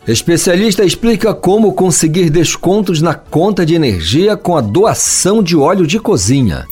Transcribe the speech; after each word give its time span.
Especialista 0.07 0.85
explica 0.85 1.33
como 1.33 1.73
conseguir 1.73 2.29
descontos 2.29 3.01
na 3.01 3.15
conta 3.15 3.65
de 3.65 3.75
energia 3.75 4.37
com 4.37 4.57
a 4.57 4.61
doação 4.61 5.41
de 5.41 5.57
óleo 5.57 5.87
de 5.87 6.01
cozinha. 6.01 6.67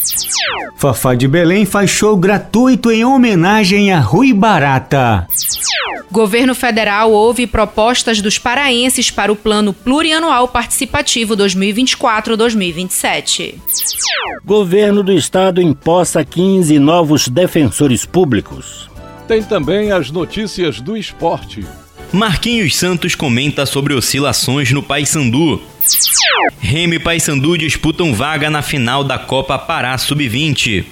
Fafá 0.77 1.15
de 1.15 1.29
Belém 1.29 1.65
faz 1.65 1.91
show 1.91 2.17
gratuito 2.17 2.91
em 2.91 3.05
homenagem 3.05 3.93
a 3.93 4.01
Rui 4.01 4.33
Barata. 4.33 5.29
Governo 6.11 6.57
federal 6.57 6.80
ouve 7.07 7.47
propostas 7.47 8.21
dos 8.21 8.39
paraenses 8.39 9.11
para 9.11 9.33
o 9.33 9.37
Plano 9.37 9.73
Plurianual 9.73 10.49
Participativo 10.49 11.37
2024-2027. 11.37 13.55
Governo 14.45 15.03
do 15.03 15.13
Estado 15.13 15.61
imposta 15.61 16.25
15 16.25 16.79
novos 16.79 17.29
defensores 17.29 18.05
públicos. 18.05 18.89
Tem 19.29 19.43
também 19.43 19.93
as 19.93 20.11
notícias 20.11 20.81
do 20.81 20.97
esporte. 20.97 21.65
Marquinhos 22.13 22.77
Santos 22.77 23.15
comenta 23.15 23.65
sobre 23.65 23.95
oscilações 23.95 24.73
no 24.73 24.83
Paysandu. 24.83 25.63
Remy 26.59 26.97
e 26.97 26.99
Paysandu 26.99 27.57
disputam 27.57 28.13
vaga 28.13 28.51
na 28.51 28.63
final 28.63 29.05
da 29.05 29.19
Copa 29.19 29.59
Pará 29.59 29.97
Sub-20. 29.97 30.85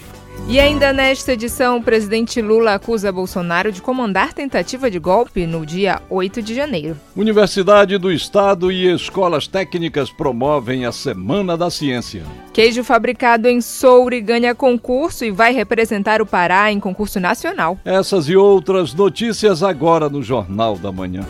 E 0.50 0.58
ainda 0.58 0.94
nesta 0.94 1.34
edição, 1.34 1.76
o 1.76 1.82
presidente 1.82 2.40
Lula 2.40 2.72
acusa 2.72 3.12
Bolsonaro 3.12 3.70
de 3.70 3.82
comandar 3.82 4.32
tentativa 4.32 4.90
de 4.90 4.98
golpe 4.98 5.46
no 5.46 5.66
dia 5.66 6.00
8 6.08 6.40
de 6.40 6.54
janeiro. 6.54 6.96
Universidade 7.14 7.98
do 7.98 8.10
Estado 8.10 8.72
e 8.72 8.90
escolas 8.90 9.46
técnicas 9.46 10.10
promovem 10.10 10.86
a 10.86 10.90
Semana 10.90 11.54
da 11.54 11.68
Ciência. 11.68 12.22
Queijo 12.54 12.82
fabricado 12.82 13.46
em 13.46 13.60
Soure 13.60 14.22
ganha 14.22 14.54
concurso 14.54 15.22
e 15.22 15.30
vai 15.30 15.52
representar 15.52 16.22
o 16.22 16.26
Pará 16.26 16.72
em 16.72 16.80
concurso 16.80 17.20
nacional. 17.20 17.78
Essas 17.84 18.26
e 18.26 18.34
outras 18.34 18.94
notícias 18.94 19.62
agora 19.62 20.08
no 20.08 20.22
Jornal 20.22 20.78
da 20.78 20.90
Manhã. 20.90 21.26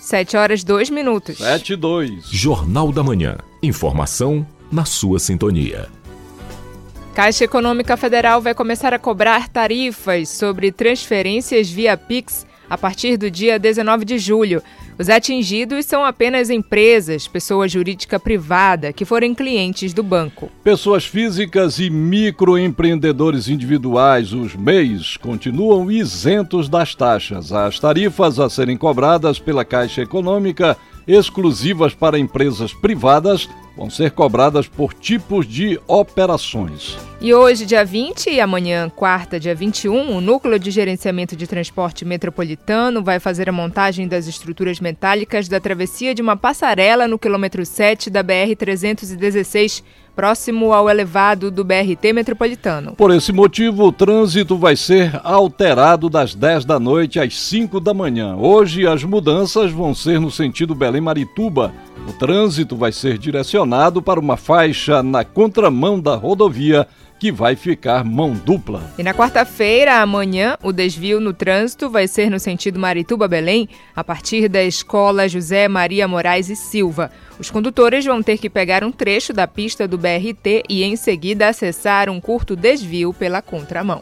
7 0.00 0.38
horas 0.38 0.64
2 0.64 0.88
minutos. 0.88 1.36
7 1.36 1.74
e 1.74 1.76
2. 1.76 2.30
Jornal 2.30 2.90
da 2.90 3.02
Manhã. 3.02 3.36
Informação 3.62 4.46
na 4.72 4.86
sua 4.86 5.18
sintonia. 5.18 5.86
Caixa 7.16 7.44
Econômica 7.44 7.96
Federal 7.96 8.42
vai 8.42 8.52
começar 8.52 8.92
a 8.92 8.98
cobrar 8.98 9.48
tarifas 9.48 10.28
sobre 10.28 10.70
transferências 10.70 11.70
via 11.70 11.96
Pix 11.96 12.46
a 12.68 12.76
partir 12.76 13.16
do 13.16 13.30
dia 13.30 13.58
19 13.58 14.04
de 14.04 14.18
julho. 14.18 14.62
Os 14.98 15.08
atingidos 15.08 15.86
são 15.86 16.04
apenas 16.04 16.50
empresas, 16.50 17.26
pessoa 17.26 17.66
jurídica 17.66 18.20
privada, 18.20 18.92
que 18.92 19.06
forem 19.06 19.34
clientes 19.34 19.94
do 19.94 20.02
banco. 20.02 20.50
Pessoas 20.62 21.06
físicas 21.06 21.78
e 21.78 21.88
microempreendedores 21.88 23.48
individuais, 23.48 24.34
os 24.34 24.54
MEIs, 24.54 25.16
continuam 25.16 25.90
isentos 25.90 26.68
das 26.68 26.94
taxas. 26.94 27.50
As 27.50 27.80
tarifas 27.80 28.38
a 28.38 28.50
serem 28.50 28.76
cobradas 28.76 29.38
pela 29.38 29.64
Caixa 29.64 30.02
Econômica, 30.02 30.76
exclusivas 31.08 31.94
para 31.94 32.18
empresas 32.18 32.74
privadas, 32.74 33.48
vão 33.76 33.90
ser 33.90 34.10
cobradas 34.12 34.66
por 34.66 34.94
tipos 34.94 35.46
de 35.46 35.78
operações. 35.86 36.96
E 37.20 37.32
hoje, 37.32 37.66
dia 37.66 37.84
20 37.84 38.30
e 38.30 38.40
amanhã, 38.40 38.88
quarta, 38.88 39.38
dia 39.38 39.54
21, 39.54 40.16
o 40.16 40.20
Núcleo 40.20 40.58
de 40.58 40.70
Gerenciamento 40.70 41.36
de 41.36 41.46
Transporte 41.46 42.04
Metropolitano 42.04 43.02
vai 43.02 43.18
fazer 43.20 43.48
a 43.48 43.52
montagem 43.52 44.06
das 44.06 44.26
estruturas 44.26 44.80
metálicas 44.80 45.48
da 45.48 45.60
travessia 45.60 46.14
de 46.14 46.22
uma 46.22 46.36
passarela 46.36 47.08
no 47.08 47.18
quilômetro 47.18 47.64
7 47.64 48.10
da 48.10 48.22
BR-316 48.22 49.82
próximo 50.14 50.72
ao 50.72 50.88
elevado 50.88 51.50
do 51.50 51.62
BRT 51.62 52.14
metropolitano. 52.14 52.94
Por 52.94 53.10
esse 53.10 53.32
motivo, 53.32 53.84
o 53.84 53.92
trânsito 53.92 54.56
vai 54.56 54.74
ser 54.74 55.20
alterado 55.22 56.08
das 56.08 56.34
10 56.34 56.64
da 56.64 56.80
noite 56.80 57.20
às 57.20 57.38
5 57.38 57.78
da 57.78 57.92
manhã. 57.92 58.34
Hoje, 58.34 58.86
as 58.86 59.04
mudanças 59.04 59.70
vão 59.70 59.94
ser 59.94 60.18
no 60.18 60.30
sentido 60.30 60.74
Belém-Marituba. 60.74 61.70
O 62.08 62.14
trânsito 62.14 62.74
vai 62.76 62.92
ser 62.92 63.18
direcionado 63.18 63.65
para 64.02 64.20
uma 64.20 64.36
faixa 64.36 65.02
na 65.02 65.24
contramão 65.24 66.00
da 66.00 66.14
rodovia 66.14 66.86
que 67.18 67.32
vai 67.32 67.56
ficar 67.56 68.04
mão 68.04 68.34
dupla. 68.34 68.82
E 68.98 69.02
na 69.02 69.14
quarta-feira, 69.14 70.00
amanhã, 70.00 70.56
o 70.62 70.72
desvio 70.72 71.20
no 71.20 71.32
trânsito 71.32 71.88
vai 71.88 72.06
ser 72.06 72.30
no 72.30 72.38
sentido 72.38 72.78
Marituba-Belém, 72.78 73.68
a 73.94 74.04
partir 74.04 74.48
da 74.48 74.62
Escola 74.62 75.28
José 75.28 75.66
Maria 75.66 76.06
Moraes 76.06 76.50
e 76.50 76.56
Silva. 76.56 77.10
Os 77.38 77.50
condutores 77.50 78.04
vão 78.04 78.22
ter 78.22 78.38
que 78.38 78.50
pegar 78.50 78.84
um 78.84 78.92
trecho 78.92 79.32
da 79.32 79.46
pista 79.46 79.88
do 79.88 79.98
BRT 79.98 80.64
e, 80.68 80.84
em 80.84 80.96
seguida, 80.96 81.48
acessar 81.48 82.10
um 82.10 82.20
curto 82.20 82.54
desvio 82.54 83.12
pela 83.12 83.40
contramão. 83.40 84.00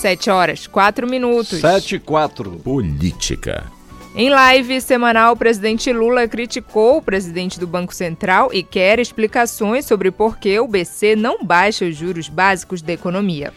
7 0.00 0.30
horas, 0.30 0.66
4 0.66 1.06
minutos. 1.06 1.60
7 1.60 1.96
e 1.96 1.98
4. 1.98 2.50
Política. 2.62 3.79
Em 4.14 4.28
live 4.28 4.80
semanal, 4.80 5.34
o 5.34 5.36
presidente 5.36 5.92
Lula 5.92 6.26
criticou 6.26 6.96
o 6.96 7.02
presidente 7.02 7.60
do 7.60 7.66
Banco 7.66 7.94
Central 7.94 8.50
e 8.52 8.60
quer 8.60 8.98
explicações 8.98 9.86
sobre 9.86 10.10
por 10.10 10.36
que 10.36 10.58
o 10.58 10.66
BC 10.66 11.14
não 11.14 11.44
baixa 11.44 11.84
os 11.84 11.94
juros 11.94 12.28
básicos 12.28 12.82
da 12.82 12.92
economia. 12.92 13.52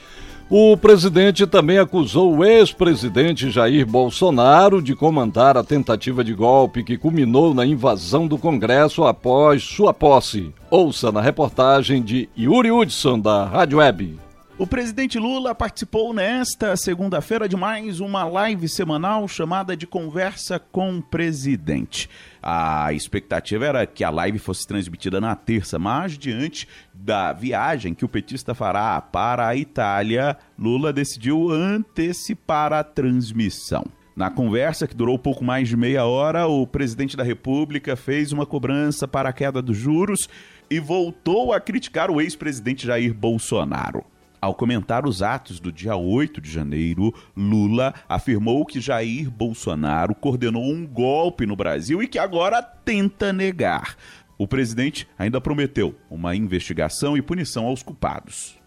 O 0.50 0.78
presidente 0.78 1.48
também 1.48 1.80
acusou 1.80 2.38
o 2.38 2.46
ex-presidente 2.46 3.50
Jair 3.50 3.88
Bolsonaro 3.88 4.80
de 4.80 4.94
comandar 4.94 5.58
a 5.58 5.64
tentativa 5.64 6.24
de 6.24 6.36
golpe 6.36 6.84
que 6.84 7.00
culminou 7.00 7.56
na 7.56 7.66
invasão 7.66 8.28
do 8.28 8.38
Congresso 8.38 9.06
após 9.06 9.64
sua 9.64 9.92
posse. 9.92 10.54
Ouça 10.70 11.12
na 11.12 11.22
reportagem 11.22 12.04
de 12.04 12.30
Yuri 12.38 12.72
Hudson, 12.72 13.20
da 13.20 13.46
Rádio 13.46 13.80
Web. 13.80 14.20
O 14.56 14.68
presidente 14.68 15.18
Lula 15.18 15.56
participou 15.56 16.14
nesta 16.14 16.78
segunda-feira 16.78 17.50
de 17.50 17.56
mais 17.56 18.00
uma 18.00 18.24
live 18.24 18.70
semanal 18.70 19.28
chamada 19.28 19.76
de 19.76 19.88
Conversa 19.88 20.60
com 20.60 21.00
o 21.00 21.02
Presidente. 21.02 22.08
A 22.42 22.94
expectativa 22.94 23.66
era 23.66 23.88
que 23.88 24.04
a 24.04 24.12
live 24.12 24.38
fosse 24.38 24.68
transmitida 24.68 25.20
na 25.20 25.36
terça, 25.36 25.80
mas 25.80 26.20
diante 26.20 26.68
da 26.94 27.34
viagem 27.34 27.96
que 27.96 28.06
o 28.06 28.08
petista 28.08 28.54
fará 28.54 29.02
para 29.02 29.48
a 29.48 29.56
Itália, 29.56 30.38
Lula 30.58 30.94
decidiu 30.94 31.50
antecipar 31.50 32.74
a 32.74 32.84
transmissão. 32.84 33.84
Na 34.16 34.30
conversa, 34.30 34.88
que 34.88 34.96
durou 34.96 35.18
pouco 35.18 35.44
mais 35.44 35.68
de 35.68 35.76
meia 35.76 36.06
hora, 36.06 36.46
o 36.46 36.68
presidente 36.68 37.18
da 37.18 37.24
República 37.24 37.96
fez 37.96 38.32
uma 38.32 38.46
cobrança 38.46 39.08
para 39.08 39.30
a 39.30 39.34
queda 39.34 39.64
dos 39.64 39.76
juros 39.76 40.30
e 40.70 40.80
voltou 40.80 41.52
a 41.52 41.60
criticar 41.60 42.12
o 42.12 42.22
ex-presidente 42.22 42.86
Jair 42.86 43.16
Bolsonaro. 43.16 44.13
Ao 44.44 44.54
comentar 44.54 45.08
os 45.08 45.22
atos 45.22 45.58
do 45.58 45.72
dia 45.72 45.96
8 45.96 46.42
de 46.42 46.52
janeiro, 46.52 47.14
Lula 47.34 47.94
afirmou 48.10 48.66
que 48.66 48.82
Jair 48.82 49.32
Bolsonaro 49.32 50.14
coordenou 50.14 50.66
um 50.66 50.86
golpe 50.86 51.46
no 51.46 51.56
Brasil 51.56 52.04
e 52.04 52.10
que 52.10 52.20
agora 52.20 52.62
tenta 52.62 53.32
negar. 53.32 53.96
O 54.38 54.46
presidente 54.46 55.08
ainda 55.18 55.40
prometeu 55.40 55.96
uma 56.12 56.36
investigação 56.36 57.16
e 57.16 57.22
punição 57.22 57.68
aos 57.68 57.82
culpados. 57.82 58.60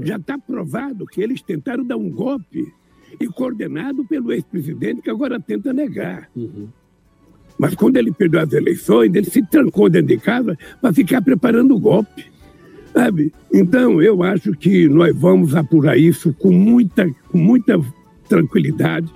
Já 0.00 0.16
está 0.16 0.36
provado 0.36 1.06
que 1.06 1.22
eles 1.22 1.40
tentaram 1.40 1.84
dar 1.84 1.96
um 1.96 2.10
golpe 2.10 2.66
e 3.20 3.28
coordenado 3.28 4.04
pelo 4.04 4.32
ex-presidente 4.32 5.00
que 5.00 5.10
agora 5.10 5.38
tenta 5.38 5.72
negar. 5.72 6.28
Uhum. 6.34 6.68
Mas 7.56 7.76
quando 7.76 7.98
ele 7.98 8.10
perdeu 8.10 8.40
as 8.40 8.52
eleições, 8.52 9.14
ele 9.14 9.30
se 9.30 9.46
trancou 9.46 9.88
dentro 9.88 10.08
de 10.08 10.18
casa 10.18 10.58
para 10.80 10.92
ficar 10.92 11.22
preparando 11.22 11.76
o 11.76 11.78
golpe. 11.78 12.28
Sabe? 12.92 13.32
Então, 13.52 14.02
eu 14.02 14.22
acho 14.22 14.52
que 14.52 14.88
nós 14.88 15.16
vamos 15.16 15.54
apurar 15.54 15.96
isso 15.96 16.34
com 16.38 16.50
muita, 16.50 17.08
com 17.28 17.38
muita 17.38 17.80
tranquilidade. 18.28 19.08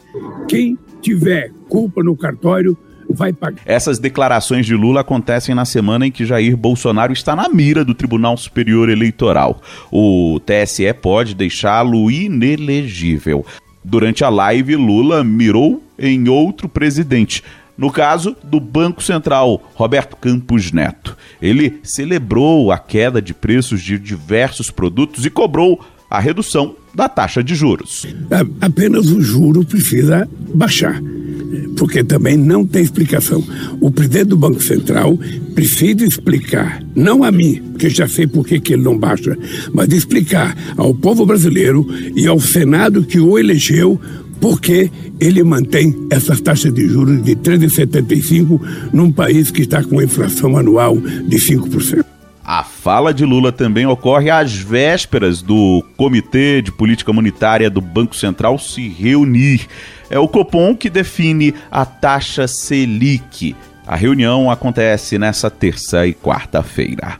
Quem 0.48 0.78
tiver 1.00 1.50
culpa 1.68 2.02
no 2.02 2.16
cartório 2.16 2.76
vai 3.08 3.32
pagar. 3.32 3.62
Essas 3.66 3.98
declarações 3.98 4.66
de 4.66 4.74
Lula 4.74 5.00
acontecem 5.00 5.54
na 5.54 5.64
semana 5.64 6.06
em 6.06 6.10
que 6.10 6.24
Jair 6.24 6.56
Bolsonaro 6.56 7.12
está 7.12 7.36
na 7.36 7.48
mira 7.48 7.84
do 7.84 7.94
Tribunal 7.94 8.36
Superior 8.36 8.88
Eleitoral. 8.88 9.60
O 9.90 10.40
TSE 10.40 10.92
pode 10.94 11.34
deixá-lo 11.34 12.10
inelegível. 12.10 13.44
Durante 13.84 14.24
a 14.24 14.30
live, 14.30 14.76
Lula 14.76 15.22
mirou 15.22 15.82
em 15.98 16.28
outro 16.28 16.68
presidente. 16.68 17.42
No 17.76 17.90
caso 17.90 18.36
do 18.44 18.60
Banco 18.60 19.02
Central, 19.02 19.70
Roberto 19.74 20.16
Campos 20.16 20.70
Neto. 20.70 21.16
Ele 21.42 21.80
celebrou 21.82 22.70
a 22.70 22.78
queda 22.78 23.20
de 23.20 23.34
preços 23.34 23.82
de 23.82 23.98
diversos 23.98 24.70
produtos 24.70 25.26
e 25.26 25.30
cobrou 25.30 25.80
a 26.08 26.20
redução 26.20 26.76
da 26.94 27.08
taxa 27.08 27.42
de 27.42 27.56
juros. 27.56 28.06
Apenas 28.60 29.10
o 29.10 29.20
juro 29.20 29.64
precisa 29.64 30.28
baixar, 30.54 31.02
porque 31.76 32.04
também 32.04 32.36
não 32.36 32.64
tem 32.64 32.82
explicação. 32.82 33.42
O 33.80 33.90
presidente 33.90 34.26
do 34.26 34.36
Banco 34.36 34.62
Central 34.62 35.18
precisa 35.54 36.04
explicar, 36.04 36.84
não 36.94 37.24
a 37.24 37.32
mim, 37.32 37.60
porque 37.72 37.90
já 37.90 38.06
sei 38.06 38.28
por 38.28 38.46
que, 38.46 38.60
que 38.60 38.74
ele 38.74 38.82
não 38.82 38.96
baixa, 38.96 39.36
mas 39.72 39.88
explicar 39.92 40.56
ao 40.76 40.94
povo 40.94 41.26
brasileiro 41.26 41.84
e 42.14 42.28
ao 42.28 42.38
Senado 42.38 43.04
que 43.04 43.18
o 43.18 43.36
elegeu 43.36 44.00
porque 44.44 44.90
ele 45.18 45.42
mantém 45.42 46.06
essas 46.10 46.38
taxas 46.38 46.70
de 46.70 46.86
juros 46.86 47.22
de 47.22 47.34
13,75 47.34 48.60
num 48.92 49.10
país 49.10 49.50
que 49.50 49.62
está 49.62 49.82
com 49.82 50.02
inflação 50.02 50.58
anual 50.58 50.98
de 50.98 51.38
5%. 51.38 52.04
A 52.44 52.62
fala 52.62 53.14
de 53.14 53.24
Lula 53.24 53.50
também 53.50 53.86
ocorre 53.86 54.28
às 54.28 54.52
vésperas 54.52 55.40
do 55.40 55.82
Comitê 55.96 56.60
de 56.60 56.70
Política 56.70 57.10
Monetária 57.10 57.70
do 57.70 57.80
Banco 57.80 58.14
Central 58.14 58.58
se 58.58 58.86
reunir. 58.86 59.66
É 60.10 60.18
o 60.18 60.28
Copom 60.28 60.76
que 60.76 60.90
define 60.90 61.54
a 61.70 61.86
taxa 61.86 62.46
Selic. 62.46 63.56
A 63.86 63.96
reunião 63.96 64.50
acontece 64.50 65.18
nessa 65.18 65.50
terça 65.50 66.06
e 66.06 66.12
quarta-feira. 66.12 67.18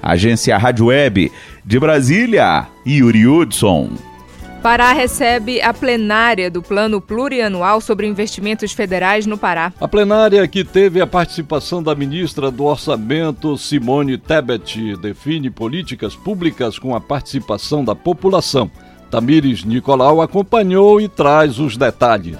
Agência 0.00 0.56
Rádio 0.56 0.86
Web 0.86 1.32
de 1.66 1.80
Brasília, 1.80 2.68
Yuri 2.86 3.26
Hudson. 3.26 4.09
Pará 4.62 4.92
recebe 4.92 5.62
a 5.62 5.72
plenária 5.72 6.50
do 6.50 6.60
Plano 6.60 7.00
Plurianual 7.00 7.80
sobre 7.80 8.06
Investimentos 8.06 8.72
Federais 8.72 9.24
no 9.24 9.38
Pará. 9.38 9.72
A 9.80 9.88
plenária 9.88 10.46
que 10.46 10.62
teve 10.62 11.00
a 11.00 11.06
participação 11.06 11.82
da 11.82 11.94
ministra 11.94 12.50
do 12.50 12.64
Orçamento, 12.64 13.56
Simone 13.56 14.18
Tebet, 14.18 14.98
define 14.98 15.48
políticas 15.48 16.14
públicas 16.14 16.78
com 16.78 16.94
a 16.94 17.00
participação 17.00 17.82
da 17.82 17.94
população. 17.94 18.70
Tamires 19.10 19.64
Nicolau 19.64 20.20
acompanhou 20.20 21.00
e 21.00 21.08
traz 21.08 21.58
os 21.58 21.78
detalhes. 21.78 22.36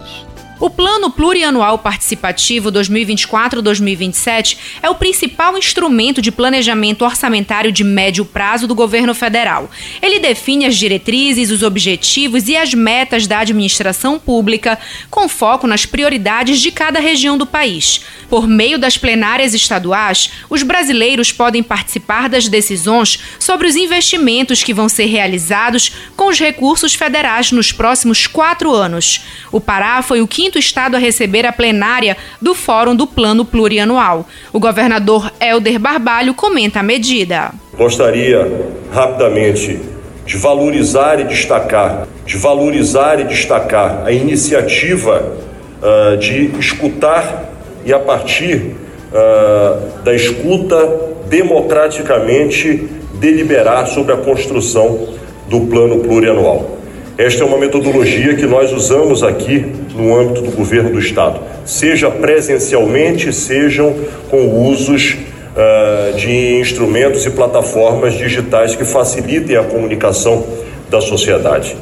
O 0.60 0.68
Plano 0.68 1.10
Plurianual 1.10 1.78
Participativo 1.78 2.70
2024-2027 2.70 4.58
é 4.82 4.90
o 4.90 4.94
principal 4.94 5.56
instrumento 5.56 6.20
de 6.20 6.30
planejamento 6.30 7.02
orçamentário 7.02 7.72
de 7.72 7.82
médio 7.82 8.26
prazo 8.26 8.66
do 8.66 8.74
governo 8.74 9.14
federal. 9.14 9.70
Ele 10.02 10.18
define 10.18 10.66
as 10.66 10.76
diretrizes, 10.76 11.50
os 11.50 11.62
objetivos 11.62 12.46
e 12.46 12.58
as 12.58 12.74
metas 12.74 13.26
da 13.26 13.38
administração 13.38 14.18
pública, 14.18 14.78
com 15.08 15.30
foco 15.30 15.66
nas 15.66 15.86
prioridades 15.86 16.60
de 16.60 16.70
cada 16.70 17.00
região 17.00 17.38
do 17.38 17.46
país. 17.46 18.02
Por 18.28 18.46
meio 18.46 18.78
das 18.78 18.98
plenárias 18.98 19.54
estaduais, 19.54 20.30
os 20.50 20.62
brasileiros 20.62 21.32
podem 21.32 21.62
participar 21.62 22.28
das 22.28 22.48
decisões 22.48 23.18
sobre 23.38 23.66
os 23.66 23.76
investimentos 23.76 24.62
que 24.62 24.74
vão 24.74 24.90
ser 24.90 25.06
realizados 25.06 25.90
com 26.14 26.28
os 26.28 26.38
recursos 26.38 26.94
federais 26.94 27.50
nos 27.50 27.72
próximos 27.72 28.26
quatro 28.26 28.74
anos. 28.74 29.22
O 29.50 29.58
Pará 29.58 30.02
foi 30.02 30.20
o 30.20 30.28
quinto 30.28 30.49
quinto 30.50 30.58
estado 30.58 30.96
a 30.96 30.98
receber 30.98 31.46
a 31.46 31.52
plenária 31.52 32.16
do 32.42 32.56
Fórum 32.56 32.96
do 32.96 33.06
Plano 33.06 33.44
Plurianual. 33.44 34.26
O 34.52 34.58
governador 34.58 35.30
Helder 35.40 35.78
Barbalho 35.78 36.34
comenta 36.34 36.80
a 36.80 36.82
medida. 36.82 37.52
Gostaria 37.76 38.50
rapidamente 38.92 39.80
de 40.26 40.36
valorizar 40.36 41.20
e 41.20 41.24
destacar, 41.24 42.08
de 42.26 42.36
valorizar 42.36 43.20
e 43.20 43.24
destacar 43.24 44.02
a 44.04 44.10
iniciativa 44.10 45.36
uh, 45.80 46.16
de 46.16 46.50
escutar 46.58 47.48
e 47.84 47.92
a 47.92 48.00
partir 48.00 48.74
uh, 49.12 50.02
da 50.02 50.12
escuta 50.12 50.76
democraticamente 51.28 52.88
deliberar 53.20 53.86
sobre 53.86 54.12
a 54.12 54.16
construção 54.16 55.14
do 55.48 55.60
plano 55.60 56.00
plurianual. 56.00 56.79
Esta 57.20 57.42
é 57.42 57.46
uma 57.46 57.58
metodologia 57.58 58.34
que 58.34 58.46
nós 58.46 58.72
usamos 58.72 59.22
aqui 59.22 59.58
no 59.94 60.18
âmbito 60.18 60.40
do 60.40 60.52
governo 60.52 60.88
do 60.88 60.98
Estado, 60.98 61.38
seja 61.66 62.10
presencialmente, 62.10 63.30
sejam 63.30 63.94
com 64.30 64.66
usos 64.66 65.18
uh, 65.18 66.16
de 66.16 66.54
instrumentos 66.58 67.26
e 67.26 67.30
plataformas 67.30 68.14
digitais 68.14 68.74
que 68.74 68.86
facilitem 68.86 69.54
a 69.54 69.62
comunicação 69.62 70.46
da 70.88 71.02
sociedade. 71.02 71.76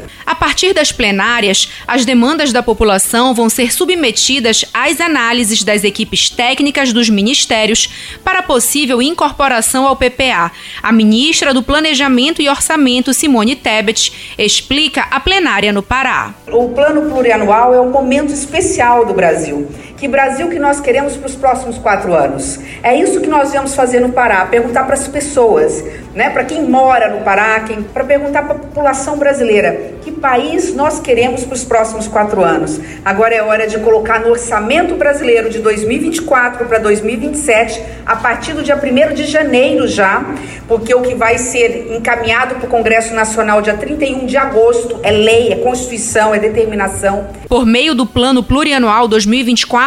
Partir 0.58 0.74
das 0.74 0.90
plenárias, 0.90 1.68
as 1.86 2.04
demandas 2.04 2.52
da 2.52 2.64
população 2.64 3.32
vão 3.32 3.48
ser 3.48 3.72
submetidas 3.72 4.64
às 4.74 5.00
análises 5.00 5.62
das 5.62 5.84
equipes 5.84 6.28
técnicas 6.28 6.92
dos 6.92 7.08
ministérios 7.08 7.88
para 8.24 8.42
possível 8.42 9.00
incorporação 9.00 9.86
ao 9.86 9.94
PPA. 9.94 10.50
A 10.82 10.90
ministra 10.90 11.54
do 11.54 11.62
Planejamento 11.62 12.42
e 12.42 12.48
Orçamento, 12.48 13.14
Simone 13.14 13.54
Tebet, 13.54 14.34
explica 14.36 15.02
a 15.02 15.20
plenária 15.20 15.72
no 15.72 15.80
Pará. 15.80 16.34
O 16.48 16.70
plano 16.70 17.08
plurianual 17.08 17.72
é 17.72 17.80
um 17.80 17.90
momento 17.90 18.32
especial 18.32 19.06
do 19.06 19.14
Brasil. 19.14 19.70
Que 19.98 20.06
Brasil 20.06 20.48
que 20.48 20.60
nós 20.60 20.80
queremos 20.80 21.16
para 21.16 21.26
os 21.26 21.34
próximos 21.34 21.76
quatro 21.76 22.14
anos? 22.14 22.60
É 22.84 22.94
isso 22.94 23.20
que 23.20 23.26
nós 23.26 23.52
vamos 23.52 23.74
fazer 23.74 23.98
no 23.98 24.10
Pará, 24.10 24.46
perguntar 24.46 24.84
para 24.84 24.94
as 24.94 25.08
pessoas, 25.08 25.84
né, 26.14 26.30
para 26.30 26.44
quem 26.44 26.62
mora 26.62 27.08
no 27.08 27.24
Pará, 27.24 27.64
para 27.92 28.04
perguntar 28.04 28.44
para 28.44 28.54
a 28.54 28.58
população 28.58 29.18
brasileira 29.18 29.98
que 30.08 30.12
país 30.12 30.74
nós 30.74 31.00
queremos 31.00 31.44
para 31.44 31.54
os 31.54 31.64
próximos 31.64 32.08
quatro 32.08 32.42
anos. 32.42 32.80
Agora 33.04 33.34
é 33.34 33.42
hora 33.42 33.66
de 33.66 33.78
colocar 33.78 34.20
no 34.20 34.30
orçamento 34.30 34.94
brasileiro 34.94 35.50
de 35.50 35.58
2024 35.58 36.66
para 36.66 36.78
2027, 36.78 37.82
a 38.06 38.16
partir 38.16 38.54
do 38.54 38.62
dia 38.62 38.76
1 38.76 39.14
de 39.14 39.24
janeiro 39.24 39.86
já, 39.86 40.24
porque 40.66 40.94
o 40.94 41.02
que 41.02 41.14
vai 41.14 41.38
ser 41.38 41.94
encaminhado 41.94 42.56
para 42.56 42.66
o 42.66 42.70
Congresso 42.70 43.14
Nacional 43.14 43.60
dia 43.60 43.74
31 43.74 44.26
de 44.26 44.36
agosto 44.36 44.98
é 45.02 45.10
lei, 45.10 45.52
é 45.52 45.56
Constituição, 45.56 46.34
é 46.34 46.38
determinação. 46.38 47.28
Por 47.48 47.66
meio 47.66 47.94
do 47.94 48.06
Plano 48.06 48.42
Plurianual 48.42 49.08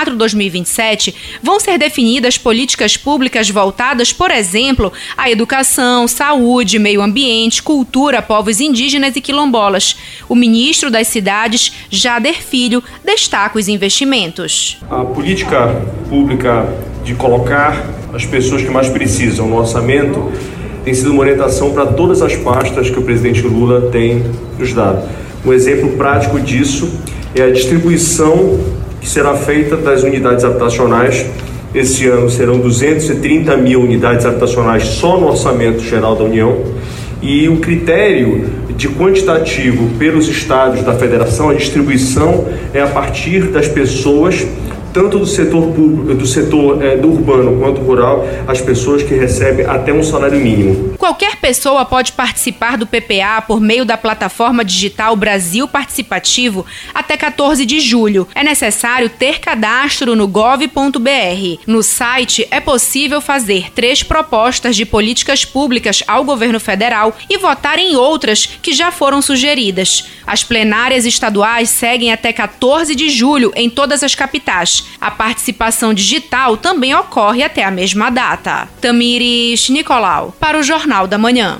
2024-2027, 0.09 1.13
vão 1.41 1.59
ser 1.59 1.77
definidas 1.77 2.37
políticas 2.37 2.97
públicas 2.97 3.49
voltadas, 3.49 4.11
por 4.11 4.31
exemplo, 4.31 4.91
à 5.17 5.29
educação, 5.29 6.07
saúde, 6.07 6.79
meio 6.79 7.01
ambiente, 7.01 7.61
cultura, 7.61 8.21
povos 8.21 8.59
indígenas 8.59 9.15
e 9.15 9.21
quilombolas. 9.21 9.97
O 10.27 10.35
ministro 10.35 10.89
das 10.89 11.07
Cidades, 11.07 11.71
Jader 11.89 12.41
Filho, 12.41 12.83
destaca 13.03 13.57
os 13.57 13.67
investimentos. 13.67 14.77
A 14.89 15.03
política 15.03 15.81
pública 16.09 16.67
de 17.03 17.15
colocar 17.15 17.85
as 18.13 18.25
pessoas 18.25 18.61
que 18.61 18.69
mais 18.69 18.89
precisam 18.89 19.47
no 19.47 19.57
orçamento 19.57 20.31
tem 20.83 20.93
sido 20.93 21.11
uma 21.11 21.21
orientação 21.21 21.71
para 21.71 21.85
todas 21.85 22.21
as 22.21 22.35
pastas 22.35 22.89
que 22.89 22.97
o 22.97 23.03
presidente 23.03 23.41
Lula 23.41 23.89
tem 23.91 24.23
nos 24.57 24.73
dado. 24.73 25.07
Um 25.45 25.53
exemplo 25.53 25.91
prático 25.91 26.39
disso 26.39 26.91
é 27.35 27.43
a 27.43 27.51
distribuição 27.51 28.59
que 29.01 29.09
será 29.09 29.33
feita 29.33 29.75
das 29.75 30.03
unidades 30.03 30.45
habitacionais. 30.45 31.25
Esse 31.73 32.07
ano 32.07 32.29
serão 32.29 32.59
230 32.59 33.57
mil 33.57 33.81
unidades 33.81 34.25
habitacionais 34.25 34.83
só 34.83 35.19
no 35.19 35.27
Orçamento 35.27 35.81
Geral 35.81 36.15
da 36.15 36.23
União. 36.23 36.63
E 37.21 37.49
o 37.49 37.57
critério 37.57 38.49
de 38.77 38.87
quantitativo 38.89 39.89
pelos 39.97 40.27
estados 40.27 40.83
da 40.83 40.93
federação, 40.93 41.49
a 41.49 41.53
distribuição 41.53 42.47
é 42.73 42.81
a 42.81 42.87
partir 42.87 43.43
das 43.47 43.67
pessoas 43.67 44.45
tanto 44.93 45.19
do 45.19 45.25
setor 45.25 45.73
público, 45.73 46.13
do 46.13 46.25
setor 46.25 46.83
é, 46.83 46.95
do 46.97 47.09
urbano 47.09 47.59
quanto 47.59 47.81
rural, 47.81 48.27
as 48.47 48.61
pessoas 48.61 49.03
que 49.03 49.13
recebem 49.13 49.65
até 49.65 49.93
um 49.93 50.03
salário 50.03 50.39
mínimo. 50.39 50.95
Qualquer 50.97 51.37
pessoa 51.37 51.85
pode 51.85 52.11
participar 52.11 52.77
do 52.77 52.85
PPA 52.85 53.41
por 53.45 53.59
meio 53.59 53.85
da 53.85 53.97
plataforma 53.97 54.63
digital 54.63 55.15
Brasil 55.15 55.67
Participativo 55.67 56.65
até 56.93 57.17
14 57.17 57.65
de 57.65 57.79
julho. 57.79 58.27
É 58.35 58.43
necessário 58.43 59.09
ter 59.09 59.39
cadastro 59.39 60.15
no 60.15 60.27
gov.br. 60.27 60.69
No 61.65 61.81
site 61.81 62.47
é 62.51 62.59
possível 62.59 63.21
fazer 63.21 63.71
três 63.73 64.03
propostas 64.03 64.75
de 64.75 64.85
políticas 64.85 65.45
públicas 65.45 66.03
ao 66.07 66.23
governo 66.23 66.59
federal 66.59 67.15
e 67.29 67.37
votar 67.37 67.79
em 67.79 67.95
outras 67.95 68.45
que 68.61 68.73
já 68.73 68.91
foram 68.91 69.21
sugeridas. 69.21 70.05
As 70.25 70.43
plenárias 70.43 71.05
estaduais 71.05 71.69
seguem 71.69 72.11
até 72.11 72.31
14 72.31 72.93
de 72.95 73.09
julho 73.09 73.51
em 73.55 73.69
todas 73.69 74.03
as 74.03 74.15
capitais. 74.15 74.80
A 74.99 75.11
participação 75.11 75.93
digital 75.93 76.57
também 76.57 76.93
ocorre 76.95 77.43
até 77.43 77.63
a 77.63 77.71
mesma 77.71 78.09
data. 78.09 78.67
Tamires 78.79 79.69
Nicolau, 79.69 80.33
para 80.39 80.59
o 80.59 80.63
Jornal 80.63 81.07
da 81.07 81.17
Manhã. 81.17 81.59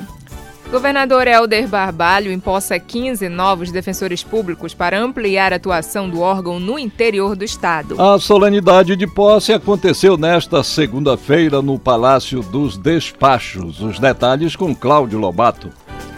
Governador 0.72 1.28
Helder 1.28 1.68
Barbalho 1.68 2.32
imposta 2.32 2.80
15 2.80 3.28
novos 3.28 3.74
defensores 3.74 4.24
públicos 4.24 4.74
para 4.74 4.98
ampliar 4.98 5.52
a 5.52 5.58
atuação 5.58 6.10
do 6.10 6.22
órgão 6.22 6.62
no 6.62 6.80
interior 6.80 7.36
do 7.36 7.44
estado. 7.44 8.02
A 8.02 8.18
solenidade 8.18 8.96
de 8.96 9.06
posse 9.06 9.52
aconteceu 9.52 10.16
nesta 10.16 10.64
segunda-feira 10.64 11.62
no 11.62 11.78
Palácio 11.78 12.42
dos 12.42 12.78
Despachos. 12.78 13.82
Os 13.82 14.00
detalhes 14.00 14.56
com 14.56 14.74
Cláudio 14.74 15.20
Lobato. 15.20 15.70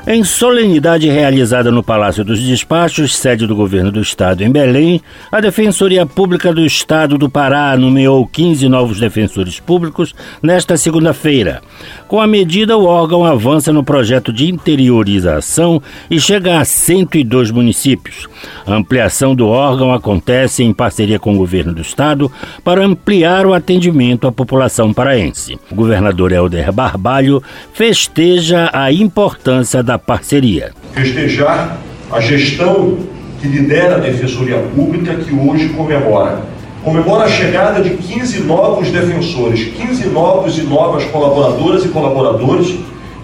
Em 0.05 0.21
solenidade 0.21 1.09
realizada 1.09 1.71
no 1.71 1.81
Palácio 1.81 2.25
dos 2.25 2.41
Despachos, 2.41 3.15
sede 3.15 3.47
do 3.47 3.55
governo 3.55 3.89
do 3.89 4.01
estado 4.01 4.43
em 4.43 4.51
Belém, 4.51 5.01
a 5.31 5.39
Defensoria 5.39 6.05
Pública 6.05 6.53
do 6.53 6.65
Estado 6.65 7.17
do 7.17 7.29
Pará 7.29 7.77
nomeou 7.77 8.27
15 8.27 8.67
novos 8.67 8.99
defensores 8.99 9.61
públicos 9.61 10.13
nesta 10.41 10.75
segunda-feira. 10.75 11.61
Com 12.05 12.19
a 12.19 12.27
medida, 12.27 12.77
o 12.77 12.83
órgão 12.83 13.23
avança 13.25 13.71
no 13.71 13.81
projeto 13.81 14.33
de 14.33 14.51
interiorização 14.51 15.81
e 16.11 16.19
chega 16.19 16.59
a 16.59 16.65
102 16.65 17.49
municípios. 17.49 18.27
A 18.65 18.73
ampliação 18.73 19.35
do 19.35 19.47
órgão 19.47 19.93
acontece 19.93 20.63
em 20.63 20.73
parceria 20.73 21.19
com 21.19 21.33
o 21.33 21.37
governo 21.37 21.73
do 21.73 21.81
estado 21.81 22.31
para 22.63 22.83
ampliar 22.83 23.45
o 23.45 23.53
atendimento 23.53 24.27
à 24.27 24.31
população 24.31 24.93
paraense. 24.93 25.59
O 25.71 25.75
governador 25.75 26.31
Helder 26.31 26.71
Barbalho 26.71 27.41
festeja 27.73 28.69
a 28.73 28.91
importância 28.91 29.83
da 29.83 29.97
parceria. 29.97 30.71
Festejar 30.93 31.77
a 32.11 32.19
gestão 32.19 32.97
que 33.41 33.47
lidera 33.47 33.95
a 33.95 33.99
Defensoria 33.99 34.57
Pública, 34.73 35.15
que 35.15 35.33
hoje 35.33 35.69
comemora. 35.69 36.41
Comemora 36.83 37.25
a 37.25 37.29
chegada 37.29 37.81
de 37.81 37.91
15 37.91 38.41
novos 38.43 38.89
defensores, 38.89 39.65
15 39.65 40.07
novos 40.09 40.57
e 40.57 40.63
novas 40.63 41.05
colaboradoras 41.05 41.85
e 41.85 41.89
colaboradores 41.89 42.75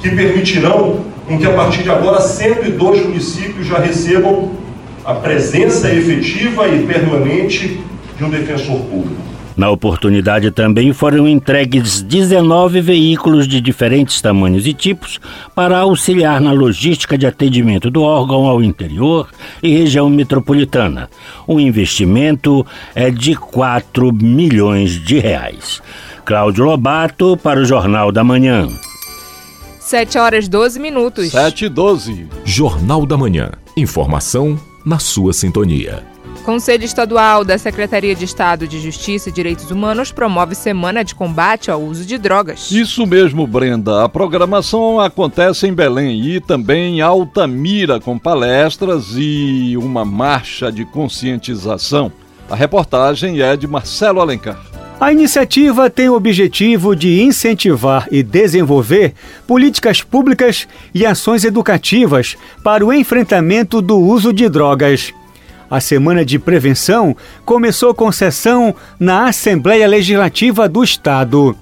que 0.02 0.10
permitirão 0.10 1.02
com 1.28 1.38
que 1.38 1.46
a 1.46 1.54
partir 1.54 1.84
de 1.84 1.90
agora 1.90 2.20
102 2.20 3.06
municípios 3.06 3.68
já 3.68 3.78
recebam 3.78 4.52
a 5.03 5.13
presença 5.13 5.91
efetiva 5.94 6.68
e 6.68 6.86
permanente 6.86 7.79
de 8.18 8.24
um 8.24 8.29
defensor 8.29 8.79
público. 8.82 9.29
Na 9.60 9.70
oportunidade 9.70 10.51
também 10.51 10.94
foram 10.94 11.27
entregues 11.27 12.01
19 12.01 12.79
veículos 12.79 13.46
de 13.46 13.60
diferentes 13.60 14.22
tamanhos 14.22 14.65
e 14.65 14.74
tipos 14.74 15.20
para 15.53 15.79
auxiliar 15.79 16.39
na 16.39 16.53
logística 16.53 17.18
de 17.18 17.27
atendimento 17.27 17.91
do 17.91 18.01
órgão 18.01 18.48
ao 18.48 18.63
interior 18.63 19.27
e 19.62 19.77
região 19.77 20.10
metropolitana. 20.10 21.10
O 21.46 21.60
investimento 21.60 22.65
é 22.96 23.12
de 23.12 23.36
4 23.36 24.13
milhões 24.13 24.91
de 24.91 25.20
reais. 25.20 25.82
Cláudio 26.24 26.63
Lobato 26.63 27.36
para 27.36 27.60
o 27.60 27.65
Jornal 27.65 28.13
da 28.13 28.24
Manhã. 28.24 28.70
7 29.82 30.18
horas 30.20 30.48
12 30.48 30.79
minutos. 30.79 31.32
7 31.32 31.65
e 31.65 31.70
12. 31.70 32.27
Jornal 32.46 33.06
da 33.06 33.18
Manhã. 33.18 33.51
Informação 33.75 34.58
na 34.89 34.98
sua 34.98 35.34
sintonia. 35.34 36.03
Conselho 36.43 36.84
Estadual 36.84 37.46
da 37.46 37.60
Secretaria 37.60 38.15
de 38.15 38.25
Estado 38.25 38.67
de 38.67 38.81
Justiça 38.81 39.29
e 39.29 39.31
Direitos 39.31 39.69
Humanos 39.69 40.12
promove 40.12 40.55
Semana 40.55 41.03
de 41.03 41.13
Combate 41.13 41.69
ao 41.69 41.79
Uso 41.79 42.03
de 42.05 42.17
Drogas. 42.17 42.72
Isso 42.72 43.05
mesmo, 43.05 43.46
Brenda. 43.46 44.03
A 44.03 44.10
programação 44.10 45.00
acontece 45.00 45.67
em 45.67 45.74
Belém 45.74 46.19
e 46.25 46.39
também 46.39 46.98
em 46.98 47.01
Altamira, 47.01 48.00
com 48.00 48.17
palestras 48.17 49.13
e 49.15 49.77
uma 49.77 50.03
marcha 50.03 50.72
de 50.72 50.84
conscientização. 50.86 52.12
A 52.50 52.55
reportagem 52.55 53.41
é 53.41 53.55
de 53.55 53.67
Marcelo 53.67 54.19
Alencar. 54.19 54.60
A 55.00 55.13
iniciativa 55.13 55.89
tem 55.89 56.10
o 56.10 56.13
objetivo 56.13 56.94
de 56.94 57.22
incentivar 57.22 58.06
e 58.12 58.22
desenvolver 58.22 59.13
políticas 59.48 60.01
públicas 60.01 60.68
e 60.94 61.06
ações 61.06 61.46
educativas 61.46 62.36
para 62.62 62.86
o 62.86 62.91
enfrentamento 62.91 63.82
do 63.82 63.98
uso 63.98 64.34
de 64.34 64.50
drogas. 64.50 65.13
A 65.72 65.79
semana 65.79 66.25
de 66.25 66.38
prevenção 66.38 67.15
começou 67.46 67.94
com 67.94 68.12
sessão 68.12 68.75
na 69.00 69.29
Assembleia 69.29 69.88
Legislativa 69.88 70.68
do 70.68 70.84
Estado. 70.84 71.56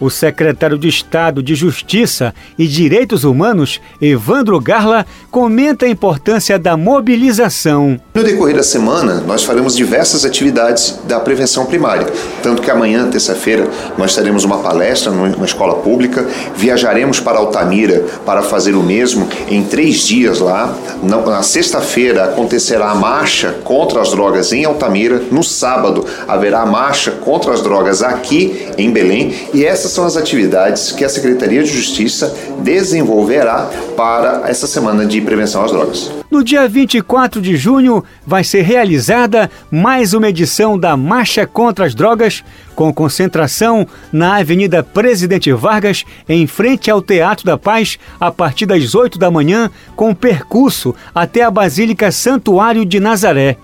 O 0.00 0.08
secretário 0.08 0.78
de 0.78 0.88
Estado 0.88 1.42
de 1.42 1.54
Justiça 1.54 2.34
e 2.58 2.66
Direitos 2.66 3.22
Humanos, 3.22 3.82
Evandro 4.00 4.58
Garla, 4.58 5.04
comenta 5.30 5.84
a 5.84 5.90
importância 5.90 6.58
da 6.58 6.74
mobilização. 6.74 8.00
No 8.14 8.24
decorrer 8.24 8.56
da 8.56 8.62
semana, 8.62 9.20
nós 9.26 9.44
faremos 9.44 9.76
diversas 9.76 10.24
atividades 10.24 10.98
da 11.06 11.20
prevenção 11.20 11.66
primária. 11.66 12.06
Tanto 12.42 12.62
que 12.62 12.70
amanhã, 12.70 13.10
terça-feira, 13.10 13.68
nós 13.98 14.14
teremos 14.14 14.42
uma 14.42 14.58
palestra 14.58 15.12
numa 15.12 15.44
escola 15.44 15.74
pública, 15.82 16.26
viajaremos 16.56 17.20
para 17.20 17.38
Altamira 17.38 18.02
para 18.24 18.40
fazer 18.40 18.74
o 18.74 18.82
mesmo 18.82 19.28
em 19.50 19.62
três 19.62 20.06
dias 20.06 20.38
lá. 20.38 20.74
Na 21.02 21.42
sexta-feira 21.42 22.24
acontecerá 22.24 22.90
a 22.90 22.94
marcha 22.94 23.52
contra 23.64 24.00
as 24.00 24.12
drogas 24.12 24.50
em 24.50 24.64
Altamira. 24.64 25.22
No 25.30 25.44
sábado 25.44 26.06
haverá 26.26 26.62
a 26.62 26.66
marcha 26.66 27.10
contra 27.10 27.52
as 27.52 27.62
drogas 27.62 28.02
aqui 28.02 28.66
em 28.78 28.90
Belém. 28.90 29.34
E 29.52 29.62
essas 29.64 29.89
essas 29.90 29.92
são 29.92 30.04
as 30.06 30.16
atividades 30.16 30.92
que 30.92 31.04
a 31.04 31.08
Secretaria 31.08 31.62
de 31.62 31.70
Justiça 31.70 32.34
desenvolverá 32.62 33.68
para 33.96 34.48
essa 34.48 34.66
semana 34.66 35.04
de 35.04 35.20
prevenção 35.20 35.64
às 35.64 35.72
drogas. 35.72 36.10
No 36.30 36.44
dia 36.44 36.68
24 36.68 37.40
de 37.40 37.56
junho 37.56 38.04
vai 38.24 38.44
ser 38.44 38.62
realizada 38.62 39.50
mais 39.70 40.14
uma 40.14 40.28
edição 40.28 40.78
da 40.78 40.96
Marcha 40.96 41.44
contra 41.46 41.84
as 41.84 41.94
Drogas, 41.94 42.44
com 42.74 42.94
concentração 42.94 43.86
na 44.12 44.36
Avenida 44.36 44.82
Presidente 44.82 45.52
Vargas, 45.52 46.04
em 46.28 46.46
frente 46.46 46.90
ao 46.90 47.02
Teatro 47.02 47.44
da 47.44 47.58
Paz, 47.58 47.98
a 48.20 48.30
partir 48.30 48.66
das 48.66 48.94
8 48.94 49.18
da 49.18 49.30
manhã, 49.30 49.70
com 49.96 50.14
percurso 50.14 50.94
até 51.12 51.42
a 51.42 51.50
Basílica 51.50 52.12
Santuário 52.12 52.86
de 52.86 53.00
Nazaré. 53.00 53.56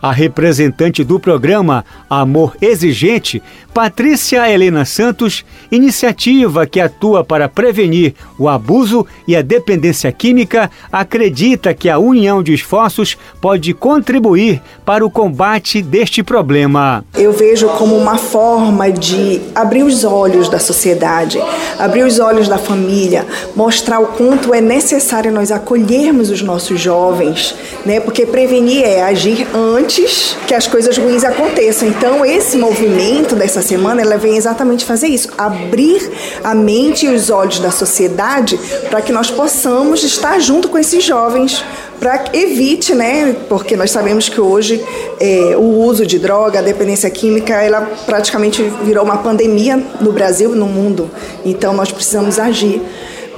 A 0.00 0.12
representante 0.12 1.02
do 1.02 1.18
programa 1.18 1.84
Amor 2.08 2.56
Exigente, 2.62 3.42
Patrícia 3.78 4.50
Helena 4.50 4.84
Santos, 4.84 5.44
iniciativa 5.70 6.66
que 6.66 6.80
atua 6.80 7.22
para 7.22 7.48
prevenir 7.48 8.12
o 8.36 8.48
abuso 8.48 9.06
e 9.24 9.36
a 9.36 9.40
dependência 9.40 10.10
química, 10.10 10.68
acredita 10.90 11.72
que 11.72 11.88
a 11.88 11.96
união 11.96 12.42
de 12.42 12.52
esforços 12.52 13.16
pode 13.40 13.72
contribuir 13.72 14.60
para 14.84 15.06
o 15.06 15.10
combate 15.10 15.80
deste 15.80 16.24
problema. 16.24 17.04
Eu 17.16 17.32
vejo 17.32 17.68
como 17.68 17.96
uma 17.96 18.18
forma 18.18 18.90
de 18.90 19.40
abrir 19.54 19.84
os 19.84 20.02
olhos 20.02 20.48
da 20.48 20.58
sociedade, 20.58 21.40
abrir 21.78 22.02
os 22.02 22.18
olhos 22.18 22.48
da 22.48 22.58
família, 22.58 23.24
mostrar 23.54 24.00
o 24.00 24.08
quanto 24.08 24.52
é 24.52 24.60
necessário 24.60 25.30
nós 25.30 25.52
acolhermos 25.52 26.30
os 26.30 26.42
nossos 26.42 26.80
jovens, 26.80 27.54
né? 27.86 28.00
Porque 28.00 28.26
prevenir 28.26 28.82
é 28.82 29.04
agir 29.04 29.46
antes 29.54 30.36
que 30.48 30.54
as 30.54 30.66
coisas 30.66 30.98
ruins 30.98 31.22
aconteçam. 31.22 31.86
Então, 31.86 32.26
esse 32.26 32.56
movimento 32.56 33.36
dessa 33.36 33.67
semana, 33.68 34.00
ela 34.00 34.16
vem 34.16 34.36
exatamente 34.36 34.84
fazer 34.84 35.08
isso, 35.08 35.28
abrir 35.36 36.10
a 36.42 36.54
mente 36.54 37.06
e 37.06 37.08
os 37.14 37.30
olhos 37.30 37.58
da 37.60 37.70
sociedade 37.70 38.58
para 38.88 39.00
que 39.02 39.12
nós 39.12 39.30
possamos 39.30 40.02
estar 40.02 40.40
junto 40.40 40.68
com 40.68 40.78
esses 40.78 41.04
jovens, 41.04 41.64
para 41.98 42.26
evite, 42.32 42.94
né? 42.94 43.34
Porque 43.48 43.76
nós 43.76 43.90
sabemos 43.90 44.28
que 44.28 44.40
hoje 44.40 44.82
é, 45.20 45.56
o 45.56 45.80
uso 45.84 46.06
de 46.06 46.18
droga, 46.18 46.60
a 46.60 46.62
dependência 46.62 47.10
química, 47.10 47.54
ela 47.54 47.82
praticamente 48.06 48.62
virou 48.84 49.04
uma 49.04 49.18
pandemia 49.18 49.76
no 50.00 50.12
Brasil 50.12 50.54
no 50.54 50.66
mundo. 50.66 51.10
Então, 51.44 51.72
nós 51.72 51.90
precisamos 51.90 52.38
agir 52.38 52.80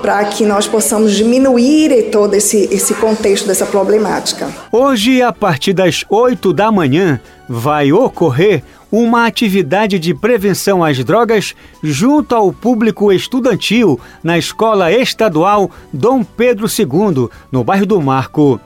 para 0.02 0.24
que 0.24 0.44
nós 0.44 0.66
possamos 0.66 1.12
diminuir 1.12 2.08
todo 2.10 2.34
esse, 2.34 2.68
esse 2.72 2.94
contexto 2.94 3.46
dessa 3.46 3.66
problemática. 3.66 4.48
Hoje, 4.72 5.20
a 5.22 5.32
partir 5.32 5.72
das 5.72 6.04
8 6.08 6.52
da 6.52 6.72
manhã, 6.72 7.20
vai 7.52 7.92
ocorrer 7.92 8.62
uma 8.92 9.26
atividade 9.26 9.98
de 9.98 10.14
prevenção 10.14 10.84
às 10.84 11.02
drogas 11.02 11.52
junto 11.82 12.32
ao 12.32 12.52
público 12.52 13.10
estudantil 13.10 13.98
na 14.22 14.38
Escola 14.38 14.92
Estadual 14.92 15.68
Dom 15.92 16.22
Pedro 16.22 16.68
II, 16.68 17.28
no 17.50 17.64
bairro 17.64 17.84
do 17.86 18.00
Marco. 18.00 18.60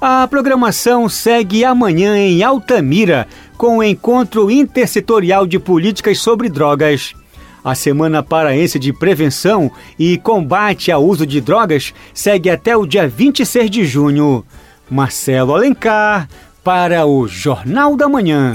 A 0.00 0.26
programação 0.26 1.08
segue 1.08 1.64
amanhã 1.64 2.18
em 2.18 2.42
Altamira, 2.42 3.28
com 3.56 3.78
o 3.78 3.84
encontro 3.84 4.50
intersetorial 4.50 5.46
de 5.46 5.60
políticas 5.60 6.18
sobre 6.18 6.48
drogas. 6.48 7.14
A 7.62 7.76
Semana 7.76 8.20
Paraense 8.20 8.80
de 8.80 8.92
Prevenção 8.92 9.70
e 9.96 10.18
Combate 10.18 10.90
ao 10.90 11.04
Uso 11.04 11.24
de 11.24 11.40
Drogas 11.40 11.94
segue 12.12 12.50
até 12.50 12.76
o 12.76 12.84
dia 12.84 13.06
26 13.06 13.70
de 13.70 13.84
junho. 13.84 14.44
Marcelo 14.90 15.54
Alencar, 15.54 16.28
para 16.64 17.04
o 17.04 17.28
Jornal 17.28 17.94
da 17.94 18.08
Manhã. 18.08 18.54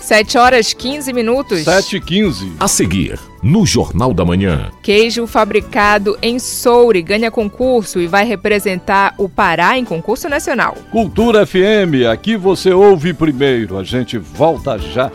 7 0.00 0.38
horas 0.38 0.72
15 0.72 1.12
minutos. 1.12 1.64
7 1.64 1.96
e 1.96 2.00
15. 2.00 2.52
A 2.60 2.68
seguir 2.68 3.18
no 3.42 3.66
Jornal 3.66 4.14
da 4.14 4.24
Manhã. 4.24 4.70
Queijo 4.80 5.26
fabricado 5.26 6.16
em 6.22 6.38
Soure 6.38 7.02
ganha 7.02 7.30
concurso 7.30 8.00
e 8.00 8.06
vai 8.06 8.24
representar 8.24 9.14
o 9.18 9.28
Pará 9.28 9.76
em 9.76 9.84
concurso 9.84 10.28
nacional. 10.28 10.76
Cultura 10.92 11.44
FM, 11.44 12.06
aqui 12.10 12.36
você 12.36 12.72
ouve 12.72 13.12
primeiro. 13.12 13.76
A 13.76 13.82
gente 13.82 14.16
volta 14.16 14.78
já. 14.78 15.10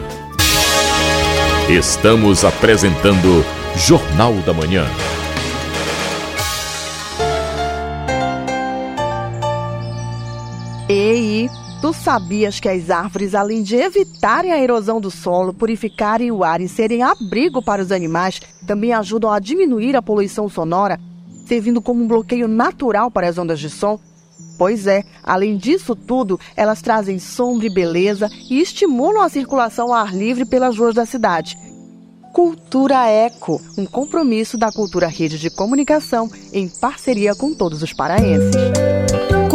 Estamos 1.69 2.43
apresentando 2.43 3.45
Jornal 3.77 4.33
da 4.45 4.53
Manhã. 4.53 4.85
Tu 11.83 11.91
sabias 11.91 12.61
que 12.61 12.69
as 12.69 12.89
árvores, 12.89 13.35
além 13.35 13.61
de 13.61 13.75
evitarem 13.75 14.53
a 14.53 14.57
erosão 14.57 15.01
do 15.01 15.11
solo, 15.11 15.53
purificarem 15.53 16.31
o 16.31 16.41
ar 16.41 16.61
e 16.61 16.69
serem 16.69 17.03
abrigo 17.03 17.61
para 17.61 17.81
os 17.81 17.91
animais, 17.91 18.39
também 18.65 18.93
ajudam 18.93 19.29
a 19.29 19.37
diminuir 19.37 19.93
a 19.93 20.01
poluição 20.01 20.47
sonora, 20.47 20.97
servindo 21.45 21.81
como 21.81 22.01
um 22.01 22.07
bloqueio 22.07 22.47
natural 22.47 23.11
para 23.11 23.27
as 23.27 23.37
ondas 23.37 23.59
de 23.59 23.69
som? 23.69 23.99
Pois 24.57 24.87
é, 24.87 25.03
além 25.21 25.57
disso 25.57 25.93
tudo, 25.93 26.39
elas 26.55 26.81
trazem 26.81 27.19
sombra 27.19 27.67
e 27.67 27.69
beleza 27.69 28.29
e 28.49 28.61
estimulam 28.61 29.21
a 29.21 29.27
circulação 29.27 29.87
ao 29.87 30.05
ar 30.05 30.15
livre 30.15 30.45
pelas 30.45 30.77
ruas 30.77 30.95
da 30.95 31.05
cidade. 31.05 31.57
Cultura 32.31 33.09
Eco, 33.09 33.59
um 33.77 33.85
compromisso 33.85 34.57
da 34.57 34.71
Cultura 34.71 35.07
Rede 35.07 35.37
de 35.37 35.49
Comunicação 35.49 36.31
em 36.53 36.69
parceria 36.69 37.35
com 37.35 37.53
todos 37.53 37.83
os 37.83 37.91
paraenses. 37.91 38.55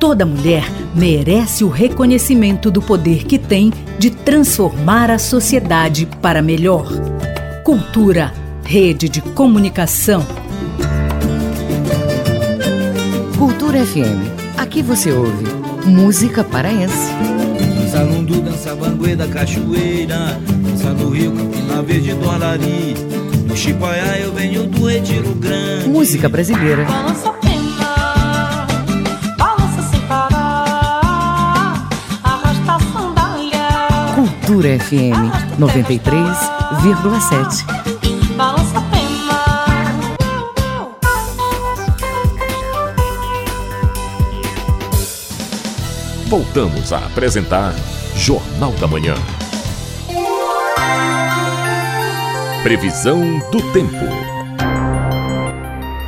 Toda 0.00 0.24
mulher 0.24 0.64
merece 0.94 1.62
o 1.62 1.68
reconhecimento 1.68 2.70
do 2.70 2.80
poder 2.80 3.24
que 3.24 3.38
tem 3.38 3.70
de 3.98 4.08
transformar 4.08 5.10
a 5.10 5.18
sociedade 5.18 6.08
para 6.22 6.40
melhor. 6.40 6.86
Cultura, 7.62 8.32
rede 8.64 9.10
de 9.10 9.20
comunicação. 9.20 10.26
Cultura 13.36 13.84
FM. 13.84 14.56
Aqui 14.56 14.82
você 14.82 15.12
ouve 15.12 15.44
música 15.84 16.42
paraense. 16.42 17.12
Dança 18.60 18.74
banguê 18.76 19.16
da 19.16 19.26
cachoeira 19.26 20.38
Dança 20.62 20.94
do 20.94 21.10
rio, 21.10 21.32
Campina 21.32 21.82
Verde 21.82 22.12
do 22.12 22.30
Alari 22.30 22.94
No 23.48 23.56
Chipaiá 23.56 24.18
eu 24.18 24.32
venho 24.32 24.66
do 24.66 24.86
Retiro 24.86 25.34
Grande 25.34 25.88
Música 25.88 26.28
brasileira 26.28 26.84
Balança 26.84 27.39
Cultura 34.50 34.74
FM 34.80 35.30
93,7 35.60 37.62
Balança 38.34 38.80
pena 38.90 39.44
Voltamos 46.26 46.92
a 46.92 46.98
apresentar 46.98 47.72
Jornal 48.16 48.72
da 48.72 48.88
Manhã. 48.88 49.14
Previsão 52.64 53.38
do 53.52 53.62
tempo. 53.72 54.04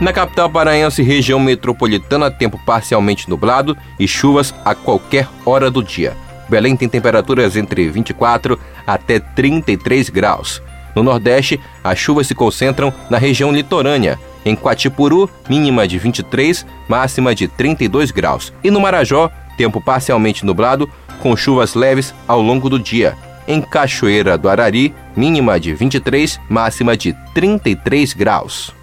Na 0.01 0.13
capital 0.13 0.51
paraense, 0.51 1.01
região 1.01 1.39
metropolitana, 1.39 2.29
tempo 2.29 2.59
parcialmente 2.67 3.31
nublado 3.31 3.79
e 4.01 4.09
chuvas 4.09 4.53
a 4.65 4.75
qualquer 4.75 5.29
hora 5.47 5.71
do 5.71 5.81
dia. 5.81 6.17
Belém 6.53 6.77
tem 6.77 6.87
temperaturas 6.87 7.57
entre 7.57 7.89
24 7.89 8.61
até 8.87 9.19
33 9.19 10.11
graus. 10.11 10.63
No 10.95 11.03
Nordeste, 11.03 11.59
as 11.83 11.99
chuvas 11.99 12.27
se 12.27 12.35
concentram 12.35 12.93
na 13.09 13.17
região 13.17 13.51
litorânea. 13.51 14.19
Em 14.45 14.55
Quatipuru, 14.55 15.31
mínima 15.49 15.89
de 15.89 15.99
23, 15.99 16.67
máxima 16.87 17.35
de 17.35 17.49
32 17.49 18.11
graus. 18.11 18.53
E 18.63 18.71
no 18.71 18.83
Marajó, 18.83 19.31
tempo 19.57 19.81
parcialmente 19.81 20.45
nublado, 20.45 20.91
com 21.23 21.35
chuvas 21.35 21.75
leves 21.75 22.15
ao 22.29 22.43
longo 22.43 22.69
do 22.69 22.79
dia. 22.79 23.17
Em 23.49 23.63
Cachoeira 23.63 24.37
do 24.37 24.51
Arari, 24.51 24.95
mínima 25.17 25.59
de 25.59 25.73
23, 25.73 26.39
máxima 26.51 26.95
de 26.95 27.17
33 27.33 28.13
graus. 28.13 28.75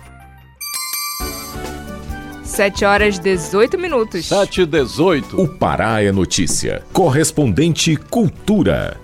7 2.50 2.84
horas 2.84 3.20
18 3.20 3.78
minutos. 3.78 4.26
7 4.26 4.62
e 4.62 4.66
18. 4.66 5.40
O 5.40 5.48
Pará 5.48 6.02
é 6.02 6.12
notícia. 6.12 6.84
Correspondente 6.92 7.96
Cultura. 7.96 8.98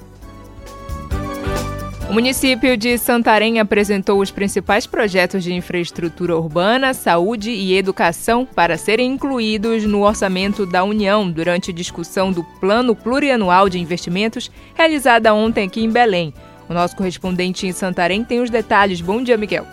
O 2.10 2.14
município 2.14 2.76
de 2.76 2.98
Santarém 2.98 3.60
apresentou 3.60 4.20
os 4.20 4.32
principais 4.32 4.88
projetos 4.88 5.44
de 5.44 5.54
infraestrutura 5.54 6.36
urbana, 6.36 6.94
saúde 6.94 7.52
e 7.52 7.78
educação 7.78 8.46
para 8.46 8.78
serem 8.78 9.14
incluídos 9.14 9.86
no 9.86 10.02
orçamento 10.02 10.66
da 10.66 10.84
União 10.84 11.30
durante 11.30 11.72
discussão 11.72 12.32
do 12.32 12.44
Plano 12.60 12.96
Plurianual 12.96 13.70
de 13.70 13.80
Investimentos 13.80 14.52
realizada 14.74 15.34
ontem 15.34 15.68
aqui 15.68 15.84
em 15.84 15.90
Belém. 15.90 16.34
O 16.68 16.74
nosso 16.74 16.96
correspondente 16.96 17.68
em 17.68 17.72
Santarém 17.72 18.24
tem 18.24 18.42
os 18.42 18.50
detalhes. 18.50 19.02
Bom 19.02 19.22
dia, 19.22 19.38
Miguel. 19.38 19.66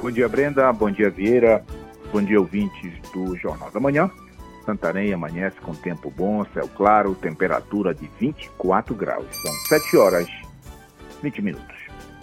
Bom 0.00 0.10
dia, 0.10 0.28
Brenda. 0.28 0.70
Bom 0.72 0.90
dia, 0.90 1.10
Vieira. 1.10 1.64
Bom 2.12 2.20
dia, 2.20 2.38
ouvintes 2.38 2.92
do 3.10 3.34
Jornal 3.38 3.70
da 3.70 3.80
Manhã. 3.80 4.10
Santarém 4.66 5.14
amanhece 5.14 5.56
com 5.62 5.74
tempo 5.74 6.12
bom, 6.14 6.44
céu 6.52 6.68
claro, 6.76 7.14
temperatura 7.14 7.94
de 7.94 8.06
24 8.20 8.94
graus. 8.94 9.24
São 9.30 9.52
7 9.78 9.96
horas 9.96 10.28
20 11.22 11.40
minutos. 11.40 11.74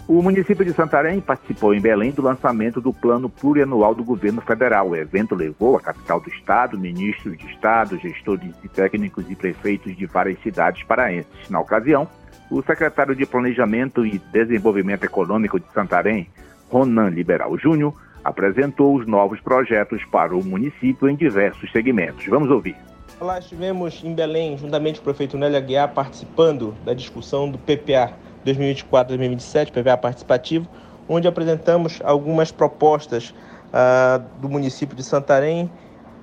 O 0.06 0.22
município 0.22 0.64
de 0.64 0.72
Santarém 0.72 1.20
participou 1.20 1.74
em 1.74 1.80
Belém 1.80 2.12
do 2.12 2.22
lançamento 2.22 2.80
do 2.80 2.92
Plano 2.92 3.28
Plurianual 3.28 3.92
do 3.92 4.04
Governo 4.04 4.40
Federal. 4.40 4.90
O 4.90 4.96
evento 4.96 5.34
levou 5.34 5.76
a 5.76 5.80
capital 5.80 6.20
do 6.20 6.30
Estado, 6.30 6.78
ministros 6.78 7.36
de 7.36 7.46
Estado, 7.46 7.98
gestores 7.98 8.54
e 8.62 8.68
técnicos 8.68 9.28
e 9.28 9.34
prefeitos 9.34 9.96
de 9.96 10.06
várias 10.06 10.40
cidades 10.40 10.84
paraenses. 10.84 11.50
Na 11.50 11.58
ocasião, 11.58 12.08
o 12.48 12.62
secretário 12.62 13.16
de 13.16 13.26
Planejamento 13.26 14.06
e 14.06 14.20
Desenvolvimento 14.32 15.02
Econômico 15.02 15.58
de 15.58 15.66
Santarém, 15.74 16.28
Ronan 16.68 17.08
Liberal 17.08 17.58
Júnior, 17.58 17.92
apresentou 18.24 18.96
os 18.96 19.06
novos 19.06 19.40
projetos 19.40 20.02
para 20.10 20.36
o 20.36 20.44
município 20.44 21.08
em 21.08 21.16
diversos 21.16 21.70
segmentos. 21.72 22.26
Vamos 22.26 22.50
ouvir. 22.50 22.76
Lá 23.20 23.38
estivemos 23.38 24.02
em 24.02 24.14
Belém, 24.14 24.56
juntamente 24.56 24.98
com 24.98 25.02
o 25.02 25.04
prefeito 25.04 25.36
Nélio 25.36 25.58
Aguiar, 25.58 25.92
participando 25.92 26.74
da 26.84 26.94
discussão 26.94 27.50
do 27.50 27.58
PPA, 27.58 28.12
2024-2027, 28.46 29.70
PVA 29.70 29.96
participativo, 29.96 30.66
onde 31.06 31.28
apresentamos 31.28 32.00
algumas 32.02 32.50
propostas 32.50 33.34
uh, 33.68 34.24
do 34.40 34.48
município 34.48 34.96
de 34.96 35.02
Santarém. 35.02 35.70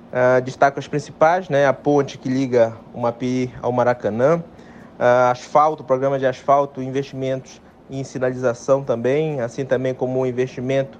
Uh, 0.08 0.40
destaco 0.42 0.78
as 0.78 0.88
principais, 0.88 1.48
né? 1.48 1.66
a 1.66 1.72
ponte 1.72 2.16
que 2.16 2.28
liga 2.28 2.74
o 2.94 3.00
Mapi 3.00 3.52
ao 3.60 3.70
Maracanã, 3.70 4.38
uh, 4.38 5.30
asfalto, 5.30 5.84
programa 5.84 6.18
de 6.18 6.26
asfalto, 6.26 6.82
investimentos 6.82 7.60
em 7.90 8.02
sinalização 8.02 8.82
também, 8.82 9.40
assim 9.40 9.64
também 9.64 9.94
como 9.94 10.20
o 10.20 10.26
investimento 10.26 10.98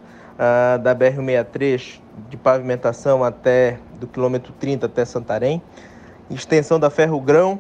da 0.81 0.95
BR-163 0.95 2.01
de 2.31 2.37
pavimentação 2.37 3.25
até 3.25 3.79
do 3.99 4.07
quilômetro 4.07 4.53
30 4.53 4.87
até 4.87 5.05
Santarém, 5.05 5.61
extensão 6.31 6.79
da 6.79 6.89
Ferro 6.91 7.21
Grão, 7.21 7.59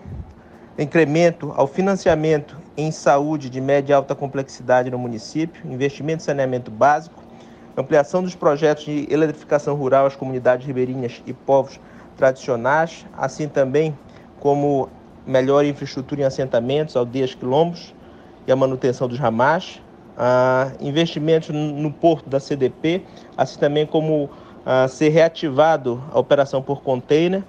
incremento 0.78 1.52
ao 1.56 1.66
financiamento 1.66 2.56
em 2.76 2.92
saúde 2.92 3.50
de 3.50 3.60
média 3.60 3.92
e 3.92 3.94
alta 3.94 4.14
complexidade 4.14 4.90
no 4.90 4.98
município, 4.98 5.68
investimento 5.70 6.22
em 6.22 6.26
saneamento 6.26 6.70
básico, 6.70 7.20
ampliação 7.76 8.22
dos 8.22 8.36
projetos 8.36 8.84
de 8.84 9.08
eletrificação 9.10 9.74
rural 9.74 10.06
às 10.06 10.14
comunidades 10.14 10.66
ribeirinhas 10.66 11.20
e 11.26 11.32
povos 11.32 11.80
tradicionais, 12.16 13.04
assim 13.16 13.48
também 13.48 13.96
como 14.38 14.88
melhor 15.26 15.64
infraestrutura 15.64 16.22
em 16.22 16.24
assentamentos, 16.24 16.96
aldeias, 16.96 17.34
quilombos 17.34 17.92
e 18.46 18.52
a 18.52 18.56
manutenção 18.56 19.08
dos 19.08 19.18
ramais, 19.18 19.82
ah, 20.18 20.72
investimentos 20.81 21.48
no 21.50 21.92
porto 21.92 22.28
da 22.28 22.40
CDP, 22.40 23.02
assim 23.37 23.59
também 23.59 23.87
como 23.87 24.28
ah, 24.66 24.88
ser 24.88 25.11
reativado 25.11 26.02
a 26.12 26.18
operação 26.18 26.61
por 26.61 26.83
container, 26.83 27.44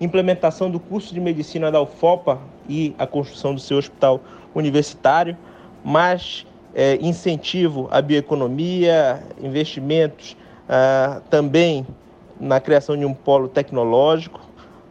implementação 0.00 0.70
do 0.70 0.78
curso 0.78 1.12
de 1.12 1.20
medicina 1.20 1.70
da 1.70 1.82
UFOPA 1.82 2.38
e 2.68 2.94
a 2.96 3.06
construção 3.06 3.54
do 3.54 3.60
seu 3.60 3.76
hospital 3.76 4.20
universitário, 4.54 5.36
mais 5.84 6.46
eh, 6.74 6.96
incentivo 7.00 7.88
à 7.90 8.00
bioeconomia, 8.00 9.22
investimentos 9.42 10.36
ah, 10.68 11.20
também 11.28 11.84
na 12.38 12.60
criação 12.60 12.96
de 12.96 13.04
um 13.04 13.14
polo 13.14 13.48
tecnológico, 13.48 14.40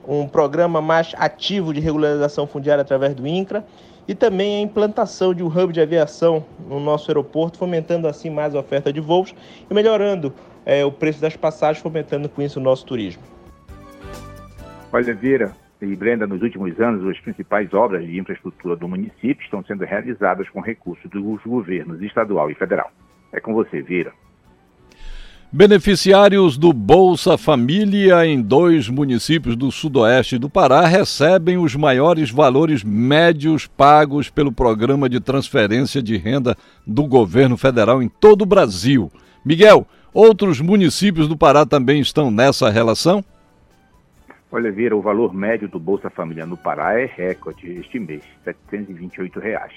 um 0.08 0.28
programa 0.28 0.82
mais 0.82 1.14
ativo 1.18 1.74
de 1.74 1.80
regularização 1.80 2.46
fundiária 2.46 2.82
através 2.82 3.14
do 3.16 3.26
INCRA 3.26 3.66
e 4.12 4.16
também 4.16 4.58
a 4.58 4.60
implantação 4.60 5.34
de 5.34 5.42
um 5.42 5.48
hub 5.48 5.72
de 5.72 5.80
aviação 5.80 6.46
no 6.68 6.82
nosso 6.82 7.10
aeroporto, 7.10 7.58
fomentando 7.58 8.10
assim 8.10 8.30
mais 8.30 8.54
a 8.54 8.60
oferta 8.60 8.92
de 8.92 9.00
voos 9.00 9.34
e 9.70 9.74
melhorando 9.74 10.34
eh, 10.66 10.84
o 10.84 10.92
preço 10.92 11.22
das 11.22 11.38
passagens, 11.38 11.82
fomentando 11.82 12.28
com 12.28 12.42
isso 12.42 12.60
o 12.60 12.62
nosso 12.62 12.86
turismo. 12.86 13.24
Olha, 14.92 15.14
Vira 15.14 15.54
e 15.82 15.96
Brenda, 15.96 16.28
nos 16.28 16.42
últimos 16.42 16.78
anos, 16.82 17.10
as 17.10 17.22
principais 17.22 17.74
obras 17.74 18.06
de 18.06 18.20
infraestrutura 18.20 18.76
do 18.76 18.86
município 18.86 19.46
estão 19.46 19.64
sendo 19.64 19.86
realizadas 19.86 20.50
com 20.50 20.60
recursos 20.60 21.10
dos 21.10 21.42
governos 21.44 22.02
estadual 22.02 22.52
e 22.52 22.54
federal. 22.54 22.92
É 23.32 23.40
com 23.40 23.54
você, 23.54 23.82
Vira. 23.82 24.12
Beneficiários 25.54 26.58
do 26.58 26.72
Bolsa 26.72 27.38
Família 27.38 28.26
em 28.26 28.42
dois 28.42 28.88
municípios 28.88 29.54
do 29.54 29.70
sudoeste 29.70 30.38
do 30.38 30.50
Pará 30.50 30.86
recebem 30.86 31.58
os 31.58 31.76
maiores 31.76 32.32
valores 32.32 32.86
médios 32.86 33.68
pagos 33.68 34.30
pelo 34.30 34.54
programa 34.54 35.10
de 35.10 35.20
transferência 35.20 36.02
de 36.02 36.16
renda 36.16 36.56
do 36.88 37.06
governo 37.06 37.58
federal 37.58 38.02
em 38.02 38.08
todo 38.08 38.44
o 38.44 38.46
Brasil. 38.46 39.12
Miguel, 39.44 39.86
outros 40.14 40.62
municípios 40.62 41.28
do 41.28 41.36
Pará 41.36 41.66
também 41.66 42.00
estão 42.00 42.32
nessa 42.32 42.70
relação? 42.70 43.22
Olha, 44.50 44.72
Vira, 44.72 44.96
o 44.96 45.02
valor 45.02 45.34
médio 45.34 45.68
do 45.68 45.82
Bolsa 45.82 46.10
Família 46.10 46.46
no 46.46 46.56
Pará 46.56 46.98
é 46.98 47.06
recorde 47.06 47.70
este 47.74 48.00
mês, 48.00 48.24
728 48.46 49.38
reais. 49.38 49.74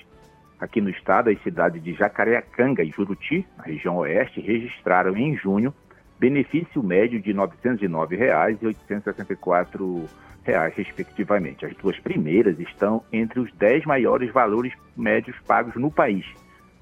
Aqui 0.64 0.81
no 0.81 0.88
estado, 0.88 1.29
as 1.29 1.38
cidades 1.42 1.83
de 1.83 1.92
Jacareacanga 1.92 2.83
e 2.83 2.88
Juruti, 2.88 3.46
na 3.59 3.64
região 3.64 3.98
oeste, 3.98 4.40
registraram 4.40 5.14
em 5.14 5.37
junho 5.37 5.74
benefício 6.18 6.83
médio 6.83 7.20
de 7.20 7.33
R$ 7.33 7.38
909,00 7.38 8.59
e 8.62 8.66
864 8.68 10.09
reais, 10.42 10.74
respectivamente. 10.74 11.66
As 11.66 11.77
duas 11.77 11.98
primeiras 11.98 12.59
estão 12.59 13.05
entre 13.12 13.40
os 13.40 13.53
10 13.53 13.85
maiores 13.85 14.33
valores 14.33 14.72
médios 14.96 15.37
pagos 15.46 15.74
no 15.74 15.90
país. 15.90 16.24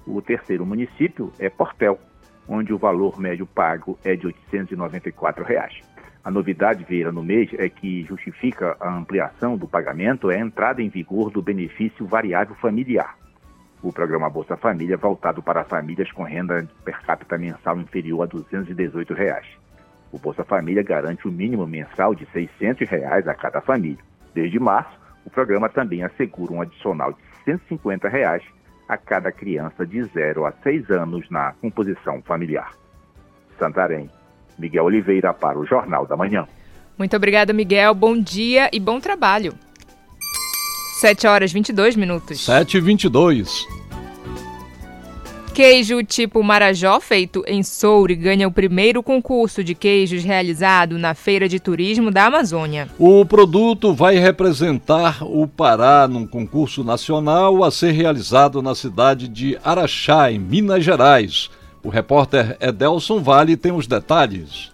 O 0.07 0.21
terceiro 0.21 0.65
município 0.65 1.33
é 1.37 1.49
Portel, 1.49 1.99
onde 2.47 2.73
o 2.73 2.77
valor 2.77 3.19
médio 3.19 3.45
pago 3.45 3.99
é 4.01 4.15
de 4.15 4.27
894 4.27 5.43
reais. 5.43 5.77
A 6.23 6.31
novidade, 6.31 6.85
Vieira, 6.85 7.11
no 7.11 7.21
mês 7.21 7.49
é 7.57 7.67
que 7.67 8.05
justifica 8.05 8.77
a 8.79 8.95
ampliação 8.95 9.57
do 9.57 9.67
pagamento 9.67 10.31
é 10.31 10.37
a 10.37 10.39
entrada 10.39 10.81
em 10.81 10.87
vigor 10.87 11.29
do 11.29 11.41
benefício 11.41 12.05
variável 12.05 12.55
familiar 12.55 13.21
o 13.83 13.91
programa 13.91 14.29
Bolsa 14.29 14.55
Família 14.55 14.95
voltado 14.95 15.43
para 15.43 15.65
famílias 15.65 16.09
com 16.11 16.23
renda 16.23 16.65
per 16.85 17.01
capita 17.01 17.37
mensal 17.37 17.77
inferior 17.77 18.23
a 18.23 18.25
218 18.25 19.13
reais. 19.13 19.45
O 20.09 20.17
Bolsa 20.17 20.45
Família 20.45 20.81
garante 20.81 21.27
o 21.27 21.29
um 21.29 21.33
mínimo 21.33 21.67
mensal 21.67 22.15
de 22.15 22.25
600 22.31 22.87
reais 22.89 23.27
a 23.27 23.33
cada 23.33 23.59
família. 23.59 23.99
Desde 24.33 24.57
março, 24.57 24.97
o 25.25 25.29
programa 25.29 25.67
também 25.67 26.01
assegura 26.01 26.53
um 26.53 26.61
adicional 26.61 27.11
de 27.11 27.19
150 27.43 28.07
reais 28.07 28.41
a 28.87 28.97
cada 28.97 29.31
criança 29.31 29.85
de 29.85 30.01
0 30.01 30.45
a 30.45 30.53
6 30.63 30.89
anos 30.89 31.29
na 31.29 31.53
composição 31.59 32.21
familiar. 32.21 32.71
Santarém, 33.59 34.09
Miguel 34.57 34.85
Oliveira 34.85 35.33
para 35.33 35.59
o 35.59 35.65
Jornal 35.65 36.05
da 36.05 36.15
Manhã. 36.15 36.47
Muito 36.97 37.15
obrigada, 37.17 37.51
Miguel. 37.51 37.93
Bom 37.93 38.17
dia 38.17 38.69
e 38.71 38.79
bom 38.79 38.99
trabalho. 38.99 39.53
7 40.99 41.25
horas 41.25 41.51
22 41.51 41.95
minutos. 41.95 42.39
7 42.45 42.77
e 42.77 42.79
22. 42.79 43.65
Queijo 45.53 46.03
tipo 46.03 46.41
Marajó, 46.43 46.99
feito 46.99 47.43
em 47.47 47.61
Soure, 47.61 48.15
ganha 48.15 48.47
o 48.47 48.51
primeiro 48.51 49.03
concurso 49.03 49.63
de 49.63 49.75
queijos 49.75 50.23
realizado 50.23 50.97
na 50.97 51.13
Feira 51.13 51.47
de 51.47 51.59
Turismo 51.59 52.09
da 52.09 52.25
Amazônia. 52.25 52.87
O 52.97 53.25
produto 53.25 53.93
vai 53.93 54.17
representar 54.17 55.23
o 55.23 55.47
Pará 55.47 56.07
num 56.07 56.25
concurso 56.25 56.83
nacional 56.83 57.63
a 57.63 57.71
ser 57.71 57.91
realizado 57.91 58.61
na 58.61 58.73
cidade 58.73 59.27
de 59.27 59.57
Araxá, 59.63 60.31
em 60.31 60.39
Minas 60.39 60.83
Gerais. 60.83 61.49
O 61.83 61.89
repórter 61.89 62.55
Edelson 62.59 63.19
Vale 63.19 63.57
tem 63.57 63.71
os 63.71 63.87
detalhes. 63.87 64.71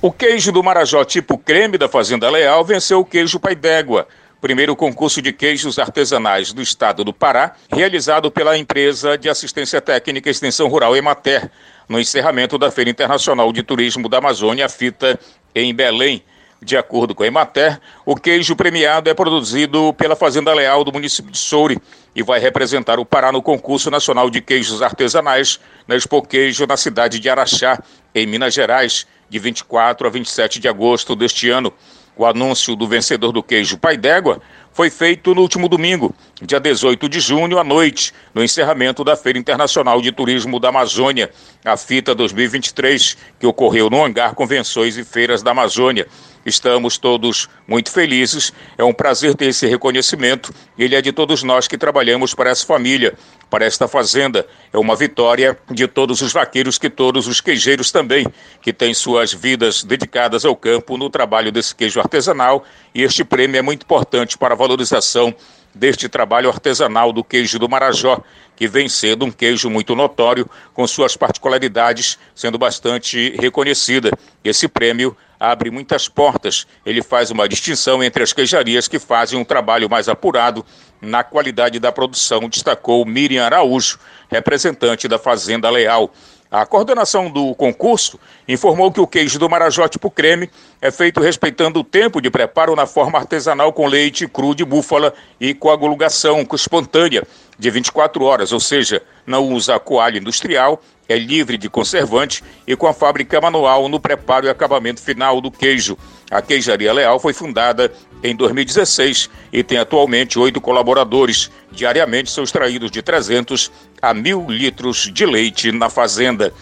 O 0.00 0.10
queijo 0.10 0.50
do 0.50 0.62
Marajó 0.62 1.04
tipo 1.04 1.38
creme 1.38 1.78
da 1.78 1.88
Fazenda 1.88 2.28
Leal 2.30 2.64
venceu 2.64 3.00
o 3.00 3.04
queijo 3.04 3.38
Pai 3.38 3.54
d'Égua 3.54 4.06
primeiro 4.42 4.74
concurso 4.74 5.22
de 5.22 5.32
queijos 5.32 5.78
artesanais 5.78 6.52
do 6.52 6.60
estado 6.60 7.04
do 7.04 7.12
Pará, 7.12 7.52
realizado 7.72 8.28
pela 8.28 8.58
empresa 8.58 9.16
de 9.16 9.28
assistência 9.28 9.80
técnica 9.80 10.28
extensão 10.28 10.66
rural 10.66 10.96
Emater, 10.96 11.48
no 11.88 12.00
encerramento 12.00 12.58
da 12.58 12.68
Feira 12.68 12.90
Internacional 12.90 13.52
de 13.52 13.62
Turismo 13.62 14.08
da 14.08 14.18
Amazônia, 14.18 14.68
FITA, 14.68 15.16
em 15.54 15.72
Belém. 15.72 16.24
De 16.60 16.76
acordo 16.76 17.14
com 17.14 17.22
a 17.22 17.26
Emater, 17.26 17.80
o 18.04 18.16
queijo 18.16 18.56
premiado 18.56 19.08
é 19.08 19.14
produzido 19.14 19.94
pela 19.94 20.16
Fazenda 20.16 20.52
Leal 20.52 20.82
do 20.82 20.92
município 20.92 21.30
de 21.30 21.38
Soure 21.38 21.78
e 22.14 22.22
vai 22.22 22.40
representar 22.40 22.98
o 22.98 23.04
Pará 23.04 23.30
no 23.30 23.42
concurso 23.42 23.92
nacional 23.92 24.28
de 24.28 24.40
queijos 24.40 24.82
artesanais 24.82 25.60
na 25.86 25.94
Expo 25.94 26.20
Queijo 26.20 26.66
na 26.66 26.76
cidade 26.76 27.20
de 27.20 27.30
Araxá, 27.30 27.80
em 28.12 28.26
Minas 28.26 28.54
Gerais, 28.54 29.06
de 29.30 29.38
24 29.38 30.04
a 30.04 30.10
27 30.10 30.58
de 30.58 30.66
agosto 30.66 31.14
deste 31.14 31.48
ano. 31.48 31.72
O 32.16 32.26
anúncio 32.26 32.76
do 32.76 32.86
vencedor 32.86 33.32
do 33.32 33.42
queijo 33.42 33.78
Pai 33.78 33.96
d'Égua 33.96 34.40
foi 34.72 34.90
feito 34.90 35.34
no 35.34 35.40
último 35.40 35.68
domingo, 35.68 36.14
dia 36.46 36.58
18 36.58 37.08
de 37.08 37.20
junho, 37.20 37.56
à 37.58 37.62
noite, 37.62 38.12
no 38.34 38.42
encerramento 38.42 39.04
da 39.04 39.14
Feira 39.14 39.38
Internacional 39.38 40.02
de 40.02 40.10
Turismo 40.10 40.58
da 40.58 40.70
Amazônia, 40.70 41.30
a 41.64 41.76
FITA 41.76 42.14
2023, 42.16 43.16
que 43.38 43.46
ocorreu 43.46 43.88
no 43.88 44.04
Hangar 44.04 44.34
Convenções 44.34 44.96
e 44.96 45.04
Feiras 45.04 45.40
da 45.40 45.52
Amazônia. 45.52 46.08
Estamos 46.44 46.98
todos 46.98 47.48
muito 47.68 47.92
felizes, 47.92 48.52
é 48.76 48.82
um 48.82 48.92
prazer 48.92 49.36
ter 49.36 49.46
esse 49.46 49.68
reconhecimento. 49.68 50.52
Ele 50.76 50.96
é 50.96 51.00
de 51.00 51.12
todos 51.12 51.44
nós 51.44 51.68
que 51.68 51.78
trabalhamos 51.78 52.34
para 52.34 52.50
essa 52.50 52.66
família, 52.66 53.14
para 53.48 53.64
esta 53.64 53.86
fazenda. 53.86 54.44
É 54.72 54.78
uma 54.78 54.96
vitória 54.96 55.56
de 55.70 55.86
todos 55.86 56.20
os 56.20 56.32
vaqueiros, 56.32 56.78
que 56.78 56.90
todos 56.90 57.28
os 57.28 57.40
queijeiros 57.40 57.92
também, 57.92 58.26
que 58.60 58.72
têm 58.72 58.92
suas 58.92 59.32
vidas 59.32 59.84
dedicadas 59.84 60.44
ao 60.44 60.56
campo 60.56 60.96
no 60.96 61.08
trabalho 61.08 61.52
desse 61.52 61.72
queijo 61.72 62.00
artesanal. 62.00 62.64
E 62.92 63.02
este 63.02 63.22
prêmio 63.22 63.56
é 63.56 63.62
muito 63.62 63.84
importante 63.84 64.36
para 64.36 64.54
a 64.54 64.56
valorização 64.56 65.32
deste 65.74 66.08
trabalho 66.08 66.48
artesanal 66.48 67.12
do 67.12 67.24
queijo 67.24 67.58
do 67.58 67.68
Marajó, 67.68 68.20
que 68.54 68.68
vem 68.68 68.88
sendo 68.88 69.24
um 69.24 69.30
queijo 69.30 69.70
muito 69.70 69.94
notório, 69.94 70.48
com 70.74 70.86
suas 70.86 71.16
particularidades 71.16 72.18
sendo 72.34 72.58
bastante 72.58 73.34
reconhecida. 73.40 74.10
Esse 74.44 74.68
prêmio 74.68 75.16
abre 75.40 75.70
muitas 75.70 76.08
portas. 76.08 76.66
Ele 76.86 77.02
faz 77.02 77.30
uma 77.30 77.48
distinção 77.48 78.02
entre 78.02 78.22
as 78.22 78.32
queijarias 78.32 78.86
que 78.86 78.98
fazem 78.98 79.38
um 79.38 79.44
trabalho 79.44 79.90
mais 79.90 80.08
apurado 80.08 80.64
na 81.00 81.24
qualidade 81.24 81.80
da 81.80 81.90
produção, 81.90 82.48
destacou 82.48 83.04
Miriam 83.04 83.44
Araújo, 83.44 83.98
representante 84.30 85.08
da 85.08 85.18
Fazenda 85.18 85.68
Leal. 85.68 86.12
A 86.52 86.66
coordenação 86.66 87.30
do 87.30 87.54
concurso 87.54 88.20
informou 88.46 88.92
que 88.92 89.00
o 89.00 89.06
queijo 89.06 89.38
do 89.38 89.48
Marajó 89.48 89.88
tipo 89.88 90.10
creme 90.10 90.50
é 90.82 90.90
feito 90.90 91.18
respeitando 91.18 91.80
o 91.80 91.84
tempo 91.84 92.20
de 92.20 92.28
preparo 92.28 92.76
na 92.76 92.84
forma 92.84 93.18
artesanal 93.18 93.72
com 93.72 93.86
leite 93.86 94.28
cru 94.28 94.54
de 94.54 94.62
búfala 94.62 95.14
e 95.40 95.54
coagulação 95.54 96.46
espontânea 96.52 97.26
de 97.58 97.70
24 97.70 98.22
horas, 98.22 98.52
ou 98.52 98.60
seja, 98.60 99.02
não 99.26 99.48
usa 99.48 99.80
coalho 99.80 100.18
industrial, 100.18 100.82
é 101.08 101.16
livre 101.16 101.56
de 101.56 101.70
conservante 101.70 102.44
e 102.66 102.76
com 102.76 102.86
a 102.86 102.92
fábrica 102.92 103.40
manual 103.40 103.88
no 103.88 103.98
preparo 103.98 104.44
e 104.44 104.50
acabamento 104.50 105.00
final 105.00 105.40
do 105.40 105.50
queijo. 105.50 105.96
A 106.30 106.42
Queijaria 106.42 106.92
Leal 106.92 107.18
foi 107.18 107.32
fundada 107.32 107.90
em 108.22 108.36
2016 108.36 109.28
e 109.52 109.62
tem 109.62 109.78
atualmente 109.78 110.38
oito 110.38 110.60
colaboradores. 110.60 111.50
Diariamente 111.70 112.30
são 112.30 112.44
extraídos 112.44 112.90
de 112.90 113.02
300 113.02 113.70
a 114.00 114.14
mil 114.14 114.46
litros 114.48 115.10
de 115.12 115.26
leite 115.26 115.72
na 115.72 115.88
fazenda. 115.90 116.52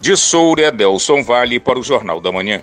De 0.00 0.16
Soura, 0.16 0.70
Delson 0.70 1.22
Vale 1.22 1.58
para 1.58 1.78
o 1.78 1.82
Jornal 1.82 2.20
da 2.20 2.30
Manhã. 2.30 2.62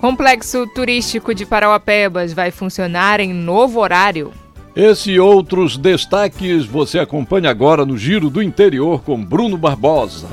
Complexo 0.00 0.66
turístico 0.68 1.34
de 1.34 1.44
Parauapebas 1.44 2.32
vai 2.32 2.50
funcionar 2.50 3.18
em 3.18 3.32
novo 3.32 3.80
horário. 3.80 4.32
Esse 4.76 5.10
e 5.10 5.18
outros 5.18 5.76
destaques 5.76 6.64
você 6.64 7.00
acompanha 7.00 7.50
agora 7.50 7.84
no 7.84 7.98
Giro 7.98 8.30
do 8.30 8.40
Interior 8.40 9.02
com 9.02 9.20
Bruno 9.24 9.58
Barbosa. 9.58 10.28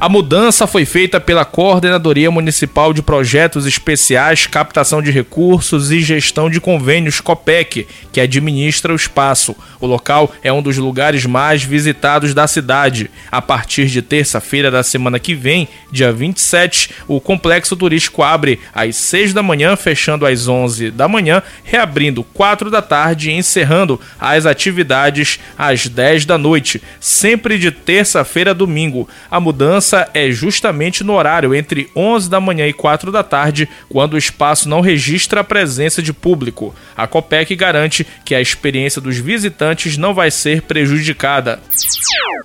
A 0.00 0.08
mudança 0.08 0.66
foi 0.66 0.86
feita 0.86 1.20
pela 1.20 1.44
Coordenadoria 1.44 2.30
Municipal 2.30 2.90
de 2.90 3.02
Projetos 3.02 3.66
Especiais, 3.66 4.46
Captação 4.46 5.02
de 5.02 5.10
Recursos 5.10 5.90
e 5.90 6.00
Gestão 6.00 6.48
de 6.48 6.58
Convênios 6.58 7.20
COPEC, 7.20 7.86
que 8.10 8.18
administra 8.18 8.94
o 8.94 8.96
espaço. 8.96 9.54
O 9.78 9.86
local 9.86 10.32
é 10.42 10.50
um 10.50 10.62
dos 10.62 10.78
lugares 10.78 11.26
mais 11.26 11.62
visitados 11.62 12.32
da 12.32 12.46
cidade. 12.46 13.10
A 13.30 13.42
partir 13.42 13.88
de 13.88 14.00
terça-feira 14.00 14.70
da 14.70 14.82
semana 14.82 15.18
que 15.18 15.34
vem, 15.34 15.68
dia 15.92 16.10
27, 16.10 16.88
o 17.06 17.20
complexo 17.20 17.76
turístico 17.76 18.22
abre 18.22 18.58
às 18.72 18.96
6 18.96 19.34
da 19.34 19.42
manhã, 19.42 19.76
fechando 19.76 20.24
às 20.24 20.48
11 20.48 20.90
da 20.92 21.08
manhã, 21.08 21.42
reabrindo 21.62 22.24
4 22.24 22.70
da 22.70 22.80
tarde 22.80 23.28
e 23.28 23.34
encerrando 23.34 24.00
as 24.18 24.46
atividades 24.46 25.38
às 25.58 25.86
10 25.86 26.24
da 26.24 26.38
noite, 26.38 26.80
sempre 26.98 27.58
de 27.58 27.70
terça-feira 27.70 28.52
a 28.52 28.54
domingo. 28.54 29.06
A 29.30 29.38
mudança 29.38 29.89
é 30.14 30.30
justamente 30.30 31.04
no 31.04 31.14
horário 31.14 31.54
entre 31.54 31.88
11 31.94 32.28
da 32.28 32.40
manhã 32.40 32.66
e 32.66 32.72
4 32.72 33.10
da 33.10 33.22
tarde, 33.22 33.68
quando 33.88 34.14
o 34.14 34.18
espaço 34.18 34.68
não 34.68 34.80
registra 34.80 35.40
a 35.40 35.44
presença 35.44 36.02
de 36.02 36.12
público. 36.12 36.74
A 36.96 37.06
Copec 37.06 37.54
garante 37.56 38.06
que 38.24 38.34
a 38.34 38.40
experiência 38.40 39.00
dos 39.00 39.18
visitantes 39.18 39.96
não 39.96 40.14
vai 40.14 40.30
ser 40.30 40.62
prejudicada. 40.62 41.60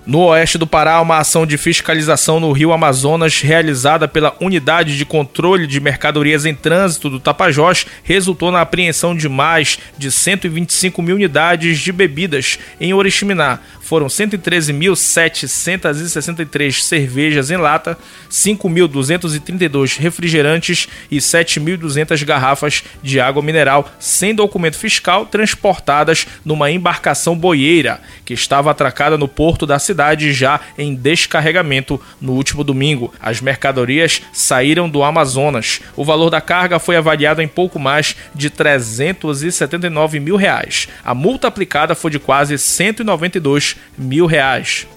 No 0.05 0.25
oeste 0.25 0.59
do 0.59 0.67
Pará, 0.67 1.01
uma 1.01 1.17
ação 1.17 1.47
de 1.47 1.57
fiscalização 1.57 2.39
no 2.39 2.51
Rio 2.51 2.71
Amazonas, 2.71 3.41
realizada 3.41 4.07
pela 4.07 4.35
Unidade 4.39 4.95
de 4.97 5.03
Controle 5.03 5.65
de 5.65 5.79
Mercadorias 5.79 6.45
em 6.45 6.53
Trânsito 6.53 7.09
do 7.09 7.19
Tapajós, 7.19 7.87
resultou 8.03 8.51
na 8.51 8.61
apreensão 8.61 9.15
de 9.15 9.27
mais 9.27 9.79
de 9.97 10.11
125 10.11 11.01
mil 11.01 11.15
unidades 11.15 11.79
de 11.79 11.91
bebidas 11.91 12.59
em 12.79 12.93
Oriximiná. 12.93 13.57
Foram 13.81 14.05
113.763 14.07 16.81
cervejas 16.81 17.34
em 17.37 17.57
lata, 17.57 17.97
5.232 18.29 19.97
refrigerantes 19.97 20.87
e 21.09 21.17
7.200 21.17 22.23
garrafas 22.25 22.83
de 23.01 23.19
água 23.19 23.41
mineral 23.41 23.89
sem 23.99 24.33
documento 24.33 24.77
fiscal 24.77 25.25
transportadas 25.25 26.27
numa 26.43 26.71
embarcação 26.71 27.37
boieira 27.37 27.99
que 28.23 28.33
estava 28.33 28.71
atracada 28.71 29.17
no 29.17 29.27
porto 29.27 29.65
da 29.65 29.79
cidade 29.79 30.33
já 30.33 30.59
em 30.77 30.95
descarregamento 30.95 32.01
no 32.19 32.33
último 32.33 32.63
domingo. 32.63 33.13
As 33.21 33.41
mercadorias 33.41 34.21
saíram 34.33 34.89
do 34.89 35.03
Amazonas. 35.03 35.81
O 35.95 36.03
valor 36.03 36.29
da 36.29 36.41
carga 36.41 36.79
foi 36.79 36.95
avaliado 36.95 37.41
em 37.41 37.47
pouco 37.47 37.79
mais 37.79 38.15
de 38.33 38.49
379 38.49 40.19
mil 40.19 40.35
reais. 40.35 40.87
A 41.03 41.13
multa 41.13 41.47
aplicada 41.47 41.95
foi 41.95 42.11
de 42.11 42.19
quase 42.19 42.57
192 42.57 43.75
mil 43.97 44.25
reais. 44.25 44.87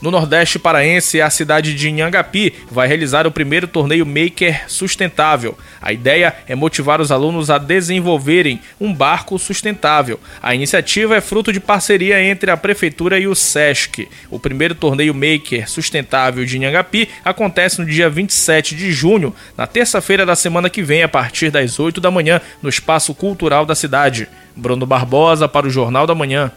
No 0.00 0.10
Nordeste 0.10 0.58
Paraense, 0.58 1.20
a 1.20 1.30
cidade 1.30 1.43
de 1.44 1.88
Inhangapi 1.88 2.52
vai 2.70 2.88
realizar 2.88 3.26
o 3.26 3.30
primeiro 3.30 3.68
torneio 3.68 4.06
Maker 4.06 4.64
Sustentável. 4.68 5.56
A 5.80 5.92
ideia 5.92 6.34
é 6.48 6.54
motivar 6.54 7.00
os 7.00 7.12
alunos 7.12 7.50
a 7.50 7.58
desenvolverem 7.58 8.60
um 8.80 8.92
barco 8.92 9.38
sustentável. 9.38 10.18
A 10.42 10.54
iniciativa 10.54 11.16
é 11.16 11.20
fruto 11.20 11.52
de 11.52 11.60
parceria 11.60 12.22
entre 12.22 12.50
a 12.50 12.56
Prefeitura 12.56 13.18
e 13.18 13.26
o 13.26 13.34
SESC. 13.34 14.08
O 14.30 14.38
primeiro 14.38 14.74
torneio 14.74 15.14
Maker 15.14 15.68
Sustentável 15.68 16.44
de 16.44 16.56
Inhangapi 16.56 17.08
acontece 17.24 17.80
no 17.80 17.86
dia 17.86 18.08
27 18.08 18.74
de 18.74 18.92
junho, 18.92 19.34
na 19.56 19.66
terça-feira 19.66 20.24
da 20.24 20.34
semana 20.34 20.70
que 20.70 20.82
vem, 20.82 21.02
a 21.02 21.08
partir 21.08 21.50
das 21.50 21.78
8 21.78 22.00
da 22.00 22.10
manhã, 22.10 22.40
no 22.62 22.68
Espaço 22.68 23.14
Cultural 23.14 23.66
da 23.66 23.74
cidade. 23.74 24.28
Bruno 24.56 24.86
Barbosa 24.86 25.48
para 25.48 25.66
o 25.66 25.70
Jornal 25.70 26.06
da 26.06 26.14
Manhã. 26.14 26.50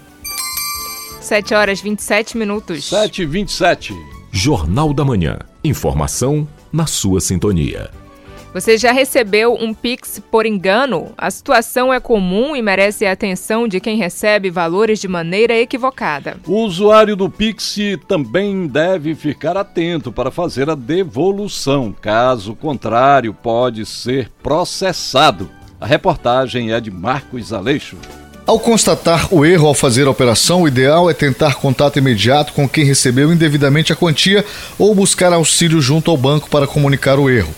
7 1.20 1.54
horas 1.54 1.82
27 1.82 2.38
minutos. 2.38 2.86
7 2.86 3.24
e 3.24 3.26
27. 3.26 4.17
Jornal 4.40 4.94
da 4.94 5.04
Manhã. 5.04 5.40
Informação 5.64 6.48
na 6.72 6.86
sua 6.86 7.20
sintonia. 7.20 7.90
Você 8.54 8.78
já 8.78 8.92
recebeu 8.92 9.56
um 9.56 9.74
Pix 9.74 10.22
por 10.30 10.46
engano? 10.46 11.12
A 11.18 11.32
situação 11.32 11.92
é 11.92 12.00
comum 12.00 12.56
e 12.56 12.62
merece 12.62 13.08
a 13.08 13.14
atenção 13.14 13.68
de 13.68 13.80
quem 13.80 13.98
recebe 13.98 14.52
valores 14.52 15.00
de 15.00 15.08
maneira 15.08 15.58
equivocada. 15.58 16.38
O 16.46 16.58
usuário 16.58 17.16
do 17.16 17.32
Pix 17.32 17.80
também 18.08 18.68
deve 18.68 19.16
ficar 19.16 19.58
atento 19.58 20.12
para 20.12 20.30
fazer 20.30 20.70
a 20.70 20.76
devolução. 20.76 21.92
Caso 22.00 22.54
contrário, 22.54 23.34
pode 23.34 23.88
ser 23.88 24.30
processado. 24.44 25.50
A 25.82 25.88
reportagem 25.88 26.72
é 26.72 26.80
de 26.80 26.92
Marcos 26.92 27.52
Aleixo. 27.52 27.98
Ao 28.48 28.58
constatar 28.58 29.28
o 29.30 29.46
erro 29.46 29.68
ao 29.68 29.74
fazer 29.74 30.08
a 30.08 30.10
operação, 30.10 30.62
o 30.62 30.70
ideal 30.70 31.10
é 31.10 31.14
tentar 31.14 31.56
contato 31.56 32.00
imediato 32.00 32.54
com 32.54 32.68
quem 32.68 32.86
recebeu 32.86 33.34
indevidamente 33.34 33.92
a 33.92 33.96
quantia 33.96 34.46
ou 34.80 34.96
buscar 34.96 35.34
auxílio 35.34 35.82
junto 35.82 36.10
ao 36.10 36.16
banco 36.16 36.50
para 36.50 36.66
comunicar 36.66 37.20
o 37.20 37.30
erro. 37.30 37.54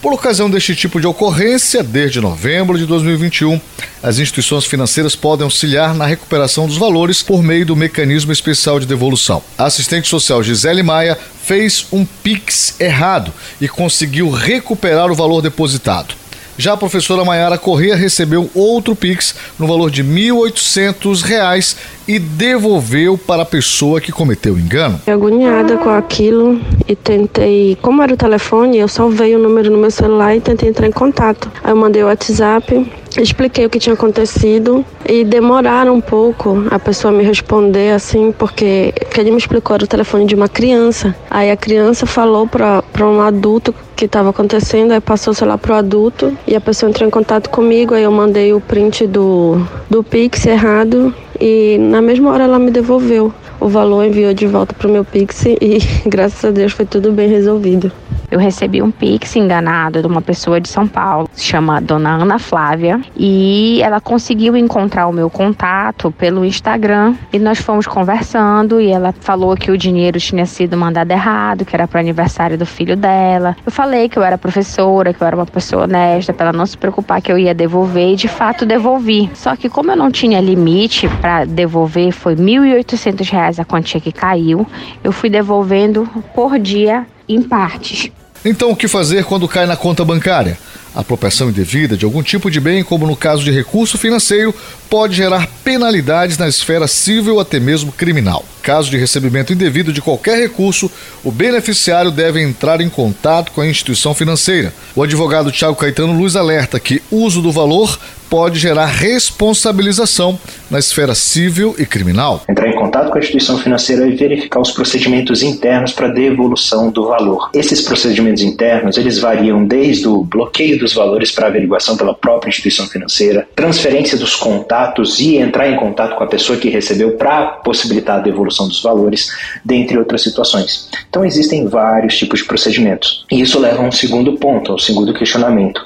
Por 0.00 0.12
ocasião 0.12 0.50
deste 0.50 0.74
tipo 0.74 1.00
de 1.00 1.06
ocorrência, 1.06 1.80
desde 1.80 2.20
novembro 2.20 2.76
de 2.76 2.86
2021, 2.86 3.60
as 4.02 4.18
instituições 4.18 4.64
financeiras 4.64 5.14
podem 5.14 5.44
auxiliar 5.44 5.94
na 5.94 6.06
recuperação 6.06 6.66
dos 6.66 6.76
valores 6.76 7.22
por 7.22 7.40
meio 7.40 7.64
do 7.64 7.76
mecanismo 7.76 8.32
especial 8.32 8.80
de 8.80 8.86
devolução. 8.86 9.44
A 9.56 9.66
assistente 9.66 10.08
social 10.08 10.42
Gisele 10.42 10.82
Maia 10.82 11.16
fez 11.44 11.86
um 11.92 12.04
PIX 12.04 12.80
errado 12.80 13.32
e 13.60 13.68
conseguiu 13.68 14.28
recuperar 14.28 15.08
o 15.08 15.14
valor 15.14 15.40
depositado. 15.40 16.21
Já 16.58 16.74
a 16.74 16.76
professora 16.76 17.24
Maiara 17.24 17.56
Corrêa 17.56 17.96
recebeu 17.96 18.50
outro 18.54 18.94
Pix 18.94 19.34
no 19.58 19.66
valor 19.66 19.90
de 19.90 20.02
R$ 20.02 20.08
1.800 20.08 21.76
e 22.06 22.18
devolveu 22.18 23.16
para 23.16 23.42
a 23.42 23.46
pessoa 23.46 24.00
que 24.00 24.12
cometeu 24.12 24.54
o 24.54 24.58
engano. 24.58 25.00
Agoniada 25.06 25.76
com 25.78 25.90
aquilo 25.90 26.60
e 26.86 26.94
tentei, 26.94 27.76
como 27.80 28.02
era 28.02 28.14
o 28.14 28.16
telefone, 28.16 28.78
eu 28.78 28.88
salvei 28.88 29.34
o 29.34 29.38
número 29.38 29.70
no 29.70 29.78
meu 29.78 29.90
celular 29.90 30.36
e 30.36 30.40
tentei 30.40 30.68
entrar 30.68 30.86
em 30.86 30.92
contato. 30.92 31.50
Aí 31.62 31.72
eu 31.72 31.76
mandei 31.76 32.02
o 32.02 32.06
WhatsApp, 32.06 32.86
expliquei 33.20 33.66
o 33.66 33.70
que 33.70 33.78
tinha 33.78 33.94
acontecido 33.94 34.84
e 35.06 35.24
demoraram 35.24 35.94
um 35.94 36.00
pouco 36.00 36.64
a 36.70 36.78
pessoa 36.78 37.12
me 37.12 37.24
responder 37.24 37.92
assim, 37.92 38.32
porque 38.32 38.92
que 39.10 39.20
ele 39.20 39.30
me 39.30 39.38
explicou 39.38 39.74
era 39.74 39.84
o 39.84 39.88
telefone 39.88 40.24
de 40.24 40.34
uma 40.34 40.48
criança. 40.48 41.14
Aí 41.30 41.50
a 41.50 41.56
criança 41.56 42.06
falou 42.06 42.46
para 42.46 43.06
um 43.06 43.20
adulto 43.20 43.74
que 43.96 44.06
estava 44.06 44.30
acontecendo, 44.30 44.92
aí 44.92 45.00
passou 45.00 45.32
o 45.32 45.34
celular 45.34 45.58
pro 45.58 45.74
adulto 45.74 46.36
e 46.46 46.56
a 46.56 46.60
pessoa 46.60 46.90
entrou 46.90 47.06
em 47.06 47.10
contato 47.10 47.50
comigo, 47.50 47.94
aí 47.94 48.02
eu 48.02 48.10
mandei 48.10 48.52
o 48.52 48.60
print 48.60 49.06
do, 49.06 49.60
do 49.88 50.02
Pix 50.02 50.46
errado 50.46 51.14
e 51.40 51.76
na 51.78 52.00
mesma 52.00 52.30
hora 52.30 52.44
ela 52.44 52.58
me 52.58 52.70
devolveu 52.70 53.32
o 53.60 53.68
valor, 53.68 54.04
enviou 54.04 54.34
de 54.34 54.46
volta 54.46 54.74
pro 54.74 54.88
meu 54.88 55.04
Pix 55.04 55.44
e 55.46 55.78
graças 56.06 56.44
a 56.44 56.50
Deus 56.50 56.72
foi 56.72 56.84
tudo 56.84 57.12
bem 57.12 57.28
resolvido. 57.28 57.92
Eu 58.32 58.38
recebi 58.38 58.80
um 58.80 58.90
pix 58.90 59.36
enganado 59.36 60.00
de 60.00 60.06
uma 60.06 60.22
pessoa 60.22 60.58
de 60.58 60.66
São 60.66 60.88
Paulo, 60.88 61.28
se 61.34 61.44
chama 61.44 61.82
Dona 61.82 62.14
Ana 62.14 62.38
Flávia, 62.38 62.98
e 63.14 63.78
ela 63.82 64.00
conseguiu 64.00 64.56
encontrar 64.56 65.06
o 65.06 65.12
meu 65.12 65.28
contato 65.28 66.10
pelo 66.10 66.42
Instagram 66.42 67.14
e 67.30 67.38
nós 67.38 67.60
fomos 67.60 67.86
conversando 67.86 68.80
e 68.80 68.88
ela 68.88 69.14
falou 69.20 69.54
que 69.54 69.70
o 69.70 69.76
dinheiro 69.76 70.18
tinha 70.18 70.46
sido 70.46 70.78
mandado 70.78 71.10
errado, 71.10 71.66
que 71.66 71.76
era 71.76 71.86
para 71.86 72.00
aniversário 72.00 72.56
do 72.56 72.64
filho 72.64 72.96
dela. 72.96 73.54
Eu 73.66 73.70
falei 73.70 74.08
que 74.08 74.18
eu 74.18 74.22
era 74.22 74.38
professora, 74.38 75.12
que 75.12 75.22
eu 75.22 75.26
era 75.26 75.36
uma 75.36 75.44
pessoa 75.44 75.84
honesta, 75.84 76.32
para 76.32 76.46
ela 76.48 76.56
não 76.56 76.64
se 76.64 76.78
preocupar 76.78 77.20
que 77.20 77.30
eu 77.30 77.36
ia 77.36 77.54
devolver 77.54 78.14
e 78.14 78.16
de 78.16 78.28
fato 78.28 78.64
devolvi. 78.64 79.30
Só 79.34 79.54
que 79.56 79.68
como 79.68 79.90
eu 79.90 79.96
não 79.96 80.10
tinha 80.10 80.40
limite 80.40 81.06
para 81.20 81.44
devolver, 81.44 82.10
foi 82.12 82.34
R$ 82.34 82.40
1.800 82.40 83.58
a 83.58 83.64
quantia 83.66 84.00
que 84.00 84.10
caiu. 84.10 84.66
Eu 85.04 85.12
fui 85.12 85.28
devolvendo 85.28 86.08
por 86.34 86.58
dia 86.58 87.06
em 87.28 87.42
partes. 87.42 88.10
Então, 88.44 88.70
o 88.70 88.76
que 88.76 88.88
fazer 88.88 89.24
quando 89.24 89.46
cai 89.46 89.66
na 89.66 89.76
conta 89.76 90.04
bancária? 90.04 90.58
A 90.94 91.00
apropriação 91.00 91.48
indevida 91.48 91.96
de 91.96 92.04
algum 92.04 92.22
tipo 92.22 92.50
de 92.50 92.60
bem, 92.60 92.82
como 92.82 93.06
no 93.06 93.16
caso 93.16 93.44
de 93.44 93.50
recurso 93.50 93.96
financeiro, 93.96 94.54
pode 94.92 95.16
gerar 95.16 95.48
penalidades 95.64 96.36
na 96.36 96.46
esfera 96.46 96.86
civil 96.86 97.40
até 97.40 97.58
mesmo 97.58 97.90
criminal. 97.90 98.44
Caso 98.62 98.90
de 98.90 98.98
recebimento 98.98 99.50
indevido 99.50 99.90
de 99.90 100.02
qualquer 100.02 100.38
recurso, 100.38 100.90
o 101.24 101.32
beneficiário 101.32 102.10
deve 102.10 102.42
entrar 102.42 102.78
em 102.82 102.90
contato 102.90 103.52
com 103.52 103.62
a 103.62 103.66
instituição 103.66 104.14
financeira. 104.14 104.70
O 104.94 105.02
advogado 105.02 105.50
Tiago 105.50 105.76
Caetano 105.76 106.12
Luz 106.12 106.36
alerta 106.36 106.78
que 106.78 107.02
uso 107.10 107.40
do 107.40 107.50
valor 107.50 107.98
pode 108.28 108.58
gerar 108.58 108.86
responsabilização 108.86 110.38
na 110.70 110.78
esfera 110.78 111.14
civil 111.14 111.74
e 111.78 111.84
criminal. 111.84 112.42
Entrar 112.48 112.66
em 112.66 112.74
contato 112.74 113.10
com 113.10 113.16
a 113.16 113.20
instituição 113.20 113.58
financeira 113.58 114.06
e 114.06 114.16
verificar 114.16 114.58
os 114.58 114.70
procedimentos 114.70 115.42
internos 115.42 115.92
para 115.92 116.08
devolução 116.08 116.90
do 116.90 117.08
valor. 117.08 117.50
Esses 117.52 117.82
procedimentos 117.82 118.42
internos, 118.42 118.96
eles 118.96 119.18
variam 119.18 119.66
desde 119.66 120.08
o 120.08 120.24
bloqueio 120.24 120.78
dos 120.78 120.94
valores 120.94 121.30
para 121.30 121.48
averiguação 121.48 121.94
pela 121.94 122.14
própria 122.14 122.48
instituição 122.48 122.86
financeira, 122.86 123.46
transferência 123.54 124.16
dos 124.16 124.34
contatos 124.34 124.81
e 125.20 125.36
entrar 125.36 125.68
em 125.68 125.76
contato 125.76 126.16
com 126.16 126.24
a 126.24 126.26
pessoa 126.26 126.58
que 126.58 126.68
recebeu 126.68 127.12
para 127.12 127.46
possibilitar 127.64 128.18
a 128.18 128.22
devolução 128.22 128.68
dos 128.68 128.82
valores, 128.82 129.30
dentre 129.64 129.98
outras 129.98 130.22
situações. 130.22 130.88
Então 131.08 131.24
existem 131.24 131.66
vários 131.66 132.16
tipos 132.16 132.40
de 132.40 132.46
procedimentos. 132.46 133.24
E 133.30 133.40
isso 133.40 133.58
leva 133.58 133.82
a 133.82 133.86
um 133.86 133.92
segundo 133.92 134.34
ponto, 134.34 134.72
ao 134.72 134.78
segundo 134.78 135.12
questionamento. 135.14 135.80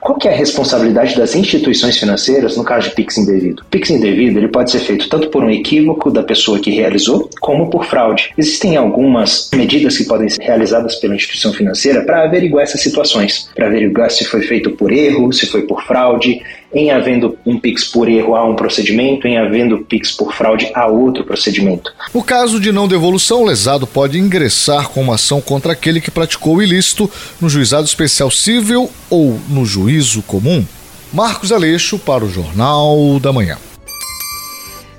Qual 0.00 0.16
que 0.16 0.28
é 0.28 0.32
a 0.32 0.36
responsabilidade 0.36 1.16
das 1.16 1.34
instituições 1.34 1.98
financeiras 1.98 2.56
no 2.56 2.64
caso 2.64 2.88
de 2.88 2.94
PIX 2.94 3.18
indevido? 3.18 3.64
PIX 3.70 3.90
indevido 3.90 4.38
ele 4.38 4.48
pode 4.48 4.70
ser 4.70 4.78
feito 4.78 5.08
tanto 5.08 5.28
por 5.28 5.42
um 5.42 5.50
equívoco 5.50 6.10
da 6.10 6.22
pessoa 6.22 6.58
que 6.58 6.70
realizou, 6.70 7.28
como 7.40 7.68
por 7.68 7.84
fraude. 7.84 8.30
Existem 8.38 8.76
algumas 8.76 9.50
medidas 9.52 9.96
que 9.98 10.04
podem 10.04 10.28
ser 10.28 10.42
realizadas 10.42 10.96
pela 10.96 11.14
instituição 11.14 11.52
financeira 11.52 12.02
para 12.02 12.24
averiguar 12.24 12.64
essas 12.64 12.80
situações, 12.80 13.50
para 13.54 13.66
averiguar 13.66 14.10
se 14.10 14.24
foi 14.24 14.42
feito 14.42 14.70
por 14.70 14.92
erro, 14.92 15.32
se 15.32 15.46
foi 15.46 15.62
por 15.62 15.82
fraude, 15.82 16.40
em 16.72 16.90
havendo 16.90 17.38
um 17.46 17.58
PIX 17.58 17.84
por 17.84 18.08
erro 18.08 18.36
há 18.36 18.44
um 18.44 18.54
procedimento, 18.54 19.26
em 19.26 19.38
havendo 19.38 19.78
PIX 19.78 20.12
por 20.12 20.34
fraude 20.34 20.70
há 20.74 20.86
outro 20.86 21.24
procedimento. 21.24 21.92
No 22.14 22.22
caso 22.22 22.60
de 22.60 22.70
não 22.70 22.86
devolução, 22.86 23.42
o 23.42 23.46
lesado 23.46 23.86
pode 23.86 24.18
ingressar 24.18 24.88
com 24.88 25.00
uma 25.00 25.14
ação 25.14 25.40
contra 25.40 25.72
aquele 25.72 26.00
que 26.00 26.10
praticou 26.10 26.56
o 26.56 26.62
ilícito 26.62 27.10
no 27.40 27.48
juizado 27.48 27.86
especial 27.86 28.30
civil 28.30 28.90
ou 29.08 29.38
no 29.48 29.64
juízo 29.64 30.22
comum. 30.22 30.64
Marcos 31.12 31.52
Aleixo 31.52 31.98
para 31.98 32.24
o 32.24 32.30
Jornal 32.30 33.18
da 33.20 33.32
Manhã. 33.32 33.56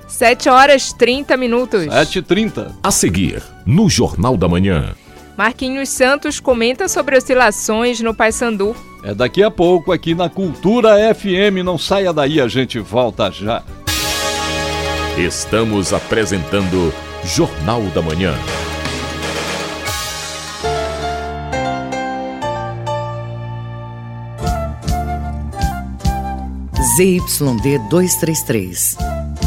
7 0.08 0.48
horas 0.50 0.92
30 0.92 1.36
minutos. 1.36 1.86
7h30. 1.86 2.72
A 2.82 2.90
seguir, 2.90 3.42
no 3.64 3.88
Jornal 3.88 4.36
da 4.36 4.48
Manhã. 4.48 4.94
Marquinhos 5.38 5.88
Santos 5.88 6.38
comenta 6.38 6.88
sobre 6.88 7.16
oscilações 7.16 8.00
no 8.00 8.12
Paysandu. 8.12 8.76
É 9.02 9.14
daqui 9.14 9.42
a 9.42 9.50
pouco 9.50 9.92
aqui 9.92 10.14
na 10.14 10.28
Cultura 10.28 11.14
FM. 11.14 11.64
Não 11.64 11.78
saia 11.78 12.12
daí, 12.12 12.40
a 12.40 12.48
gente 12.48 12.78
volta 12.78 13.30
já. 13.30 13.62
Estamos 15.16 15.92
apresentando 15.92 16.92
Jornal 17.24 17.82
da 17.94 18.02
Manhã. 18.02 18.34
ZYD 26.96 27.78
233, 27.88 28.96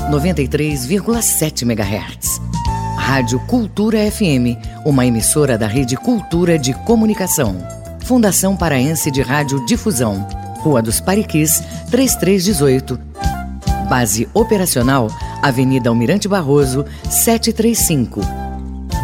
93,7 0.09 1.63
MHz. 1.63 2.41
Rádio 2.97 3.39
Cultura 3.41 3.99
FM, 4.09 4.57
uma 4.85 5.05
emissora 5.05 5.57
da 5.57 5.67
Rede 5.67 5.95
Cultura 5.95 6.57
de 6.57 6.73
Comunicação. 6.85 7.82
Fundação 8.03 8.57
Paraense 8.57 9.09
de 9.09 9.21
Rádio 9.21 9.65
Difusão, 9.65 10.27
Rua 10.59 10.81
dos 10.81 10.99
Pariquis, 10.99 11.63
3318. 11.89 12.99
Base 13.89 14.27
operacional, 14.33 15.07
Avenida 15.41 15.89
Almirante 15.89 16.27
Barroso, 16.27 16.85
735. 17.09 18.19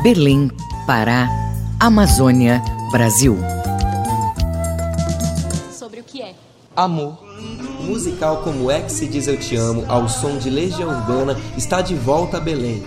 Belém, 0.04 0.52
Pará, 0.86 1.30
Amazônia, 1.80 2.62
Brasil. 2.92 3.38
Sobre 5.72 6.02
o 6.02 6.04
que 6.04 6.22
é 6.22 6.34
amor. 6.76 7.24
Musical 7.80 8.44
Como 8.44 8.70
é 8.70 8.82
que 8.82 8.92
se 8.92 9.08
diz 9.08 9.28
eu 9.28 9.38
te 9.38 9.56
amo, 9.56 9.86
ao 9.88 10.10
som 10.10 10.38
de 10.38 10.50
Legião 10.50 10.90
Urbana, 10.90 11.40
está 11.58 11.82
de 11.82 11.96
volta 11.96 12.36
a 12.38 12.42
Belém. 12.42 12.84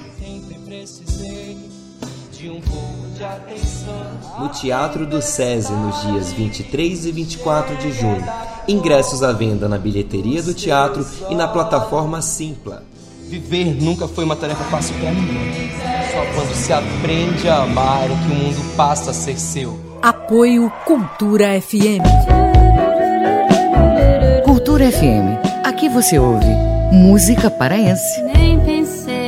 No 4.42 4.48
Teatro 4.48 5.06
do 5.06 5.22
SESI, 5.22 5.72
nos 5.72 6.02
dias 6.02 6.32
23 6.32 7.06
e 7.06 7.12
24 7.12 7.76
de 7.76 7.92
junho. 7.92 8.24
Ingressos 8.66 9.22
à 9.22 9.30
venda 9.30 9.68
na 9.68 9.78
bilheteria 9.78 10.42
do 10.42 10.52
teatro 10.52 11.06
e 11.30 11.34
na 11.36 11.46
plataforma 11.46 12.20
Simpla. 12.20 12.82
Viver 13.28 13.80
nunca 13.80 14.08
foi 14.08 14.24
uma 14.24 14.34
tarefa 14.34 14.64
fácil 14.64 14.96
para 14.96 15.12
ninguém. 15.12 15.70
Só 16.10 16.34
quando 16.34 16.52
se 16.54 16.72
aprende 16.72 17.48
a 17.48 17.62
amar 17.62 18.06
é 18.06 18.08
que 18.08 18.32
o 18.32 18.34
mundo 18.34 18.76
passa 18.76 19.12
a 19.12 19.14
ser 19.14 19.38
seu. 19.38 19.78
Apoio 20.02 20.72
Cultura 20.84 21.60
FM. 21.60 22.02
Cultura 24.44 24.90
FM. 24.90 25.38
Aqui 25.64 25.88
você 25.88 26.18
ouve 26.18 26.50
música 26.90 27.48
paraense. 27.48 28.20
Nem 28.22 28.58
pensei 28.58 29.21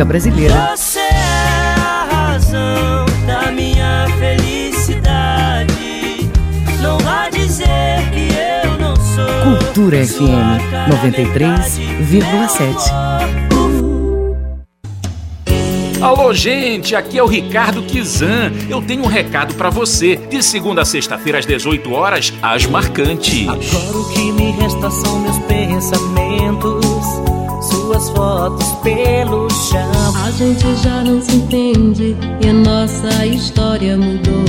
Música 0.00 0.04
brasileira. 0.04 0.76
Você 0.76 0.98
é 0.98 1.74
a 1.78 2.08
razão 2.10 3.06
da 3.26 3.52
minha 3.52 4.06
felicidade. 4.18 6.30
Não 6.80 6.98
vá 6.98 7.28
dizer 7.28 8.00
que 8.10 8.30
eu 8.64 8.78
não 8.78 8.96
sou. 8.96 9.26
Cultura 9.58 10.02
FM 10.06 10.62
93,7. 10.88 13.20
Alô, 16.00 16.32
gente, 16.32 16.96
aqui 16.96 17.18
é 17.18 17.22
o 17.22 17.26
Ricardo 17.26 17.82
Kizan. 17.82 18.52
Eu 18.70 18.80
tenho 18.80 19.02
um 19.02 19.06
recado 19.06 19.52
pra 19.54 19.68
você. 19.68 20.16
De 20.16 20.42
segunda 20.42 20.80
a 20.80 20.84
sexta-feira 20.86 21.38
às 21.38 21.44
18 21.44 21.92
horas, 21.92 22.32
as 22.40 22.64
marcantes. 22.64 23.46
Agora 23.46 23.98
o 23.98 24.08
que 24.08 24.32
me 24.32 24.50
resta 24.52 24.90
são 24.90 25.20
meus 25.20 25.38
pensamentos, 25.40 26.86
suas 27.90 28.08
fotos 28.10 28.68
pelo 28.82 29.48
chão. 29.50 29.90
A 30.24 30.30
gente 30.30 30.76
já 30.76 31.02
não 31.02 31.20
se 31.20 31.34
entende 31.34 32.16
e 32.40 32.48
a 32.48 32.52
nossa 32.52 33.26
história 33.26 33.96
mudou. 33.96 34.44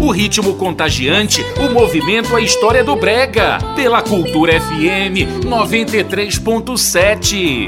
O 0.00 0.12
ritmo 0.12 0.54
contagiante, 0.54 1.44
o 1.58 1.68
movimento, 1.68 2.36
a 2.36 2.40
história 2.40 2.84
do 2.84 2.94
Brega. 2.94 3.58
Pela 3.74 4.00
Cultura 4.02 4.60
FM 4.60 5.42
93.7. 5.44 7.66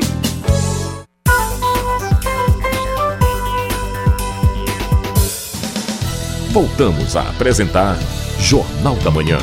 Voltamos 6.52 7.16
a 7.16 7.22
apresentar 7.22 7.98
Jornal 8.38 8.94
da 8.96 9.10
Manhã. 9.10 9.38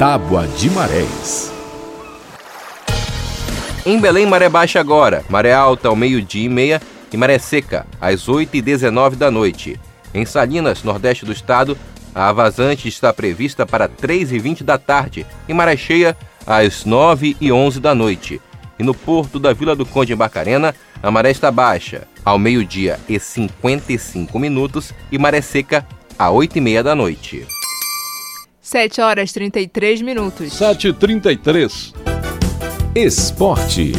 Tábua 0.00 0.46
de 0.56 0.70
Marés. 0.70 1.52
Em 3.84 4.00
Belém, 4.00 4.24
maré 4.24 4.48
baixa 4.48 4.80
agora, 4.80 5.22
maré 5.28 5.52
alta 5.52 5.88
ao 5.88 5.94
meio-dia 5.94 6.46
e 6.46 6.48
meia 6.48 6.80
e 7.12 7.18
maré 7.18 7.38
seca 7.38 7.86
às 8.00 8.26
8 8.26 8.56
e 8.56 8.62
19 8.62 9.16
da 9.16 9.30
noite. 9.30 9.78
Em 10.14 10.24
Salinas, 10.24 10.82
nordeste 10.82 11.26
do 11.26 11.32
estado, 11.32 11.76
a 12.14 12.32
vazante 12.32 12.88
está 12.88 13.12
prevista 13.12 13.66
para 13.66 13.88
3 13.88 14.32
e 14.32 14.38
20 14.38 14.64
da 14.64 14.78
tarde 14.78 15.26
e 15.46 15.52
maré 15.52 15.76
cheia 15.76 16.16
às 16.46 16.86
9 16.86 17.36
e 17.38 17.52
11 17.52 17.78
da 17.78 17.94
noite. 17.94 18.40
E 18.78 18.82
no 18.82 18.94
porto 18.94 19.38
da 19.38 19.52
Vila 19.52 19.76
do 19.76 19.84
Conde 19.84 20.14
em 20.14 20.16
Barcarena, 20.16 20.74
a 21.02 21.10
maré 21.10 21.30
está 21.30 21.50
baixa 21.50 22.08
ao 22.24 22.38
meio-dia 22.38 22.98
e 23.06 23.20
55 23.20 24.38
minutos 24.38 24.94
e 25.12 25.18
maré 25.18 25.42
seca 25.42 25.86
às 26.18 26.32
8 26.32 26.56
e 26.56 26.60
meia 26.62 26.82
da 26.82 26.94
noite. 26.94 27.46
7 28.70 29.00
horas 29.00 29.32
33 29.32 30.00
minutos. 30.00 30.52
7h33. 30.52 31.92
Esporte. 32.94 33.90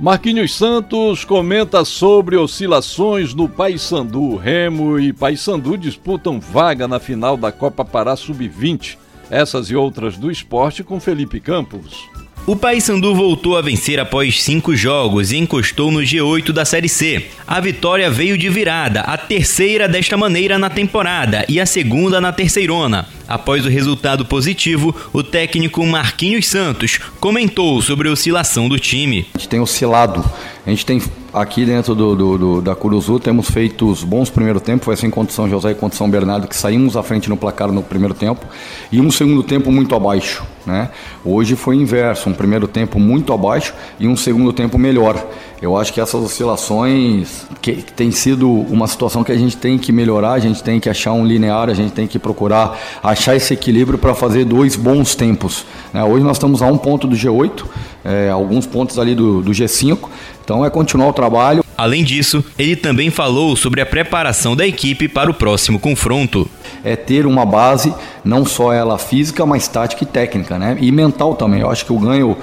Marquinhos 0.00 0.52
Santos 0.52 1.24
comenta 1.24 1.84
sobre 1.84 2.36
oscilações 2.36 3.32
no 3.34 3.48
Paysandu. 3.48 4.34
Remo 4.34 4.98
e 4.98 5.12
Paysandu 5.12 5.78
disputam 5.78 6.40
vaga 6.40 6.88
na 6.88 6.98
final 6.98 7.36
da 7.36 7.52
Copa 7.52 7.84
Pará 7.84 8.16
Sub-20. 8.16 8.98
Essas 9.30 9.70
e 9.70 9.76
outras 9.76 10.16
do 10.16 10.28
esporte 10.28 10.82
com 10.82 10.98
Felipe 10.98 11.38
Campos. 11.38 12.17
O 12.48 12.56
Paysandu 12.56 13.14
voltou 13.14 13.58
a 13.58 13.60
vencer 13.60 14.00
após 14.00 14.42
cinco 14.42 14.74
jogos 14.74 15.32
e 15.32 15.36
encostou 15.36 15.92
no 15.92 16.00
G8 16.00 16.50
da 16.50 16.64
Série 16.64 16.88
C. 16.88 17.26
A 17.46 17.60
vitória 17.60 18.10
veio 18.10 18.38
de 18.38 18.48
virada, 18.48 19.02
a 19.02 19.18
terceira 19.18 19.86
desta 19.86 20.16
maneira 20.16 20.58
na 20.58 20.70
temporada 20.70 21.44
e 21.46 21.60
a 21.60 21.66
segunda 21.66 22.22
na 22.22 22.32
terceirona. 22.32 23.06
Após 23.28 23.66
o 23.66 23.68
resultado 23.68 24.24
positivo, 24.24 24.96
o 25.12 25.22
técnico 25.22 25.84
Marquinhos 25.84 26.46
Santos 26.46 26.98
comentou 27.20 27.82
sobre 27.82 28.08
a 28.08 28.12
oscilação 28.12 28.66
do 28.66 28.78
time. 28.78 29.26
A 29.34 29.38
gente 29.38 29.48
tem 29.50 29.60
oscilado. 29.60 30.24
A 30.66 30.70
gente 30.70 30.86
tem 30.86 31.02
aqui 31.34 31.66
dentro 31.66 31.94
do, 31.94 32.16
do, 32.16 32.38
do, 32.38 32.62
da 32.62 32.74
Curuzu, 32.74 33.20
temos 33.20 33.50
feito 33.50 33.86
os 33.86 34.02
bons 34.02 34.30
primeiro 34.30 34.58
tempo, 34.58 34.86
foi 34.86 34.94
assim 34.94 35.10
contra 35.10 35.34
São 35.34 35.50
José 35.50 35.72
e 35.72 35.74
contra 35.74 35.98
São 35.98 36.08
Bernardo, 36.08 36.48
que 36.48 36.56
saímos 36.56 36.96
à 36.96 37.02
frente 37.02 37.28
no 37.28 37.36
placar 37.36 37.70
no 37.70 37.82
primeiro 37.82 38.14
tempo, 38.14 38.46
e 38.90 39.02
um 39.02 39.10
segundo 39.10 39.42
tempo 39.42 39.70
muito 39.70 39.94
abaixo. 39.94 40.42
Né? 40.68 40.90
Hoje 41.24 41.56
foi 41.56 41.76
inverso, 41.76 42.28
um 42.28 42.34
primeiro 42.34 42.68
tempo 42.68 43.00
muito 43.00 43.32
abaixo 43.32 43.72
e 43.98 44.06
um 44.06 44.14
segundo 44.14 44.52
tempo 44.52 44.76
melhor. 44.76 45.26
Eu 45.62 45.78
acho 45.78 45.94
que 45.94 46.00
essas 46.00 46.22
oscilações 46.22 47.46
que, 47.62 47.76
que 47.76 47.92
tem 47.92 48.10
sido 48.10 48.50
uma 48.50 48.86
situação 48.86 49.24
que 49.24 49.32
a 49.32 49.36
gente 49.36 49.56
tem 49.56 49.78
que 49.78 49.90
melhorar, 49.90 50.32
a 50.32 50.38
gente 50.38 50.62
tem 50.62 50.78
que 50.78 50.90
achar 50.90 51.12
um 51.12 51.24
linear, 51.24 51.70
a 51.70 51.74
gente 51.74 51.92
tem 51.92 52.06
que 52.06 52.18
procurar 52.18 52.78
achar 53.02 53.34
esse 53.34 53.54
equilíbrio 53.54 53.98
para 53.98 54.14
fazer 54.14 54.44
dois 54.44 54.76
bons 54.76 55.14
tempos. 55.14 55.64
né? 55.90 56.04
Hoje 56.04 56.22
nós 56.22 56.36
estamos 56.36 56.60
a 56.60 56.66
um 56.66 56.76
ponto 56.76 57.06
do 57.06 57.16
G8, 57.16 57.64
é, 58.04 58.28
alguns 58.28 58.66
pontos 58.66 58.98
ali 58.98 59.14
do, 59.14 59.40
do 59.40 59.52
G5, 59.52 59.98
então 60.44 60.62
é 60.66 60.68
continuar 60.68 61.08
o 61.08 61.14
trabalho. 61.14 61.64
Além 61.78 62.02
disso, 62.02 62.44
ele 62.58 62.74
também 62.74 63.08
falou 63.08 63.54
sobre 63.54 63.80
a 63.80 63.86
preparação 63.86 64.56
da 64.56 64.66
equipe 64.66 65.06
para 65.06 65.30
o 65.30 65.34
próximo 65.34 65.78
confronto. 65.78 66.50
É 66.82 66.96
ter 66.96 67.24
uma 67.24 67.46
base, 67.46 67.94
não 68.24 68.44
só 68.44 68.72
ela 68.72 68.98
física, 68.98 69.46
mas 69.46 69.68
tática 69.68 70.02
e 70.02 70.06
técnica, 70.06 70.58
né? 70.58 70.76
E 70.80 70.90
mental 70.90 71.36
também. 71.36 71.60
Eu 71.60 71.70
acho 71.70 71.86
que 71.86 71.92
o 71.92 71.98
ganho 72.00 72.36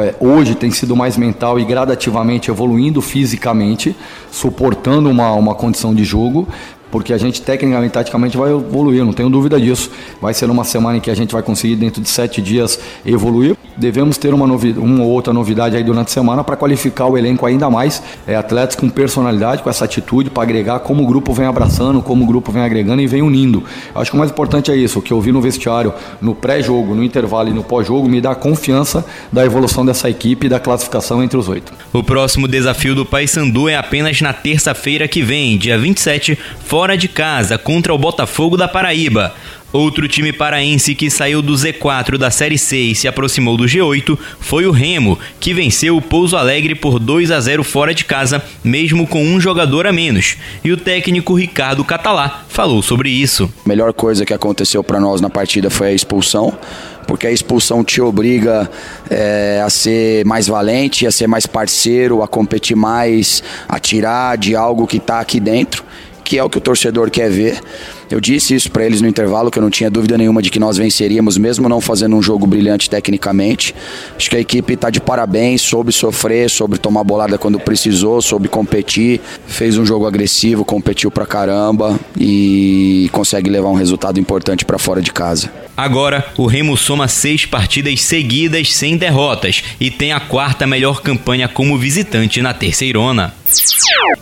é, 0.00 0.14
hoje 0.20 0.54
tem 0.54 0.70
sido 0.70 0.94
mais 0.94 1.16
mental 1.16 1.58
e 1.58 1.64
gradativamente 1.64 2.48
evoluindo 2.48 3.02
fisicamente, 3.02 3.96
suportando 4.30 5.10
uma, 5.10 5.32
uma 5.32 5.56
condição 5.56 5.92
de 5.92 6.04
jogo, 6.04 6.46
porque 6.90 7.12
a 7.12 7.18
gente 7.18 7.40
tecnicamente, 7.42 7.92
taticamente 7.92 8.36
vai 8.36 8.50
evoluir, 8.50 9.04
não 9.04 9.12
tenho 9.12 9.30
dúvida 9.30 9.60
disso. 9.60 9.90
Vai 10.20 10.34
ser 10.34 10.50
uma 10.50 10.64
semana 10.64 10.98
em 10.98 11.00
que 11.00 11.10
a 11.10 11.14
gente 11.14 11.32
vai 11.32 11.42
conseguir, 11.42 11.76
dentro 11.76 12.02
de 12.02 12.08
sete 12.08 12.42
dias, 12.42 12.78
evoluir. 13.04 13.56
Devemos 13.76 14.18
ter 14.18 14.34
uma, 14.34 14.44
uma 14.44 15.04
ou 15.04 15.10
outra 15.10 15.32
novidade 15.32 15.76
aí 15.76 15.82
durante 15.82 16.08
a 16.08 16.10
semana 16.10 16.44
para 16.44 16.56
qualificar 16.56 17.06
o 17.06 17.16
elenco 17.16 17.46
ainda 17.46 17.70
mais. 17.70 18.02
É, 18.26 18.34
atletas 18.34 18.76
com 18.76 18.88
personalidade, 18.88 19.62
com 19.62 19.70
essa 19.70 19.84
atitude, 19.84 20.30
para 20.30 20.42
agregar 20.42 20.80
como 20.80 21.02
o 21.02 21.06
grupo 21.06 21.32
vem 21.32 21.46
abraçando, 21.46 22.02
como 22.02 22.24
o 22.24 22.26
grupo 22.26 22.52
vem 22.52 22.62
agregando 22.62 23.00
e 23.00 23.06
vem 23.06 23.22
unindo. 23.22 23.62
Acho 23.94 24.10
que 24.10 24.16
o 24.16 24.18
mais 24.18 24.30
importante 24.30 24.70
é 24.70 24.76
isso, 24.76 24.98
o 24.98 25.02
que 25.02 25.12
eu 25.12 25.20
vi 25.20 25.32
no 25.32 25.40
vestiário, 25.40 25.94
no 26.20 26.34
pré-jogo, 26.34 26.94
no 26.94 27.02
intervalo 27.02 27.48
e 27.48 27.52
no 27.52 27.62
pós-jogo, 27.62 28.08
me 28.08 28.20
dá 28.20 28.34
confiança 28.34 29.04
da 29.32 29.44
evolução 29.44 29.84
dessa 29.84 30.10
equipe 30.10 30.46
e 30.46 30.48
da 30.50 30.60
classificação 30.60 31.22
entre 31.22 31.38
os 31.38 31.48
oito. 31.48 31.72
O 31.92 32.02
próximo 32.02 32.48
desafio 32.48 32.94
do 32.94 33.06
Paysandu 33.06 33.68
é 33.68 33.76
apenas 33.76 34.20
na 34.20 34.32
terça-feira 34.32 35.08
que 35.08 35.22
vem, 35.22 35.56
dia 35.56 35.78
27, 35.78 36.38
fora 36.64 36.79
de 36.96 37.08
casa, 37.08 37.58
contra 37.58 37.94
o 37.94 37.98
Botafogo 37.98 38.56
da 38.56 38.66
Paraíba. 38.66 39.34
Outro 39.72 40.08
time 40.08 40.32
paraense 40.32 40.96
que 40.96 41.08
saiu 41.08 41.40
do 41.40 41.52
Z4 41.52 42.18
da 42.18 42.28
Série 42.28 42.58
C 42.58 42.76
e 42.76 42.94
se 42.94 43.06
aproximou 43.06 43.56
do 43.56 43.64
G8 43.64 44.18
foi 44.40 44.66
o 44.66 44.72
Remo, 44.72 45.16
que 45.38 45.54
venceu 45.54 45.96
o 45.96 46.02
Pouso 46.02 46.36
Alegre 46.36 46.74
por 46.74 46.98
2 46.98 47.30
a 47.30 47.40
0 47.40 47.62
fora 47.62 47.94
de 47.94 48.04
casa, 48.04 48.42
mesmo 48.64 49.06
com 49.06 49.22
um 49.22 49.40
jogador 49.40 49.86
a 49.86 49.92
menos. 49.92 50.36
E 50.64 50.72
o 50.72 50.76
técnico 50.76 51.34
Ricardo 51.34 51.84
Catalá 51.84 52.44
falou 52.48 52.82
sobre 52.82 53.10
isso. 53.10 53.52
A 53.64 53.68
melhor 53.68 53.92
coisa 53.92 54.26
que 54.26 54.34
aconteceu 54.34 54.82
para 54.82 54.98
nós 54.98 55.20
na 55.20 55.30
partida 55.30 55.70
foi 55.70 55.88
a 55.88 55.92
expulsão 55.92 56.58
porque 57.06 57.26
a 57.26 57.32
expulsão 57.32 57.82
te 57.82 58.00
obriga 58.00 58.70
é, 59.10 59.60
a 59.64 59.68
ser 59.68 60.24
mais 60.24 60.46
valente, 60.46 61.08
a 61.08 61.10
ser 61.10 61.26
mais 61.26 61.44
parceiro, 61.44 62.22
a 62.22 62.28
competir 62.28 62.76
mais, 62.76 63.42
a 63.68 63.80
tirar 63.80 64.38
de 64.38 64.54
algo 64.54 64.86
que 64.86 64.98
está 64.98 65.18
aqui 65.18 65.40
dentro 65.40 65.82
que 66.30 66.38
é 66.38 66.44
o 66.44 66.48
que 66.48 66.58
o 66.58 66.60
torcedor 66.60 67.10
quer 67.10 67.28
ver. 67.28 67.60
Eu 68.10 68.20
disse 68.20 68.54
isso 68.54 68.70
para 68.70 68.84
eles 68.84 69.00
no 69.00 69.06
intervalo, 69.06 69.50
que 69.50 69.58
eu 69.58 69.62
não 69.62 69.70
tinha 69.70 69.88
dúvida 69.88 70.18
nenhuma 70.18 70.42
de 70.42 70.50
que 70.50 70.58
nós 70.58 70.76
venceríamos, 70.76 71.38
mesmo 71.38 71.68
não 71.68 71.80
fazendo 71.80 72.16
um 72.16 72.22
jogo 72.22 72.46
brilhante 72.46 72.90
tecnicamente. 72.90 73.72
Acho 74.16 74.28
que 74.28 74.36
a 74.36 74.40
equipe 74.40 74.72
está 74.72 74.90
de 74.90 75.00
parabéns, 75.00 75.62
soube 75.62 75.92
sofrer, 75.92 76.50
soube 76.50 76.76
tomar 76.76 77.04
bolada 77.04 77.38
quando 77.38 77.60
precisou, 77.60 78.20
soube 78.20 78.48
competir, 78.48 79.20
fez 79.46 79.78
um 79.78 79.86
jogo 79.86 80.06
agressivo, 80.06 80.64
competiu 80.64 81.10
pra 81.10 81.24
caramba 81.24 81.98
e 82.18 83.08
consegue 83.12 83.48
levar 83.48 83.68
um 83.68 83.74
resultado 83.74 84.18
importante 84.18 84.64
para 84.64 84.78
fora 84.78 85.00
de 85.00 85.12
casa. 85.12 85.50
Agora, 85.76 86.26
o 86.36 86.46
Remo 86.46 86.76
soma 86.76 87.08
seis 87.08 87.46
partidas 87.46 88.02
seguidas 88.02 88.74
sem 88.74 88.96
derrotas 88.96 89.62
e 89.80 89.90
tem 89.90 90.12
a 90.12 90.20
quarta 90.20 90.66
melhor 90.66 91.00
campanha 91.00 91.48
como 91.48 91.78
visitante 91.78 92.42
na 92.42 92.52
terceirona. 92.52 93.32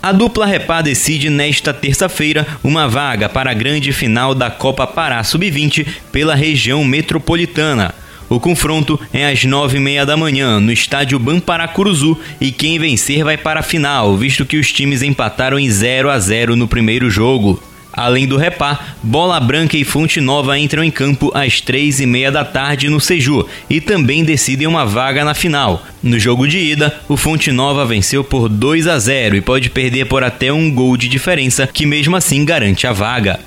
A 0.03 0.13
dupla 0.13 0.47
Repá 0.47 0.81
decide 0.81 1.29
nesta 1.29 1.75
terça-feira 1.75 2.47
uma 2.65 2.89
vaga 2.89 3.29
para 3.29 3.51
a 3.51 3.55
grande 3.55 3.78
final 3.93 4.35
da 4.35 4.51
Copa 4.51 4.87
Pará 4.87 5.23
Sub-20 5.23 5.87
pela 6.11 6.35
região 6.35 6.85
metropolitana. 6.85 7.95
O 8.29 8.39
confronto 8.39 9.01
é 9.13 9.27
às 9.27 9.45
nove 9.45 9.79
e 9.79 9.81
meia 9.81 10.05
da 10.05 10.17
manhã 10.17 10.61
no 10.61 10.71
estádio 10.71 11.19
Bamparacuruzu 11.19 12.19
e 12.41 12.53
quem 12.53 12.79
vencer 12.79 13.25
vai 13.25 13.39
para 13.39 13.61
a 13.61 13.63
final, 13.63 14.17
visto 14.17 14.45
que 14.45 14.59
os 14.59 14.71
times 14.71 15.03
empataram 15.03 15.59
em 15.59 15.71
0 15.71 16.11
a 16.11 16.19
0 16.19 16.55
no 16.55 16.69
primeiro 16.69 17.09
jogo. 17.09 17.63
Além 17.93 18.27
do 18.27 18.37
Repá, 18.37 18.95
Bola 19.03 19.41
Branca 19.41 19.77
e 19.77 19.85
Fonte 19.85 20.21
Nova 20.21 20.59
entram 20.59 20.85
em 20.85 20.91
campo 20.91 21.33
às 21.35 21.61
três 21.61 22.01
e 22.01 22.07
meia 22.07 22.31
da 22.31 22.45
tarde 22.45 22.89
no 22.89 23.01
Seju 23.01 23.47
e 23.69 23.81
também 23.81 24.25
decidem 24.25 24.69
uma 24.69 24.85
vaga 24.85 25.25
na 25.25 25.35
final. 25.35 25.85
No 26.03 26.19
jogo 26.19 26.47
de 26.47 26.59
ida, 26.59 26.95
o 27.09 27.17
Fonte 27.17 27.51
Nova 27.51 27.85
venceu 27.85 28.23
por 28.23 28.49
2 28.49 28.87
a 28.87 28.99
0 28.99 29.37
e 29.37 29.41
pode 29.41 29.71
perder 29.71 30.07
por 30.07 30.23
até 30.23 30.53
um 30.53 30.71
gol 30.71 30.97
de 30.97 31.09
diferença, 31.09 31.67
que 31.67 31.87
mesmo 31.87 32.15
assim 32.15 32.45
garante 32.45 32.87
a 32.87 32.93
vaga. 32.93 33.41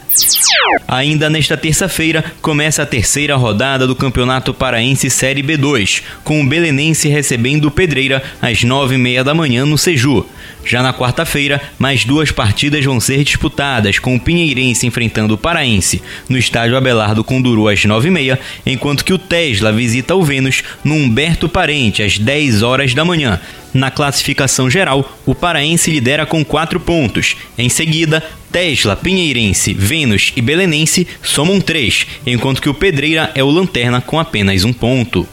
Ainda 0.87 1.29
nesta 1.29 1.55
terça-feira, 1.55 2.25
começa 2.41 2.83
a 2.83 2.85
terceira 2.85 3.35
rodada 3.35 3.87
do 3.87 3.95
Campeonato 3.95 4.53
Paraense 4.53 5.09
Série 5.09 5.41
B2, 5.41 6.03
com 6.23 6.41
o 6.41 6.45
Belenense 6.45 7.07
recebendo 7.07 7.65
o 7.65 7.71
Pedreira 7.71 8.21
às 8.41 8.63
nove 8.63 8.95
e 8.95 8.97
meia 8.97 9.23
da 9.23 9.33
manhã 9.33 9.65
no 9.65 9.77
Seju. 9.77 10.25
Já 10.63 10.83
na 10.83 10.93
quarta-feira, 10.93 11.61
mais 11.77 12.05
duas 12.05 12.31
partidas 12.31 12.85
vão 12.85 12.99
ser 12.99 13.23
disputadas, 13.23 13.99
com 13.99 14.15
o 14.15 14.19
Pinheirense 14.19 14.85
enfrentando 14.85 15.33
o 15.33 15.37
Paraense 15.37 16.01
no 16.29 16.37
estádio 16.37 16.77
Abelardo 16.77 17.23
Conduru 17.23 17.67
às 17.67 17.83
nove 17.85 18.07
e 18.07 18.11
meia, 18.11 18.39
enquanto 18.65 19.03
que 19.03 19.13
o 19.13 19.17
Tesla 19.17 19.71
visita 19.71 20.15
o 20.15 20.23
Vênus 20.23 20.63
no 20.83 20.95
Humberto 20.95 21.49
Parente 21.49 22.03
às 22.03 22.17
10 22.17 22.61
horas 22.61 22.93
da 22.93 23.03
manhã. 23.03 23.39
Na 23.73 23.89
classificação 23.89 24.69
geral, 24.69 25.17
o 25.25 25.33
Paraense 25.33 25.89
lidera 25.89 26.25
com 26.25 26.43
quatro 26.43 26.79
pontos. 26.79 27.37
Em 27.57 27.69
seguida, 27.69 28.23
Tesla, 28.51 28.95
Pinheirense, 28.95 29.73
Vênus 29.73 30.33
e 30.35 30.41
Belenense 30.41 31.07
somam 31.23 31.61
três, 31.61 32.05
enquanto 32.25 32.61
que 32.61 32.69
o 32.69 32.73
Pedreira 32.73 33.31
é 33.33 33.43
o 33.43 33.49
lanterna 33.49 34.01
com 34.01 34.19
apenas 34.19 34.63
um 34.65 34.73
ponto. 34.73 35.27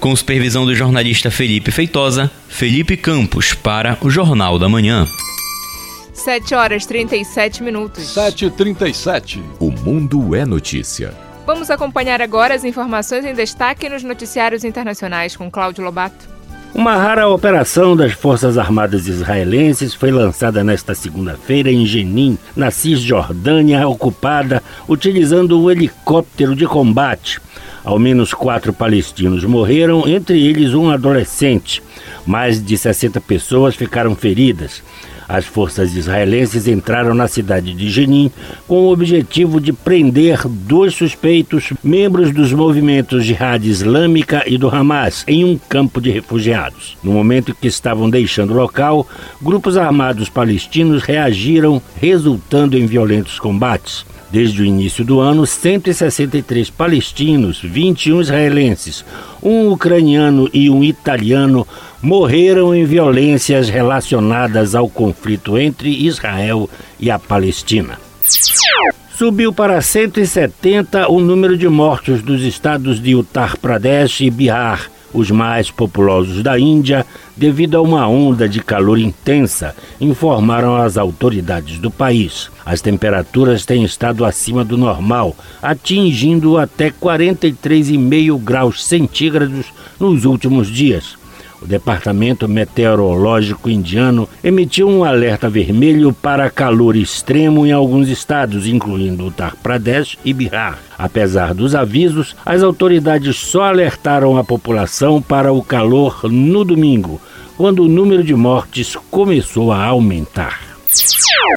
Com 0.00 0.14
supervisão 0.14 0.64
do 0.64 0.74
jornalista 0.74 1.30
Felipe 1.30 1.70
Feitosa, 1.70 2.30
Felipe 2.48 2.96
Campos 2.96 3.52
para 3.52 3.98
o 4.00 4.08
Jornal 4.08 4.58
da 4.58 4.68
Manhã. 4.68 5.06
7 6.12 6.54
horas 6.54 6.86
37 6.86 7.62
minutos. 7.62 8.04
7h37. 8.14 9.42
O 9.60 9.70
mundo 9.70 10.34
é 10.34 10.44
notícia. 10.44 11.12
Vamos 11.46 11.70
acompanhar 11.70 12.20
agora 12.20 12.54
as 12.54 12.64
informações 12.64 13.24
em 13.24 13.34
destaque 13.34 13.88
nos 13.88 14.02
noticiários 14.02 14.64
internacionais 14.64 15.36
com 15.36 15.50
Cláudio 15.50 15.84
Lobato. 15.84 16.28
Uma 16.74 16.96
rara 16.96 17.28
operação 17.28 17.96
das 17.96 18.12
Forças 18.12 18.58
Armadas 18.58 19.08
israelenses 19.08 19.94
foi 19.94 20.10
lançada 20.10 20.62
nesta 20.62 20.94
segunda-feira 20.94 21.72
em 21.72 21.84
Jenin, 21.86 22.38
na 22.54 22.70
Cisjordânia 22.70 23.88
ocupada, 23.88 24.62
utilizando 24.86 25.60
um 25.60 25.70
helicóptero 25.70 26.54
de 26.54 26.66
combate. 26.66 27.40
Ao 27.88 27.98
menos 27.98 28.34
quatro 28.34 28.70
palestinos 28.70 29.44
morreram, 29.44 30.06
entre 30.06 30.38
eles 30.38 30.74
um 30.74 30.90
adolescente. 30.90 31.82
Mais 32.26 32.62
de 32.62 32.76
60 32.76 33.18
pessoas 33.18 33.74
ficaram 33.74 34.14
feridas. 34.14 34.82
As 35.26 35.46
forças 35.46 35.94
israelenses 35.96 36.68
entraram 36.68 37.14
na 37.14 37.26
cidade 37.26 37.72
de 37.72 37.88
Jenin 37.88 38.30
com 38.66 38.84
o 38.84 38.92
objetivo 38.92 39.58
de 39.58 39.72
prender 39.72 40.46
dois 40.46 40.94
suspeitos, 40.94 41.72
membros 41.82 42.30
dos 42.30 42.52
movimentos 42.52 43.24
Jihad 43.24 43.64
Islâmica 43.64 44.42
e 44.46 44.58
do 44.58 44.68
Hamas, 44.68 45.24
em 45.26 45.42
um 45.42 45.56
campo 45.56 45.98
de 45.98 46.10
refugiados. 46.10 46.94
No 47.02 47.12
momento 47.12 47.54
que 47.54 47.68
estavam 47.68 48.10
deixando 48.10 48.50
o 48.50 48.56
local, 48.56 49.08
grupos 49.40 49.78
armados 49.78 50.28
palestinos 50.28 51.04
reagiram, 51.04 51.80
resultando 51.98 52.76
em 52.76 52.84
violentos 52.84 53.40
combates. 53.40 54.04
Desde 54.30 54.60
o 54.60 54.64
início 54.64 55.04
do 55.04 55.20
ano, 55.20 55.46
163 55.46 56.68
palestinos, 56.68 57.60
21 57.62 58.20
israelenses, 58.20 59.04
um 59.42 59.70
ucraniano 59.70 60.50
e 60.52 60.68
um 60.68 60.84
italiano 60.84 61.66
morreram 62.02 62.74
em 62.74 62.84
violências 62.84 63.70
relacionadas 63.70 64.74
ao 64.74 64.88
conflito 64.88 65.56
entre 65.56 65.88
Israel 65.88 66.68
e 67.00 67.10
a 67.10 67.18
Palestina. 67.18 67.98
Subiu 69.16 69.52
para 69.52 69.80
170 69.80 71.08
o 71.08 71.20
número 71.20 71.56
de 71.56 71.68
mortos 71.68 72.22
dos 72.22 72.42
estados 72.42 73.00
de 73.02 73.14
Uttar 73.14 73.56
Pradesh 73.56 74.20
e 74.20 74.30
Bihar 74.30 74.90
os 75.12 75.30
mais 75.30 75.70
populosos 75.70 76.42
da 76.42 76.58
Índia, 76.58 77.06
devido 77.36 77.76
a 77.76 77.82
uma 77.82 78.06
onda 78.06 78.48
de 78.48 78.60
calor 78.60 78.98
intensa, 78.98 79.74
informaram 80.00 80.76
as 80.76 80.96
autoridades 80.96 81.78
do 81.78 81.90
país. 81.90 82.50
As 82.64 82.80
temperaturas 82.80 83.64
têm 83.64 83.84
estado 83.84 84.24
acima 84.24 84.64
do 84.64 84.76
normal, 84.76 85.34
atingindo 85.62 86.58
até 86.58 86.90
43,5 86.90 88.38
graus 88.38 88.84
centígrados 88.84 89.66
nos 89.98 90.24
últimos 90.24 90.68
dias. 90.68 91.16
O 91.60 91.66
Departamento 91.66 92.48
Meteorológico 92.48 93.68
Indiano 93.68 94.28
emitiu 94.44 94.88
um 94.88 95.02
alerta 95.02 95.48
vermelho 95.48 96.12
para 96.12 96.50
calor 96.50 96.94
extremo 96.94 97.66
em 97.66 97.72
alguns 97.72 98.08
estados, 98.08 98.66
incluindo 98.66 99.26
Uttar 99.26 99.56
Pradesh 99.56 100.16
e 100.24 100.32
Bihar. 100.32 100.78
Apesar 100.96 101.54
dos 101.54 101.74
avisos, 101.74 102.36
as 102.46 102.62
autoridades 102.62 103.36
só 103.36 103.62
alertaram 103.62 104.36
a 104.36 104.44
população 104.44 105.20
para 105.20 105.52
o 105.52 105.62
calor 105.62 106.20
no 106.30 106.64
domingo, 106.64 107.20
quando 107.56 107.82
o 107.82 107.88
número 107.88 108.22
de 108.22 108.34
mortes 108.34 108.96
começou 109.10 109.72
a 109.72 109.84
aumentar. 109.84 110.68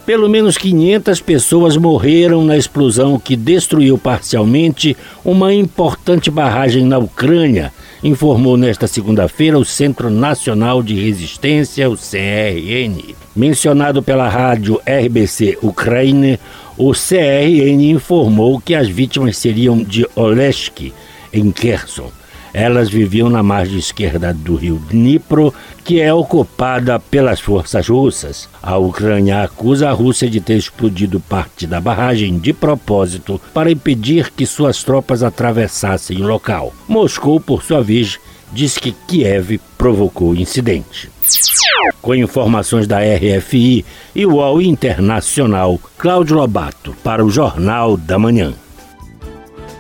Pelo 0.06 0.30
menos 0.30 0.58
500 0.58 1.22
pessoas 1.22 1.78
morreram 1.78 2.44
na 2.44 2.58
explosão 2.58 3.20
que 3.20 3.36
destruiu 3.36 3.98
parcialmente 3.98 4.98
uma 5.24 5.54
importante 5.54 6.30
barragem 6.30 6.86
na 6.86 6.98
Ucrânia, 6.98 7.72
informou 8.04 8.58
nesta 8.58 8.88
segunda-feira 8.88 9.58
o 9.58 9.66
Centro 9.66 10.10
Nacional 10.10 10.82
de 10.82 10.96
Resistência, 10.96 11.90
o 11.90 11.96
CRN. 11.96 13.16
Mencionado 13.36 14.02
pela 14.02 14.28
rádio 14.28 14.82
RBC 14.86 15.60
Ucrânia, 15.62 16.40
o 16.78 16.94
CRN 16.94 17.92
informou 17.92 18.60
que 18.60 18.74
as 18.74 18.88
vítimas 18.88 19.38
seriam 19.38 19.78
de 19.78 20.08
Olesk, 20.16 20.92
em 21.32 21.52
Kherson. 21.52 22.12
Elas 22.54 22.90
viviam 22.90 23.30
na 23.30 23.42
margem 23.42 23.78
esquerda 23.78 24.34
do 24.34 24.56
rio 24.56 24.82
Dnipro, 24.90 25.54
que 25.84 26.02
é 26.02 26.14
ocupada 26.14 27.00
pelas 27.00 27.40
forças 27.40 27.88
russas. 27.88 28.50
A 28.62 28.78
Ucrânia 28.78 29.44
acusa 29.44 29.90
a 29.90 29.94
Rússia 29.94 30.30
de 30.30 30.42
ter 30.42 30.58
explodido 30.58 31.20
parte 31.20 31.66
da 31.66 31.80
barragem 31.80 32.38
de 32.38 32.54
propósito 32.54 33.40
para 33.54 33.72
impedir 33.72 34.32
que 34.32 34.46
suas 34.46 34.84
tropas 34.84 35.24
atravessassem 35.24 36.22
o 36.22 36.28
local. 36.28 36.74
Moscou, 36.88 37.40
por 37.40 37.64
sua 37.64 37.82
vez, 37.82 38.20
diz 38.52 38.78
que 38.78 38.92
Kiev 38.92 39.60
provocou 39.78 40.32
o 40.32 40.36
incidente. 40.36 41.10
Com 42.02 42.14
informações 42.14 42.86
da 42.86 43.00
RFI 43.00 43.86
e 44.14 44.26
UOL 44.26 44.62
Internacional, 44.62 45.80
Cláudio 45.98 46.36
Lobato, 46.36 46.96
para 47.04 47.24
o 47.24 47.30
Jornal 47.30 47.96
da 47.98 48.20
Manhã. 48.20 48.54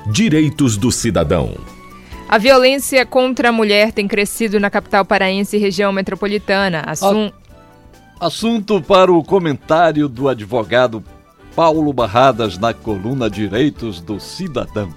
Direitos 0.07 0.77
do 0.77 0.91
Cidadão. 0.91 1.55
A 2.31 2.37
violência 2.37 3.05
contra 3.05 3.49
a 3.49 3.51
mulher 3.51 3.91
tem 3.91 4.07
crescido 4.07 4.57
na 4.57 4.69
capital 4.69 5.03
paraense 5.03 5.57
e 5.57 5.59
região 5.59 5.91
metropolitana. 5.91 6.81
Assum... 6.87 7.29
Assunto 8.17 8.81
para 8.81 9.11
o 9.11 9.21
comentário 9.21 10.07
do 10.07 10.29
advogado 10.29 11.03
Paulo 11.53 11.91
Barradas 11.91 12.57
na 12.57 12.73
coluna 12.73 13.29
Direitos 13.29 13.99
do 13.99 14.17
Cidadão. 14.17 14.95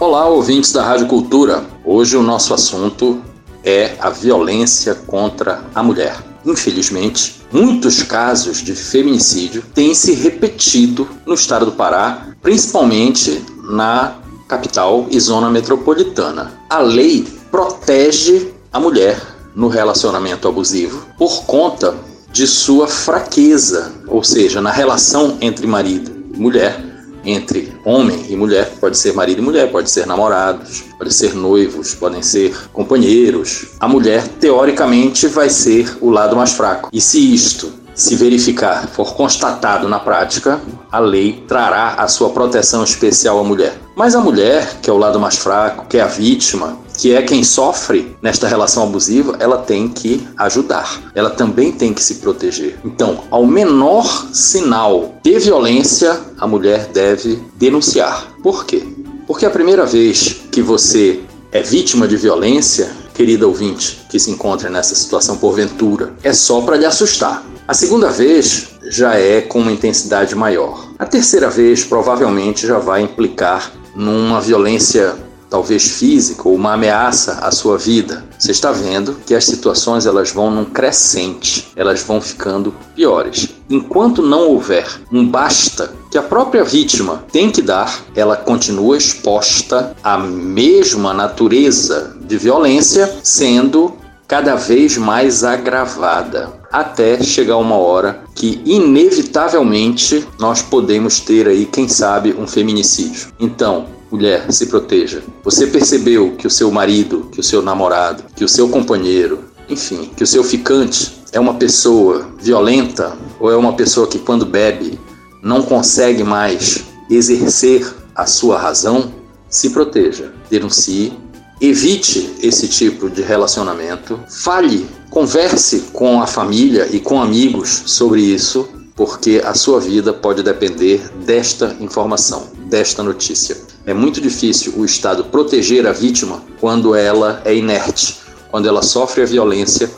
Olá, 0.00 0.26
ouvintes 0.26 0.72
da 0.72 0.82
Rádio 0.82 1.06
Cultura. 1.06 1.62
Hoje 1.84 2.16
o 2.16 2.22
nosso 2.22 2.54
assunto 2.54 3.20
é 3.62 3.94
a 4.00 4.08
violência 4.08 4.94
contra 4.94 5.62
a 5.74 5.82
mulher. 5.82 6.16
Infelizmente, 6.46 7.42
muitos 7.52 8.02
casos 8.02 8.62
de 8.62 8.74
feminicídio 8.74 9.62
têm 9.74 9.94
se 9.94 10.14
repetido 10.14 11.06
no 11.26 11.34
estado 11.34 11.66
do 11.66 11.72
Pará, 11.72 12.28
principalmente 12.40 13.44
na 13.68 14.23
capital 14.48 15.06
e 15.10 15.18
zona 15.18 15.50
metropolitana. 15.50 16.52
A 16.68 16.78
lei 16.78 17.26
protege 17.50 18.52
a 18.72 18.80
mulher 18.80 19.20
no 19.54 19.68
relacionamento 19.68 20.48
abusivo 20.48 21.06
por 21.16 21.44
conta 21.44 21.94
de 22.32 22.46
sua 22.46 22.88
fraqueza, 22.88 23.92
ou 24.08 24.24
seja, 24.24 24.60
na 24.60 24.72
relação 24.72 25.38
entre 25.40 25.66
marido 25.66 26.10
e 26.34 26.38
mulher, 26.38 26.84
entre 27.24 27.72
homem 27.84 28.26
e 28.28 28.36
mulher, 28.36 28.70
pode 28.80 28.98
ser 28.98 29.14
marido 29.14 29.38
e 29.38 29.44
mulher, 29.44 29.70
pode 29.70 29.90
ser 29.90 30.06
namorados, 30.06 30.82
pode 30.98 31.14
ser 31.14 31.34
noivos, 31.34 31.94
podem 31.94 32.22
ser 32.22 32.54
companheiros. 32.72 33.66
A 33.80 33.88
mulher, 33.88 34.26
teoricamente, 34.40 35.26
vai 35.28 35.48
ser 35.48 35.96
o 36.00 36.10
lado 36.10 36.36
mais 36.36 36.52
fraco. 36.52 36.90
E 36.92 37.00
se 37.00 37.32
isto 37.32 37.83
se 37.94 38.16
verificar, 38.16 38.88
for 38.88 39.14
constatado 39.14 39.88
na 39.88 40.00
prática, 40.00 40.60
a 40.90 40.98
lei 40.98 41.44
trará 41.46 41.94
a 41.94 42.08
sua 42.08 42.30
proteção 42.30 42.82
especial 42.82 43.38
à 43.38 43.44
mulher. 43.44 43.78
Mas 43.96 44.14
a 44.14 44.20
mulher, 44.20 44.80
que 44.82 44.90
é 44.90 44.92
o 44.92 44.98
lado 44.98 45.20
mais 45.20 45.36
fraco, 45.36 45.86
que 45.86 45.98
é 45.98 46.00
a 46.00 46.06
vítima, 46.06 46.76
que 46.98 47.14
é 47.14 47.22
quem 47.22 47.44
sofre 47.44 48.16
nesta 48.20 48.48
relação 48.48 48.84
abusiva, 48.84 49.36
ela 49.38 49.58
tem 49.58 49.88
que 49.88 50.26
ajudar. 50.36 51.12
Ela 51.14 51.30
também 51.30 51.72
tem 51.72 51.92
que 51.92 52.02
se 52.02 52.16
proteger. 52.16 52.78
Então, 52.84 53.24
ao 53.30 53.46
menor 53.46 54.04
sinal 54.32 55.14
de 55.22 55.38
violência, 55.38 56.18
a 56.38 56.46
mulher 56.46 56.88
deve 56.92 57.42
denunciar. 57.56 58.34
Por 58.42 58.64
quê? 58.64 58.82
Porque 59.26 59.46
a 59.46 59.50
primeira 59.50 59.86
vez 59.86 60.42
que 60.50 60.60
você 60.60 61.20
é 61.52 61.62
vítima 61.62 62.08
de 62.08 62.16
violência, 62.16 62.90
querida 63.14 63.46
ouvinte, 63.46 64.04
que 64.10 64.18
se 64.18 64.30
encontra 64.30 64.68
nessa 64.68 64.94
situação 64.94 65.36
porventura, 65.36 66.14
é 66.22 66.32
só 66.32 66.60
para 66.62 66.76
lhe 66.76 66.84
assustar. 66.84 67.44
A 67.66 67.72
segunda 67.72 68.10
vez 68.10 68.68
já 68.90 69.14
é 69.14 69.40
com 69.40 69.60
uma 69.60 69.72
intensidade 69.72 70.34
maior. 70.34 70.86
A 70.98 71.06
terceira 71.06 71.48
vez 71.48 71.82
provavelmente 71.82 72.66
já 72.66 72.78
vai 72.78 73.00
implicar 73.00 73.72
numa 73.96 74.38
violência 74.38 75.16
talvez 75.48 75.88
física 75.88 76.46
ou 76.46 76.56
uma 76.56 76.74
ameaça 76.74 77.38
à 77.40 77.50
sua 77.50 77.78
vida. 77.78 78.22
Você 78.38 78.50
está 78.50 78.70
vendo 78.70 79.16
que 79.24 79.34
as 79.34 79.46
situações 79.46 80.04
elas 80.04 80.30
vão 80.30 80.50
num 80.50 80.66
crescente, 80.66 81.72
elas 81.74 82.02
vão 82.02 82.20
ficando 82.20 82.74
piores. 82.94 83.48
Enquanto 83.70 84.20
não 84.20 84.48
houver 84.48 84.86
um 85.10 85.26
basta 85.26 85.90
que 86.10 86.18
a 86.18 86.22
própria 86.22 86.64
vítima 86.64 87.24
tem 87.32 87.50
que 87.50 87.62
dar, 87.62 88.04
ela 88.14 88.36
continua 88.36 88.98
exposta 88.98 89.96
à 90.02 90.18
mesma 90.18 91.14
natureza 91.14 92.14
de 92.20 92.36
violência, 92.36 93.10
sendo 93.22 93.94
cada 94.34 94.56
vez 94.56 94.96
mais 94.96 95.44
agravada 95.44 96.52
até 96.72 97.22
chegar 97.22 97.56
uma 97.56 97.76
hora 97.76 98.24
que 98.34 98.60
inevitavelmente 98.64 100.26
nós 100.40 100.60
podemos 100.60 101.20
ter 101.20 101.46
aí, 101.46 101.66
quem 101.66 101.86
sabe, 101.86 102.34
um 102.36 102.44
feminicídio. 102.44 103.28
Então, 103.38 103.86
mulher, 104.10 104.52
se 104.52 104.66
proteja. 104.66 105.22
Você 105.44 105.68
percebeu 105.68 106.32
que 106.32 106.48
o 106.48 106.50
seu 106.50 106.68
marido, 106.72 107.28
que 107.30 107.38
o 107.38 107.44
seu 107.44 107.62
namorado, 107.62 108.24
que 108.34 108.42
o 108.42 108.48
seu 108.48 108.68
companheiro, 108.68 109.38
enfim, 109.68 110.10
que 110.16 110.24
o 110.24 110.26
seu 110.26 110.42
ficante 110.42 111.12
é 111.30 111.38
uma 111.38 111.54
pessoa 111.54 112.26
violenta 112.40 113.16
ou 113.38 113.52
é 113.52 113.56
uma 113.56 113.74
pessoa 113.74 114.08
que 114.08 114.18
quando 114.18 114.44
bebe 114.44 114.98
não 115.44 115.62
consegue 115.62 116.24
mais 116.24 116.82
exercer 117.08 117.86
a 118.16 118.26
sua 118.26 118.58
razão, 118.58 119.12
se 119.48 119.70
proteja, 119.70 120.32
denuncie, 120.50 121.12
evite 121.60 122.36
esse 122.42 122.68
tipo 122.68 123.08
de 123.08 123.22
relacionamento, 123.22 124.20
fale 124.28 124.86
Converse 125.14 125.90
com 125.92 126.20
a 126.20 126.26
família 126.26 126.88
e 126.90 126.98
com 126.98 127.22
amigos 127.22 127.84
sobre 127.86 128.20
isso, 128.20 128.68
porque 128.96 129.40
a 129.44 129.54
sua 129.54 129.78
vida 129.78 130.12
pode 130.12 130.42
depender 130.42 131.08
desta 131.24 131.76
informação, 131.78 132.48
desta 132.68 133.00
notícia. 133.00 133.56
É 133.86 133.94
muito 133.94 134.20
difícil 134.20 134.74
o 134.76 134.84
Estado 134.84 135.22
proteger 135.26 135.86
a 135.86 135.92
vítima 135.92 136.42
quando 136.60 136.96
ela 136.96 137.40
é 137.44 137.54
inerte, 137.54 138.16
quando 138.50 138.66
ela 138.66 138.82
sofre 138.82 139.22
a 139.22 139.26
violência 139.26 139.88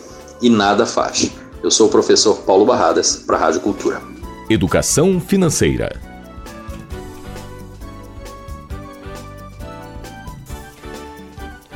e 0.43 0.51
nada 0.51 0.85
faz. 0.85 1.31
Eu 1.63 1.71
sou 1.71 1.87
o 1.87 1.91
professor 1.91 2.37
Paulo 2.43 2.67
Barradas, 2.67 3.17
para 3.17 3.39
a 3.39 3.41
Rádio 3.41 3.61
Cultura. 3.63 4.03
Educação 4.51 5.19
Financeira. 5.19 6.16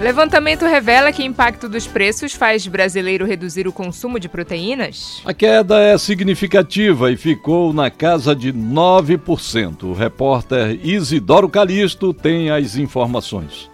Levantamento 0.00 0.64
revela 0.64 1.12
que 1.12 1.22
impacto 1.22 1.68
dos 1.68 1.86
preços 1.86 2.32
faz 2.32 2.66
brasileiro 2.66 3.26
reduzir 3.26 3.68
o 3.68 3.72
consumo 3.72 4.18
de 4.18 4.30
proteínas? 4.30 5.20
A 5.26 5.34
queda 5.34 5.78
é 5.78 5.98
significativa 5.98 7.12
e 7.12 7.18
ficou 7.18 7.70
na 7.74 7.90
casa 7.90 8.34
de 8.34 8.50
9%. 8.50 9.82
O 9.82 9.92
repórter 9.92 10.80
Isidoro 10.82 11.50
Calixto 11.50 12.14
tem 12.14 12.50
as 12.50 12.76
informações. 12.76 13.68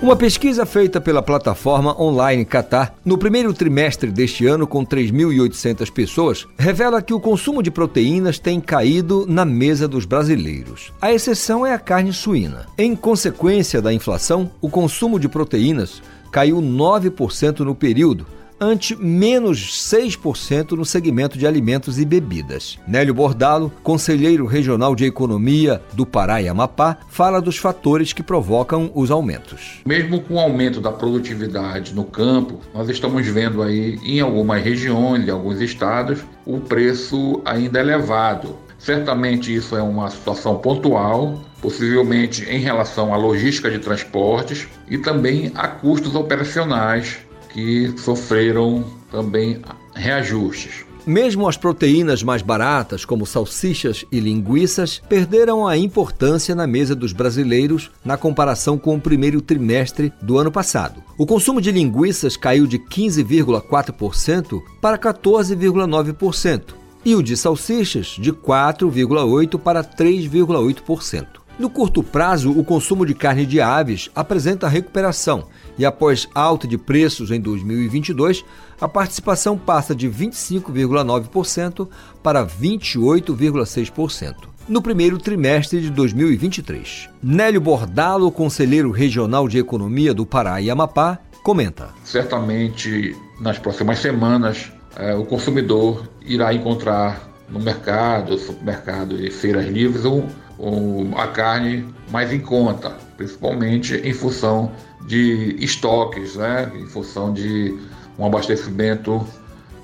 Uma 0.00 0.14
pesquisa 0.14 0.64
feita 0.64 1.00
pela 1.00 1.20
plataforma 1.20 2.00
online 2.00 2.44
Qatar 2.44 2.94
no 3.04 3.18
primeiro 3.18 3.52
trimestre 3.52 4.12
deste 4.12 4.46
ano, 4.46 4.64
com 4.64 4.86
3.800 4.86 5.90
pessoas, 5.92 6.46
revela 6.56 7.02
que 7.02 7.12
o 7.12 7.18
consumo 7.18 7.60
de 7.60 7.68
proteínas 7.68 8.38
tem 8.38 8.60
caído 8.60 9.26
na 9.28 9.44
mesa 9.44 9.88
dos 9.88 10.04
brasileiros. 10.04 10.92
A 11.02 11.12
exceção 11.12 11.66
é 11.66 11.74
a 11.74 11.80
carne 11.80 12.12
suína. 12.12 12.66
Em 12.78 12.94
consequência 12.94 13.82
da 13.82 13.92
inflação, 13.92 14.48
o 14.60 14.70
consumo 14.70 15.18
de 15.18 15.28
proteínas 15.28 16.00
caiu 16.30 16.62
9% 16.62 17.60
no 17.60 17.74
período, 17.74 18.24
ante 18.60 18.96
menos 18.96 19.72
6% 19.92 20.72
no 20.72 20.84
segmento 20.84 21.38
de 21.38 21.46
alimentos 21.46 21.98
e 21.98 22.04
bebidas. 22.04 22.78
Nélio 22.86 23.14
Bordalo, 23.14 23.72
conselheiro 23.82 24.46
regional 24.46 24.94
de 24.94 25.04
economia 25.04 25.82
do 25.92 26.04
Pará 26.04 26.42
e 26.42 26.48
Amapá, 26.48 26.98
fala 27.08 27.40
dos 27.40 27.56
fatores 27.56 28.12
que 28.12 28.22
provocam 28.22 28.90
os 28.94 29.10
aumentos. 29.10 29.80
Mesmo 29.86 30.20
com 30.20 30.34
o 30.34 30.40
aumento 30.40 30.80
da 30.80 30.92
produtividade 30.92 31.94
no 31.94 32.04
campo, 32.04 32.60
nós 32.74 32.88
estamos 32.88 33.26
vendo 33.26 33.62
aí 33.62 33.98
em 34.04 34.20
algumas 34.20 34.62
regiões, 34.62 35.26
em 35.26 35.30
alguns 35.30 35.60
estados, 35.60 36.20
o 36.44 36.58
preço 36.58 37.40
ainda 37.44 37.80
elevado. 37.80 38.56
Certamente 38.78 39.54
isso 39.54 39.76
é 39.76 39.82
uma 39.82 40.08
situação 40.08 40.56
pontual, 40.56 41.40
possivelmente 41.60 42.44
em 42.44 42.60
relação 42.60 43.12
à 43.12 43.16
logística 43.16 43.70
de 43.70 43.78
transportes 43.80 44.68
e 44.88 44.96
também 44.96 45.50
a 45.54 45.66
custos 45.66 46.14
operacionais 46.14 47.18
que 47.52 47.94
sofreram 47.98 48.84
também 49.10 49.60
reajustes. 49.94 50.88
Mesmo 51.08 51.48
as 51.48 51.56
proteínas 51.56 52.22
mais 52.22 52.42
baratas, 52.42 53.02
como 53.02 53.24
salsichas 53.24 54.04
e 54.12 54.20
linguiças, 54.20 55.00
perderam 55.08 55.66
a 55.66 55.74
importância 55.74 56.54
na 56.54 56.66
mesa 56.66 56.94
dos 56.94 57.14
brasileiros 57.14 57.90
na 58.04 58.18
comparação 58.18 58.76
com 58.76 58.94
o 58.94 59.00
primeiro 59.00 59.40
trimestre 59.40 60.12
do 60.20 60.36
ano 60.36 60.52
passado. 60.52 61.02
O 61.16 61.24
consumo 61.24 61.62
de 61.62 61.72
linguiças 61.72 62.36
caiu 62.36 62.66
de 62.66 62.78
15,4% 62.78 64.62
para 64.82 64.98
14,9%. 64.98 66.76
e 67.04 67.14
o 67.14 67.22
de 67.22 67.38
salsichas 67.38 68.16
de 68.18 68.30
4,8% 68.32 69.58
para 69.58 69.82
3,8%. 69.82 71.26
No 71.58 71.70
curto 71.70 72.02
prazo, 72.02 72.50
o 72.50 72.62
consumo 72.62 73.06
de 73.06 73.14
carne 73.14 73.46
de 73.46 73.60
aves 73.60 74.10
apresenta 74.14 74.68
recuperação 74.68 75.46
e, 75.78 75.86
após 75.86 76.28
alta 76.34 76.66
de 76.66 76.76
preços 76.76 77.30
em 77.30 77.40
2022, 77.40 78.44
a 78.80 78.88
participação 78.88 79.56
passa 79.56 79.94
de 79.94 80.08
25,9% 80.08 81.88
para 82.22 82.44
28,6% 82.44 84.34
no 84.68 84.82
primeiro 84.82 85.16
trimestre 85.18 85.80
de 85.80 85.90
2023. 85.90 87.08
Nélio 87.22 87.60
Bordalo, 87.60 88.30
conselheiro 88.30 88.90
regional 88.90 89.48
de 89.48 89.58
economia 89.58 90.12
do 90.12 90.26
Pará 90.26 90.60
e 90.60 90.70
Amapá, 90.70 91.18
comenta. 91.42 91.88
Certamente, 92.04 93.16
nas 93.40 93.58
próximas 93.58 93.98
semanas, 94.00 94.70
eh, 94.96 95.14
o 95.14 95.24
consumidor 95.24 96.06
irá 96.20 96.52
encontrar 96.52 97.28
no 97.48 97.58
mercado, 97.58 98.36
supermercado 98.36 99.18
e 99.18 99.30
feiras 99.30 99.66
livres 99.66 100.04
um, 100.04 100.26
um, 100.58 101.16
a 101.16 101.28
carne 101.28 101.86
mais 102.10 102.32
em 102.32 102.40
conta, 102.40 102.96
principalmente 103.18 103.96
em 103.96 104.14
função 104.14 104.72
de 105.04 105.56
estoques, 105.58 106.36
né? 106.36 106.72
em 106.76 106.86
função 106.86 107.32
de 107.32 107.76
um 108.16 108.24
abastecimento 108.24 109.26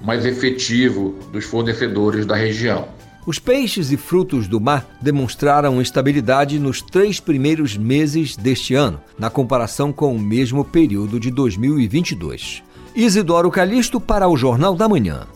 mais 0.00 0.24
efetivo 0.24 1.18
dos 1.32 1.44
fornecedores 1.44 2.24
da 2.24 2.36
região. 2.36 2.88
Os 3.26 3.38
peixes 3.38 3.90
e 3.90 3.96
frutos 3.96 4.46
do 4.46 4.60
mar 4.60 4.86
demonstraram 5.00 5.80
estabilidade 5.80 6.58
nos 6.58 6.80
três 6.80 7.18
primeiros 7.18 7.76
meses 7.76 8.36
deste 8.36 8.74
ano, 8.74 9.00
na 9.18 9.30
comparação 9.30 9.92
com 9.92 10.14
o 10.14 10.20
mesmo 10.20 10.64
período 10.64 11.18
de 11.18 11.30
2022. 11.30 12.62
Isidoro 12.94 13.50
Calixto 13.50 13.98
para 13.98 14.28
o 14.28 14.36
Jornal 14.36 14.76
da 14.76 14.88
Manhã. 14.88 15.26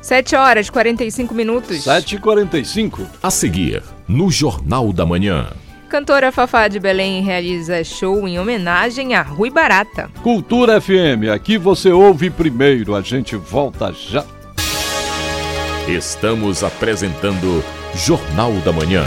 7 0.00 0.34
horas 0.36 0.70
45 0.70 1.34
minutos. 1.34 1.84
7 1.84 2.16
e 2.16 2.18
45 2.18 3.06
A 3.22 3.30
seguir, 3.30 3.82
no 4.08 4.30
Jornal 4.30 4.92
da 4.92 5.06
Manhã. 5.06 5.52
Cantora 5.88 6.32
Fafá 6.32 6.68
de 6.68 6.80
Belém 6.80 7.22
realiza 7.22 7.84
show 7.84 8.26
em 8.26 8.38
homenagem 8.38 9.14
a 9.14 9.22
Rui 9.22 9.50
Barata. 9.50 10.10
Cultura 10.22 10.80
FM, 10.80 11.30
aqui 11.32 11.56
você 11.56 11.92
ouve 11.92 12.30
primeiro, 12.30 12.94
a 12.94 13.00
gente 13.00 13.36
volta 13.36 13.92
já. 13.92 14.24
Estamos 15.86 16.64
apresentando 16.64 17.62
Jornal 17.94 18.52
da 18.64 18.72
Manhã. 18.72 19.04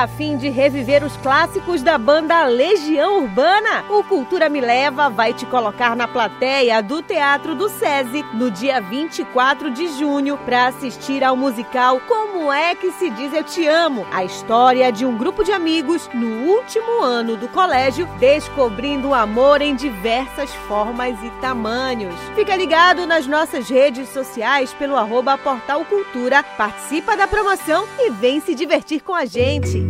A 0.00 0.08
fim 0.08 0.38
de 0.38 0.48
reviver 0.48 1.04
os 1.04 1.14
clássicos 1.18 1.82
da 1.82 1.98
banda 1.98 2.46
Legião 2.46 3.18
Urbana, 3.18 3.84
o 3.90 4.02
Cultura 4.02 4.48
Me 4.48 4.58
Leva 4.58 5.10
vai 5.10 5.34
te 5.34 5.44
colocar 5.44 5.94
na 5.94 6.08
plateia 6.08 6.82
do 6.82 7.02
Teatro 7.02 7.54
do 7.54 7.68
SESI 7.68 8.24
no 8.32 8.50
dia 8.50 8.80
24 8.80 9.70
de 9.70 9.88
junho 9.98 10.38
para 10.38 10.68
assistir 10.68 11.22
ao 11.22 11.36
musical 11.36 12.00
Como 12.08 12.50
é 12.50 12.74
que 12.74 12.92
se 12.92 13.10
diz 13.10 13.34
Eu 13.34 13.44
Te 13.44 13.66
Amo? 13.66 14.06
A 14.10 14.24
história 14.24 14.90
de 14.90 15.04
um 15.04 15.18
grupo 15.18 15.44
de 15.44 15.52
amigos 15.52 16.08
no 16.14 16.46
último 16.46 17.02
ano 17.02 17.36
do 17.36 17.48
colégio 17.48 18.08
descobrindo 18.18 19.08
o 19.08 19.14
amor 19.14 19.60
em 19.60 19.76
diversas 19.76 20.50
formas 20.66 21.22
e 21.22 21.28
tamanhos. 21.42 22.14
Fica 22.34 22.56
ligado 22.56 23.06
nas 23.06 23.26
nossas 23.26 23.68
redes 23.68 24.08
sociais 24.08 24.72
pelo 24.72 24.96
arroba 24.96 25.36
Portal 25.36 25.84
Cultura, 25.84 26.42
participa 26.42 27.14
da 27.18 27.28
promoção 27.28 27.86
e 27.98 28.08
vem 28.08 28.40
se 28.40 28.54
divertir 28.54 29.02
com 29.02 29.14
a 29.14 29.26
gente. 29.26 29.89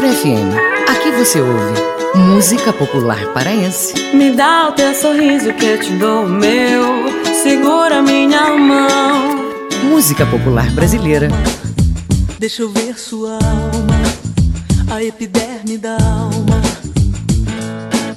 Cultura 0.00 0.16
FM. 0.16 0.56
Aqui 0.88 1.10
você 1.10 1.42
ouve 1.42 1.74
música 2.14 2.72
popular 2.72 3.34
paraense. 3.34 3.92
Me 4.14 4.30
dá 4.30 4.70
o 4.70 4.72
teu 4.72 4.94
sorriso 4.94 5.52
que 5.52 5.66
eu 5.66 5.78
te 5.78 5.92
dou 5.92 6.24
o 6.24 6.28
meu. 6.28 7.04
Segura 7.42 8.00
minha 8.00 8.56
mão. 8.56 9.52
Música 9.84 10.24
popular 10.24 10.70
brasileira. 10.70 11.28
Deixa 12.38 12.62
eu 12.62 12.70
ver 12.70 12.98
sua 12.98 13.32
alma, 13.32 14.00
a 14.90 15.04
epiderme 15.04 15.76
da 15.76 15.98
alma. 15.98 16.62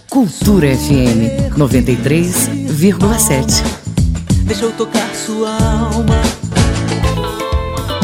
Cultura 0.09 0.73
FM 0.77 1.51
93,7. 1.57 3.61
Deixa 4.45 4.63
eu 4.63 4.71
tocar 4.71 5.13
sua 5.13 5.51
alma. 5.51 6.15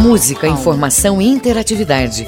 Música, 0.01 0.49
informação 0.49 1.21
e 1.21 1.29
interatividade. 1.29 2.27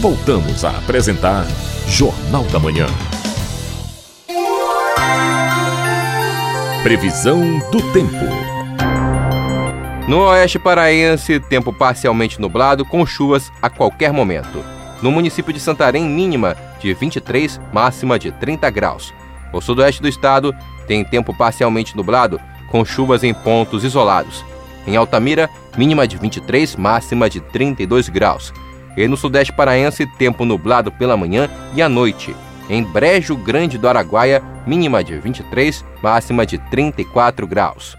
Voltamos 0.00 0.64
a 0.64 0.70
apresentar 0.70 1.44
Jornal 1.86 2.44
da 2.44 2.58
Manhã. 2.58 2.86
Previsão 6.82 7.58
do 7.70 7.82
tempo. 7.92 8.16
No 10.08 10.20
oeste 10.20 10.58
paraense, 10.58 11.38
tempo 11.38 11.70
parcialmente 11.70 12.40
nublado 12.40 12.82
com 12.82 13.04
chuvas 13.04 13.52
a 13.60 13.68
qualquer 13.68 14.10
momento. 14.10 14.64
No 15.02 15.12
município 15.12 15.52
de 15.52 15.60
Santarém, 15.60 16.08
mínima 16.08 16.56
de 16.80 16.94
23, 16.94 17.60
máxima 17.70 18.18
de 18.18 18.32
30 18.32 18.70
graus. 18.70 19.12
O 19.52 19.60
sudoeste 19.60 20.00
do 20.00 20.08
estado 20.08 20.54
tem 20.86 21.04
tempo 21.04 21.36
parcialmente 21.36 21.94
nublado 21.94 22.40
com 22.70 22.86
chuvas 22.86 23.22
em 23.22 23.34
pontos 23.34 23.84
isolados. 23.84 24.42
Em 24.86 24.96
Altamira, 24.96 25.50
mínima 25.76 26.08
de 26.08 26.16
23, 26.16 26.74
máxima 26.76 27.28
de 27.28 27.38
32 27.38 28.08
graus. 28.08 28.50
E 28.96 29.06
no 29.06 29.16
sudeste 29.16 29.52
paraense, 29.52 30.06
tempo 30.06 30.44
nublado 30.44 30.90
pela 30.90 31.16
manhã 31.16 31.48
e 31.74 31.82
à 31.82 31.88
noite. 31.88 32.34
Em 32.68 32.82
Brejo 32.82 33.36
Grande 33.36 33.78
do 33.78 33.88
Araguaia, 33.88 34.42
mínima 34.66 35.02
de 35.02 35.18
23, 35.18 35.84
máxima 36.02 36.46
de 36.46 36.58
34 36.70 37.46
graus. 37.46 37.96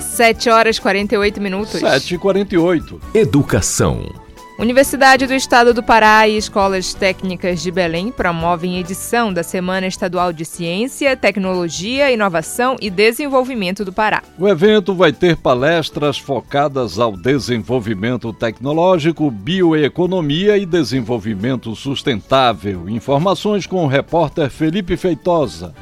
7 0.00 0.50
horas 0.50 0.78
48 0.78 1.40
minutos. 1.40 1.80
7 1.80 2.14
e 2.14 2.18
48 2.18 3.00
Educação. 3.14 4.12
Universidade 4.60 5.26
do 5.26 5.32
Estado 5.32 5.72
do 5.72 5.82
Pará 5.82 6.28
e 6.28 6.36
Escolas 6.36 6.92
Técnicas 6.92 7.62
de 7.62 7.70
Belém 7.70 8.12
promovem 8.12 8.78
edição 8.78 9.32
da 9.32 9.42
Semana 9.42 9.86
Estadual 9.86 10.34
de 10.34 10.44
Ciência, 10.44 11.16
Tecnologia, 11.16 12.12
Inovação 12.12 12.76
e 12.78 12.90
Desenvolvimento 12.90 13.86
do 13.86 13.92
Pará. 13.92 14.22
O 14.38 14.46
evento 14.46 14.94
vai 14.94 15.14
ter 15.14 15.34
palestras 15.34 16.18
focadas 16.18 16.98
ao 16.98 17.16
desenvolvimento 17.16 18.34
tecnológico, 18.34 19.30
bioeconomia 19.30 20.58
e 20.58 20.66
desenvolvimento 20.66 21.74
sustentável. 21.74 22.86
Informações 22.86 23.66
com 23.66 23.82
o 23.82 23.88
repórter 23.88 24.50
Felipe 24.50 24.94
Feitosa. 24.94 25.74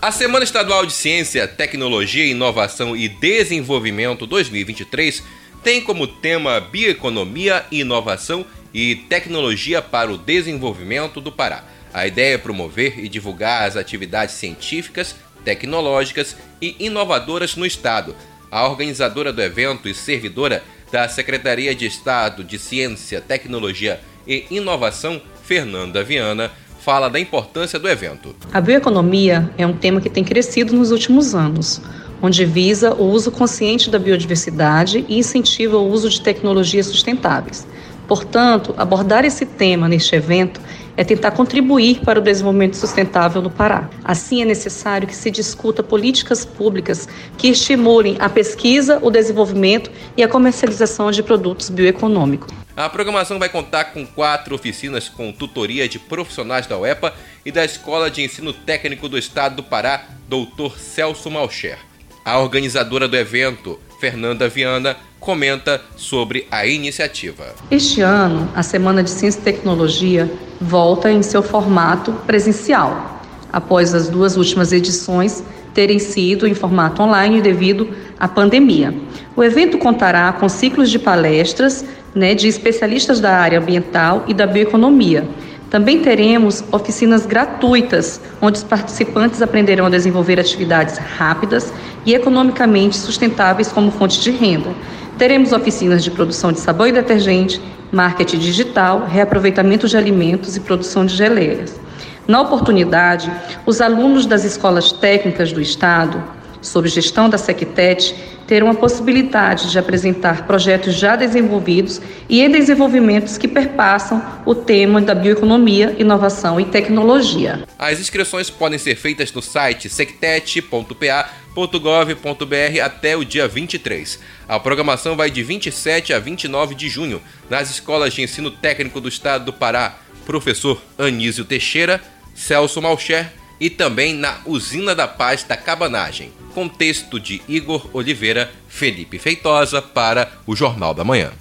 A 0.00 0.10
Semana 0.10 0.44
Estadual 0.44 0.86
de 0.86 0.94
Ciência, 0.94 1.46
Tecnologia, 1.46 2.24
Inovação 2.24 2.96
e 2.96 3.06
Desenvolvimento 3.06 4.26
2023 4.26 5.22
tem 5.62 5.80
como 5.80 6.06
tema 6.06 6.60
Bioeconomia, 6.60 7.64
Inovação 7.70 8.44
e 8.72 8.96
Tecnologia 8.96 9.82
para 9.82 10.12
o 10.12 10.18
Desenvolvimento 10.18 11.20
do 11.20 11.32
Pará. 11.32 11.64
A 11.92 12.06
ideia 12.06 12.34
é 12.34 12.38
promover 12.38 12.98
e 12.98 13.08
divulgar 13.08 13.66
as 13.66 13.76
atividades 13.76 14.34
científicas, 14.34 15.16
tecnológicas 15.44 16.36
e 16.60 16.76
inovadoras 16.78 17.56
no 17.56 17.64
Estado. 17.66 18.14
A 18.50 18.66
organizadora 18.68 19.32
do 19.32 19.42
evento 19.42 19.88
e 19.88 19.94
servidora 19.94 20.62
da 20.90 21.08
Secretaria 21.08 21.74
de 21.74 21.86
Estado 21.86 22.44
de 22.44 22.58
Ciência, 22.58 23.20
Tecnologia 23.20 24.00
e 24.26 24.46
Inovação, 24.50 25.20
Fernanda 25.44 26.02
Viana, 26.02 26.50
fala 26.80 27.08
da 27.10 27.18
importância 27.18 27.78
do 27.78 27.88
evento. 27.88 28.34
A 28.52 28.60
bioeconomia 28.60 29.50
é 29.58 29.66
um 29.66 29.74
tema 29.74 30.00
que 30.00 30.08
tem 30.08 30.24
crescido 30.24 30.74
nos 30.74 30.90
últimos 30.90 31.34
anos, 31.34 31.82
onde 32.22 32.44
visa 32.44 32.94
o 32.94 33.04
uso 33.04 33.30
consciente 33.30 33.90
da 33.90 33.98
biodiversidade 33.98 35.04
e 35.08 35.18
incentiva 35.18 35.76
o 35.76 35.90
uso 35.90 36.08
de 36.08 36.20
tecnologias 36.20 36.86
sustentáveis. 36.86 37.66
Portanto, 38.06 38.74
abordar 38.78 39.24
esse 39.24 39.44
tema 39.44 39.86
neste 39.86 40.16
evento 40.16 40.60
é 40.96 41.04
tentar 41.04 41.30
contribuir 41.30 42.00
para 42.00 42.18
o 42.18 42.22
desenvolvimento 42.22 42.76
sustentável 42.76 43.40
no 43.40 43.50
Pará. 43.50 43.88
Assim, 44.02 44.42
é 44.42 44.44
necessário 44.44 45.06
que 45.06 45.14
se 45.14 45.30
discuta 45.30 45.82
políticas 45.82 46.44
públicas 46.44 47.06
que 47.36 47.48
estimulem 47.48 48.16
a 48.18 48.28
pesquisa, 48.28 48.98
o 49.00 49.10
desenvolvimento 49.10 49.90
e 50.16 50.24
a 50.24 50.28
comercialização 50.28 51.10
de 51.12 51.22
produtos 51.22 51.68
bioeconômicos. 51.68 52.52
A 52.74 52.88
programação 52.88 53.38
vai 53.38 53.48
contar 53.48 53.86
com 53.86 54.06
quatro 54.06 54.54
oficinas 54.54 55.08
com 55.08 55.30
tutoria 55.30 55.88
de 55.88 55.98
profissionais 55.98 56.66
da 56.66 56.78
UEPA 56.78 57.14
e 57.44 57.52
da 57.52 57.64
Escola 57.64 58.10
de 58.10 58.22
Ensino 58.22 58.52
Técnico 58.52 59.08
do 59.08 59.18
Estado 59.18 59.56
do 59.56 59.62
Pará, 59.62 60.04
Dr. 60.28 60.78
Celso 60.78 61.30
Malcher. 61.30 61.87
A 62.28 62.38
organizadora 62.40 63.08
do 63.08 63.16
evento, 63.16 63.78
Fernanda 63.98 64.50
Viana, 64.50 64.98
comenta 65.18 65.80
sobre 65.96 66.46
a 66.50 66.66
iniciativa. 66.66 67.54
Este 67.70 68.02
ano, 68.02 68.46
a 68.54 68.62
Semana 68.62 69.02
de 69.02 69.08
Ciência 69.08 69.40
e 69.40 69.42
Tecnologia 69.44 70.30
volta 70.60 71.10
em 71.10 71.22
seu 71.22 71.42
formato 71.42 72.12
presencial, 72.26 73.22
após 73.50 73.94
as 73.94 74.10
duas 74.10 74.36
últimas 74.36 74.74
edições 74.74 75.42
terem 75.72 75.98
sido 75.98 76.46
em 76.46 76.52
formato 76.52 77.00
online 77.00 77.40
devido 77.40 77.88
à 78.20 78.28
pandemia. 78.28 78.94
O 79.34 79.42
evento 79.42 79.78
contará 79.78 80.30
com 80.34 80.50
ciclos 80.50 80.90
de 80.90 80.98
palestras 80.98 81.82
né, 82.14 82.34
de 82.34 82.46
especialistas 82.46 83.20
da 83.20 83.38
área 83.38 83.58
ambiental 83.58 84.24
e 84.28 84.34
da 84.34 84.46
bioeconomia. 84.46 85.26
Também 85.70 86.00
teremos 86.00 86.64
oficinas 86.72 87.26
gratuitas, 87.26 88.20
onde 88.40 88.58
os 88.58 88.64
participantes 88.64 89.42
aprenderão 89.42 89.86
a 89.86 89.90
desenvolver 89.90 90.40
atividades 90.40 90.96
rápidas 90.96 91.72
e 92.06 92.14
economicamente 92.14 92.96
sustentáveis 92.96 93.70
como 93.70 93.90
fonte 93.90 94.18
de 94.20 94.30
renda. 94.30 94.70
Teremos 95.18 95.52
oficinas 95.52 96.02
de 96.02 96.10
produção 96.10 96.52
de 96.52 96.60
sabão 96.60 96.86
e 96.86 96.92
detergente, 96.92 97.60
marketing 97.92 98.38
digital, 98.38 99.06
reaproveitamento 99.06 99.86
de 99.86 99.96
alimentos 99.96 100.56
e 100.56 100.60
produção 100.60 101.04
de 101.04 101.14
geleias. 101.14 101.78
Na 102.26 102.40
oportunidade, 102.40 103.30
os 103.66 103.80
alunos 103.80 104.24
das 104.24 104.44
escolas 104.44 104.90
técnicas 104.92 105.52
do 105.52 105.60
Estado, 105.60 106.22
sob 106.60 106.88
gestão 106.88 107.28
da 107.28 107.38
Sectet, 107.38 108.14
terão 108.46 108.70
a 108.70 108.74
possibilidade 108.74 109.70
de 109.70 109.78
apresentar 109.78 110.46
projetos 110.46 110.94
já 110.94 111.16
desenvolvidos 111.16 112.00
e 112.28 112.40
em 112.40 112.50
desenvolvimentos 112.50 113.36
que 113.36 113.46
perpassam 113.46 114.24
o 114.46 114.54
tema 114.54 115.02
da 115.02 115.14
bioeconomia, 115.14 115.94
inovação 115.98 116.58
e 116.58 116.64
tecnologia. 116.64 117.64
As 117.78 118.00
inscrições 118.00 118.48
podem 118.48 118.78
ser 118.78 118.96
feitas 118.96 119.30
no 119.32 119.42
site 119.42 119.90
sectet.pa.gov.br 119.90 122.80
até 122.82 123.16
o 123.16 123.24
dia 123.24 123.46
23. 123.46 124.18
A 124.48 124.58
programação 124.58 125.14
vai 125.14 125.30
de 125.30 125.42
27 125.42 126.14
a 126.14 126.18
29 126.18 126.74
de 126.74 126.88
junho 126.88 127.20
nas 127.50 127.70
escolas 127.70 128.14
de 128.14 128.22
ensino 128.22 128.50
técnico 128.50 128.98
do 128.98 129.08
estado 129.08 129.44
do 129.44 129.52
Pará. 129.52 129.98
Professor 130.24 130.80
Anísio 130.98 131.44
Teixeira, 131.44 132.00
Celso 132.34 132.80
Malcher 132.80 133.30
e 133.60 133.68
também 133.70 134.14
na 134.14 134.38
Usina 134.46 134.94
da 134.94 135.08
Paz 135.08 135.42
da 135.42 135.56
Cabanagem. 135.56 136.32
Contexto 136.54 137.20
de 137.20 137.40
Igor 137.48 137.88
Oliveira, 137.92 138.50
Felipe 138.68 139.18
Feitosa 139.18 139.80
para 139.80 140.30
o 140.46 140.56
Jornal 140.56 140.94
da 140.94 141.04
Manhã. 141.04 141.32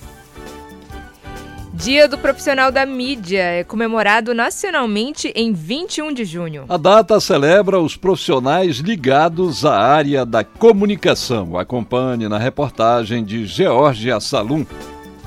Dia 1.78 2.08
do 2.08 2.18
Profissional 2.18 2.72
da 2.72 2.88
Mídia 2.88 3.44
é 3.44 3.64
comemorado 3.64 4.34
nacionalmente 4.34 5.32
em 5.36 5.54
21 5.54 6.12
de 6.12 6.26
junho. 6.26 6.66
A 6.68 6.76
data 6.76 7.20
celebra 7.20 7.80
os 7.80 7.96
profissionais 7.96 8.78
ligados 8.78 9.64
à 9.64 9.80
área 9.80 10.26
da 10.26 10.44
comunicação. 10.44 11.56
Acompanhe 11.56 12.28
na 12.28 12.40
reportagem 12.40 13.24
de 13.24 13.46
Georgia 13.46 14.20
Salum. 14.20 14.66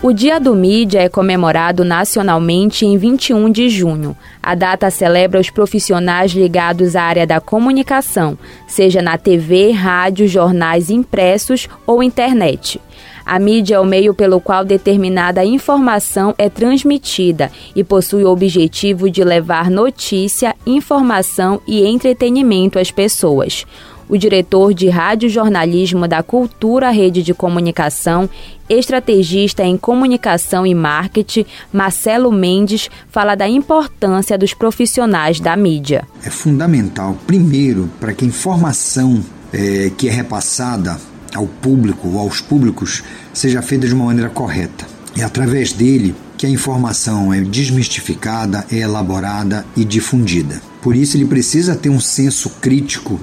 O 0.02 0.14
Dia 0.14 0.40
do 0.40 0.54
Mídia 0.54 1.02
é 1.02 1.10
comemorado 1.10 1.84
nacionalmente 1.84 2.86
em 2.86 2.96
21 2.96 3.50
de 3.50 3.68
junho. 3.68 4.16
A 4.42 4.54
data 4.54 4.90
celebra 4.90 5.38
os 5.38 5.50
profissionais 5.50 6.32
ligados 6.32 6.96
à 6.96 7.02
área 7.02 7.26
da 7.26 7.38
comunicação, 7.38 8.38
seja 8.66 9.02
na 9.02 9.18
TV, 9.18 9.72
rádio, 9.72 10.26
jornais 10.26 10.88
impressos 10.88 11.68
ou 11.86 12.02
internet. 12.02 12.80
A 13.26 13.38
mídia 13.38 13.74
é 13.74 13.78
o 13.78 13.84
meio 13.84 14.14
pelo 14.14 14.40
qual 14.40 14.64
determinada 14.64 15.44
informação 15.44 16.34
é 16.38 16.48
transmitida 16.48 17.52
e 17.76 17.84
possui 17.84 18.24
o 18.24 18.30
objetivo 18.30 19.10
de 19.10 19.22
levar 19.22 19.70
notícia, 19.70 20.56
informação 20.66 21.60
e 21.66 21.84
entretenimento 21.84 22.78
às 22.78 22.90
pessoas. 22.90 23.66
O 24.10 24.18
diretor 24.18 24.74
de 24.74 24.88
radiojornalismo 24.88 26.08
da 26.08 26.20
Cultura 26.20 26.90
Rede 26.90 27.22
de 27.22 27.32
Comunicação, 27.32 28.28
estrategista 28.68 29.62
em 29.62 29.76
comunicação 29.76 30.66
e 30.66 30.74
marketing, 30.74 31.46
Marcelo 31.72 32.32
Mendes, 32.32 32.90
fala 33.08 33.36
da 33.36 33.48
importância 33.48 34.36
dos 34.36 34.52
profissionais 34.52 35.38
da 35.38 35.56
mídia. 35.56 36.08
É 36.24 36.28
fundamental, 36.28 37.16
primeiro, 37.24 37.88
para 38.00 38.12
que 38.12 38.24
a 38.24 38.28
informação 38.28 39.22
é, 39.52 39.92
que 39.96 40.08
é 40.08 40.10
repassada 40.10 41.00
ao 41.32 41.46
público 41.46 42.08
ou 42.08 42.18
aos 42.18 42.40
públicos 42.40 43.04
seja 43.32 43.62
feita 43.62 43.86
de 43.86 43.94
uma 43.94 44.06
maneira 44.06 44.28
correta. 44.28 44.88
É 45.16 45.22
através 45.22 45.72
dele 45.72 46.16
que 46.36 46.46
a 46.46 46.50
informação 46.50 47.32
é 47.32 47.40
desmistificada, 47.42 48.66
é 48.72 48.78
elaborada 48.78 49.64
e 49.76 49.84
difundida. 49.84 50.60
Por 50.82 50.96
isso, 50.96 51.16
ele 51.16 51.26
precisa 51.26 51.76
ter 51.76 51.90
um 51.90 52.00
senso 52.00 52.50
crítico 52.60 53.20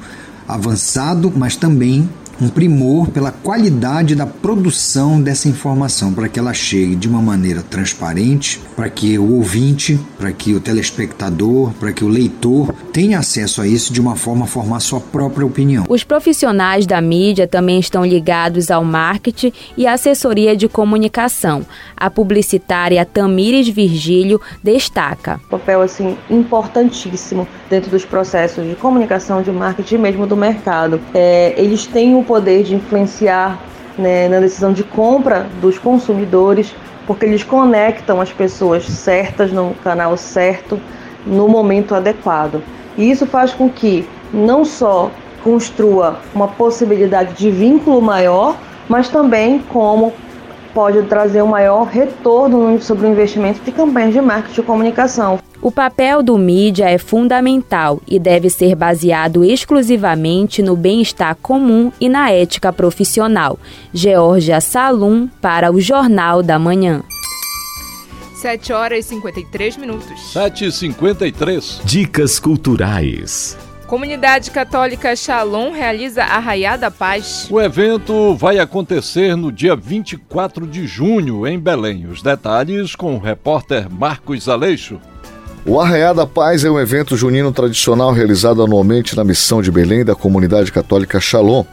avançado, 0.47 1.31
mas 1.35 1.55
também 1.55 2.09
um 2.41 2.49
primor 2.49 3.07
pela 3.09 3.31
qualidade 3.31 4.15
da 4.15 4.25
produção 4.25 5.21
dessa 5.21 5.47
informação, 5.47 6.13
para 6.13 6.29
que 6.29 6.39
ela 6.39 6.53
chegue 6.53 6.95
de 6.95 7.07
uma 7.07 7.21
maneira 7.21 7.61
transparente, 7.61 8.59
para 8.75 8.89
que 8.89 9.17
o 9.17 9.35
ouvinte, 9.35 9.99
para 10.17 10.31
que 10.31 10.53
o 10.53 10.59
telespectador, 10.59 11.71
para 11.79 11.91
que 11.91 12.03
o 12.03 12.07
leitor 12.07 12.73
tenha 12.93 13.19
acesso 13.19 13.61
a 13.61 13.67
isso 13.67 13.91
de 13.91 13.99
uma 13.99 14.15
forma 14.15 14.45
a 14.45 14.47
formar 14.47 14.79
sua 14.79 14.99
própria 14.99 15.45
opinião. 15.45 15.85
Os 15.89 16.03
profissionais 16.03 16.85
da 16.85 17.01
mídia 17.01 17.47
também 17.47 17.79
estão 17.79 18.05
ligados 18.05 18.69
ao 18.69 18.83
marketing 18.83 19.51
e 19.75 19.88
assessoria 19.88 20.55
de 20.55 20.67
comunicação. 20.67 21.65
A 21.95 22.09
publicitária 22.09 23.03
Tamires 23.05 23.67
Virgílio 23.67 24.39
destaca: 24.63 25.39
papel 25.49 25.81
assim 25.81 26.17
importantíssimo 26.29 27.47
dentro 27.69 27.89
dos 27.89 28.05
processos 28.05 28.67
de 28.67 28.75
comunicação, 28.75 29.41
de 29.41 29.51
marketing 29.51 29.97
mesmo 29.97 30.27
do 30.27 30.38
mercado. 30.38 31.01
É, 31.13 31.53
eles 31.57 31.85
têm 31.85 32.15
o 32.15 32.23
poder 32.28 32.63
de 32.63 32.75
influenciar 32.75 33.57
né, 33.97 34.28
na 34.28 34.39
decisão 34.39 34.73
de 34.73 34.84
compra 34.84 35.47
dos 35.61 35.80
consumidores, 35.80 36.75
porque 37.07 37.25
eles 37.25 37.43
conectam 37.43 38.21
as 38.21 38.32
pessoas 38.32 38.86
certas 38.86 39.51
no 39.51 39.73
canal 39.84 40.15
certo, 40.17 40.80
no 41.25 41.47
momento 41.47 41.95
adequado. 41.95 42.61
E 42.97 43.09
isso 43.09 43.25
faz 43.25 43.53
com 43.53 43.69
que 43.69 44.07
não 44.34 44.65
só 44.65 45.09
construa 45.43 46.19
uma 46.36 46.47
possibilidade 46.47 47.34
de 47.34 47.49
vínculo 47.49 48.01
maior, 48.01 48.55
mas 48.89 49.09
também 49.09 49.59
como 49.69 50.13
pode 50.73 51.01
trazer 51.03 51.41
um 51.41 51.47
maior 51.47 51.86
retorno 51.86 52.80
sobre 52.82 53.07
o 53.07 53.09
investimento 53.09 53.61
de 53.61 53.71
campanhas 53.71 54.13
de 54.13 54.21
marketing 54.21 54.61
e 54.61 54.63
comunicação. 54.63 55.39
O 55.62 55.72
papel 55.72 56.22
do 56.22 56.38
mídia 56.38 56.89
é 56.89 56.97
fundamental 56.97 57.99
e 58.08 58.20
deve 58.20 58.49
ser 58.49 58.76
baseado 58.76 59.43
exclusivamente 59.43 60.62
no 60.62 60.76
bem-estar 60.76 61.36
comum 61.41 61.91
e 61.99 62.08
na 62.08 62.32
ética 62.32 62.72
profissional. 62.72 63.60
Georgia 63.91 64.62
Salum 64.62 65.28
para 65.41 65.72
o 65.72 65.82
Jornal 65.82 66.43
da 66.43 66.60
Manhã. 66.60 67.03
7 68.36 68.72
horas 68.72 69.05
e 69.05 69.10
53 69.10 69.78
minutos. 69.78 70.32
7 70.32 70.66
e 70.66 70.72
53 70.72 71.82
Dicas 71.84 72.39
culturais. 72.39 73.58
Comunidade 73.88 74.51
Católica 74.51 75.16
Shalom 75.16 75.72
realiza 75.72 76.22
Arraiá 76.22 76.78
da 76.78 76.91
Paz. 76.91 77.47
O 77.49 77.60
evento 77.60 78.36
vai 78.36 78.60
acontecer 78.60 79.36
no 79.36 79.51
dia 79.51 79.76
24 79.76 80.68
de 80.68 80.86
junho, 80.86 81.47
em 81.47 81.58
Belém. 81.58 82.05
Os 82.05 82.22
detalhes 82.22 82.95
com 82.95 83.16
o 83.16 83.20
repórter 83.20 83.89
Marcos 83.89 84.47
Aleixo. 84.47 84.99
O 85.70 85.82
Arraiá 85.82 86.13
da 86.13 86.26
Paz 86.26 86.63
é 86.63 86.72
um 86.72 86.80
evento 86.80 87.18
junino 87.18 87.51
tradicional 87.51 88.13
realizado 88.13 88.63
anualmente 88.63 89.18
na 89.18 89.24
missão 89.26 89.61
de 89.61 89.70
Belém 89.70 90.05
da 90.05 90.15
comunidade 90.15 90.72
católica 90.72 91.20
Shalom. 91.20 91.65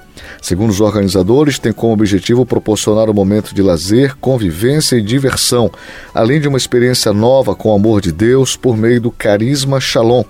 Segundo 0.42 0.70
os 0.70 0.80
organizadores, 0.80 1.60
tem 1.60 1.72
como 1.72 1.92
objetivo 1.92 2.44
proporcionar 2.44 3.08
um 3.08 3.14
momento 3.14 3.54
de 3.54 3.62
lazer, 3.62 4.16
convivência 4.16 4.96
e 4.96 5.00
diversão, 5.00 5.70
além 6.12 6.40
de 6.40 6.48
uma 6.48 6.58
experiência 6.58 7.12
nova 7.12 7.54
com 7.54 7.70
o 7.70 7.76
amor 7.76 8.00
de 8.00 8.10
Deus 8.10 8.56
por 8.56 8.76
meio 8.76 9.00
do 9.00 9.12
carisma 9.12 9.78
Shalom. 9.78 10.24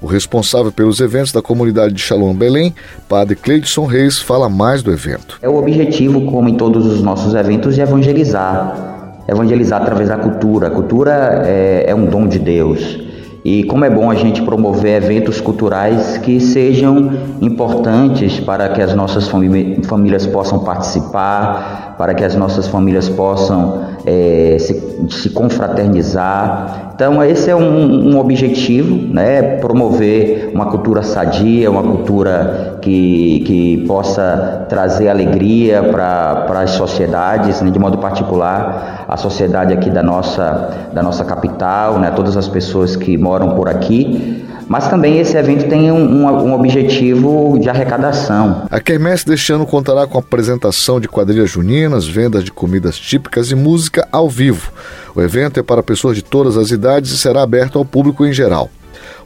O 0.00 0.06
responsável 0.06 0.70
pelos 0.70 1.00
eventos 1.00 1.32
da 1.32 1.42
comunidade 1.42 1.94
de 1.94 2.00
Shalom 2.00 2.32
Belém, 2.32 2.72
Padre 3.08 3.34
Cleidson 3.34 3.86
Reis, 3.86 4.20
fala 4.20 4.48
mais 4.48 4.80
do 4.80 4.92
evento. 4.92 5.40
É 5.42 5.48
o 5.48 5.56
objetivo, 5.56 6.24
como 6.26 6.48
em 6.48 6.56
todos 6.56 6.86
os 6.86 7.02
nossos 7.02 7.34
eventos, 7.34 7.74
de 7.74 7.80
evangelizar. 7.80 9.24
Evangelizar 9.26 9.82
através 9.82 10.08
da 10.08 10.16
cultura. 10.16 10.68
A 10.68 10.70
cultura 10.70 11.42
é, 11.44 11.86
é 11.88 11.94
um 11.96 12.06
dom 12.06 12.28
de 12.28 12.38
Deus 12.38 13.07
E 13.44 13.64
como 13.64 13.84
é 13.84 13.90
bom 13.90 14.10
a 14.10 14.14
gente 14.14 14.42
promover 14.42 15.02
eventos 15.02 15.40
culturais 15.40 16.18
que 16.18 16.40
sejam 16.40 17.10
importantes 17.40 18.40
para 18.40 18.68
que 18.70 18.82
as 18.82 18.94
nossas 18.94 19.28
famílias 19.28 20.26
possam 20.26 20.58
participar, 20.60 21.94
para 21.96 22.14
que 22.14 22.24
as 22.24 22.34
nossas 22.34 22.66
famílias 22.66 23.08
possam 23.08 23.87
é, 24.08 24.56
se, 24.58 25.06
se, 25.10 25.30
confraternizar. 25.30 26.92
Então, 26.94 27.22
esse 27.22 27.50
é 27.50 27.54
um, 27.54 28.14
um, 28.14 28.18
objetivo, 28.18 29.12
né? 29.12 29.58
promover 29.58 30.50
uma 30.54 30.66
cultura 30.66 31.02
sadia, 31.02 31.70
uma 31.70 31.82
cultura 31.82 32.78
que, 32.80 33.40
que 33.40 33.84
possa 33.86 34.66
trazer 34.68 35.10
alegria 35.10 35.82
para 35.82 36.62
as 36.62 36.70
sociedades, 36.70 37.60
né? 37.60 37.70
de 37.70 37.78
modo 37.78 37.98
particular, 37.98 39.04
a 39.06 39.16
sociedade 39.18 39.74
aqui 39.74 39.90
da 39.90 40.02
nossa, 40.02 40.88
da 40.94 41.02
nossa 41.02 41.24
capital, 41.24 41.98
né? 41.98 42.10
todas 42.10 42.36
as 42.36 42.48
pessoas 42.48 42.96
que 42.96 43.18
moram 43.18 43.54
por 43.54 43.68
aqui. 43.68 44.47
Mas 44.68 44.88
também 44.88 45.18
esse 45.18 45.36
evento 45.36 45.66
tem 45.68 45.90
um, 45.90 46.26
um, 46.26 46.52
objetivo 46.52 47.58
de 47.58 47.70
arrecadação. 47.70 48.66
A 48.70 48.78
quermesse 48.78 49.26
deste 49.26 49.52
ano 49.52 49.66
contará 49.66 50.06
com 50.06 50.18
a 50.18 50.20
apresentação 50.20 51.00
de 51.00 51.08
quadrilhas 51.08 51.50
juninas, 51.50 52.06
vendas 52.06 52.44
de 52.44 52.52
comidas 52.52 52.98
típicas 52.98 53.50
e 53.50 53.54
música 53.54 54.06
ao 54.12 54.28
vivo. 54.28 54.70
O 55.14 55.22
evento 55.22 55.58
é 55.58 55.62
para 55.62 55.82
pessoas 55.82 56.16
de 56.16 56.22
todas 56.22 56.56
as 56.56 56.70
idades 56.70 57.10
e 57.10 57.18
será 57.18 57.42
aberto 57.42 57.78
ao 57.78 57.84
público 57.84 58.26
em 58.26 58.32
geral. 58.32 58.68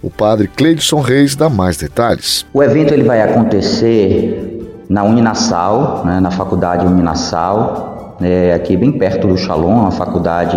O 0.01 0.11
padre 0.11 0.49
Cleidson 0.49 1.01
Reis 1.01 1.35
dá 1.35 1.49
mais 1.49 1.77
detalhes. 1.77 2.47
O 2.55 2.63
evento 2.63 2.95
ele 2.95 3.05
vai 3.05 3.21
acontecer 3.21 4.85
na 4.89 5.05
Uninassal, 5.05 6.03
né, 6.05 6.21
na 6.21 6.31
faculdade 6.31 6.87
Uninassal, 6.87 8.17
é, 8.21 8.53
aqui 8.53 8.77
bem 8.77 8.93
perto 8.93 9.27
do 9.27 9.37
Shalom, 9.37 9.73
uma 9.73 9.91
faculdade 9.91 10.57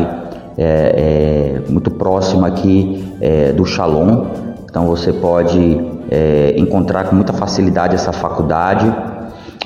é, 0.57 1.61
é, 1.67 1.71
muito 1.71 1.91
próxima 1.91 2.47
aqui 2.47 3.03
é, 3.21 3.51
do 3.51 3.65
Shalom. 3.65 4.25
Então 4.75 4.87
você 4.87 5.13
pode 5.13 5.79
é, 6.11 6.53
encontrar 6.57 7.05
com 7.05 7.15
muita 7.15 7.31
facilidade 7.31 7.95
essa 7.95 8.11
faculdade, 8.11 8.93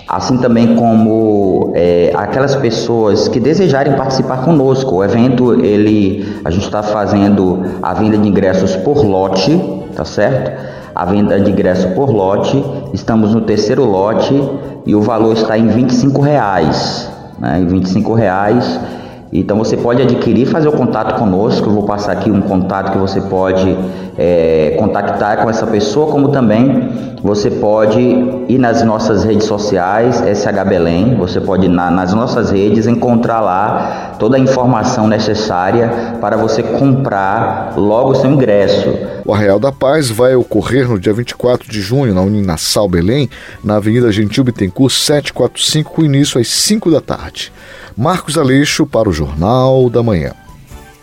assim 0.07 0.38
também 0.38 0.76
como 0.76 1.72
é, 1.74 2.12
aquelas 2.14 2.55
pessoas 2.55 3.28
que 3.28 3.39
desejarem 3.39 3.93
participar 3.93 4.45
conosco. 4.45 4.97
O 4.97 5.03
evento 5.03 5.66
ele 5.66 6.39
a 6.45 6.51
gente 6.51 6.66
está 6.66 6.84
fazendo 6.84 7.60
a 7.82 7.91
venda 7.95 8.20
de 8.20 8.30
ingressos 8.30 8.76
por 8.76 9.03
lote, 9.03 9.60
tá 9.95 10.05
certo? 10.05 10.51
A 10.93 11.05
venda 11.05 11.39
de 11.39 11.49
ingresso 11.49 11.88
por 11.95 12.12
lote, 12.12 12.64
estamos 12.93 13.34
no 13.34 13.41
terceiro 13.41 13.86
lote 13.86 14.39
e 14.86 14.93
o 14.93 15.01
valor 15.01 15.34
está 15.34 15.57
em 15.57 15.70
25 15.70 16.22
reais, 16.22 17.10
né? 17.39 17.57
Em 17.60 17.66
25 17.66 18.14
reais 18.14 18.80
então 19.32 19.57
você 19.57 19.77
pode 19.77 20.01
adquirir, 20.01 20.47
fazer 20.47 20.67
o 20.67 20.71
contato 20.71 21.19
conosco. 21.19 21.69
Eu 21.69 21.73
vou 21.73 21.84
passar 21.84 22.13
aqui 22.13 22.32
um 22.32 22.41
contato 22.41 22.91
que 22.91 22.97
você 22.97 23.21
pode 23.21 23.77
é, 24.17 24.75
contactar 24.80 25.43
com 25.43 25.49
essa 25.49 25.67
pessoa, 25.67 26.11
como 26.11 26.30
também 26.30 26.89
você 27.21 27.51
pode 27.51 27.99
ir 27.99 28.57
nas 28.57 28.82
nossas 28.84 29.23
redes 29.23 29.45
sociais, 29.45 30.15
SH 30.21 30.67
Belém. 30.67 31.15
Você 31.15 31.39
pode 31.39 31.65
ir 31.65 31.69
na, 31.69 31.91
nas 31.91 32.13
nossas 32.13 32.49
redes 32.49 32.88
encontrar 32.88 33.39
lá 33.39 34.09
toda 34.20 34.38
a 34.38 34.39
informação 34.39 35.07
necessária 35.07 36.17
para 36.20 36.38
você 36.38 36.61
comprar 36.61 37.74
logo 37.78 38.13
seu 38.15 38.30
ingresso. 38.30 38.93
O 39.26 39.34
Arraial 39.34 39.59
da 39.59 39.72
Paz 39.72 40.09
vai 40.09 40.36
ocorrer 40.36 40.88
no 40.89 40.99
dia 40.99 41.13
24 41.13 41.70
de 41.70 41.82
junho 41.82 42.13
na 42.13 42.22
Uninassal 42.22 42.88
Belém, 42.88 43.30
na 43.63 43.78
Avenida 43.78 44.11
Gentil 44.11 44.43
Bittencourt 44.43 44.93
745, 44.93 45.93
com 45.93 46.03
início 46.03 46.39
às 46.39 46.49
5 46.49 46.91
da 46.91 47.01
tarde. 47.01 47.51
Marcos 47.97 48.38
Aleixo 48.38 48.86
para 48.86 49.09
o 49.09 49.13
Jornal 49.13 49.89
da 49.89 50.03
Manhã. 50.03 50.34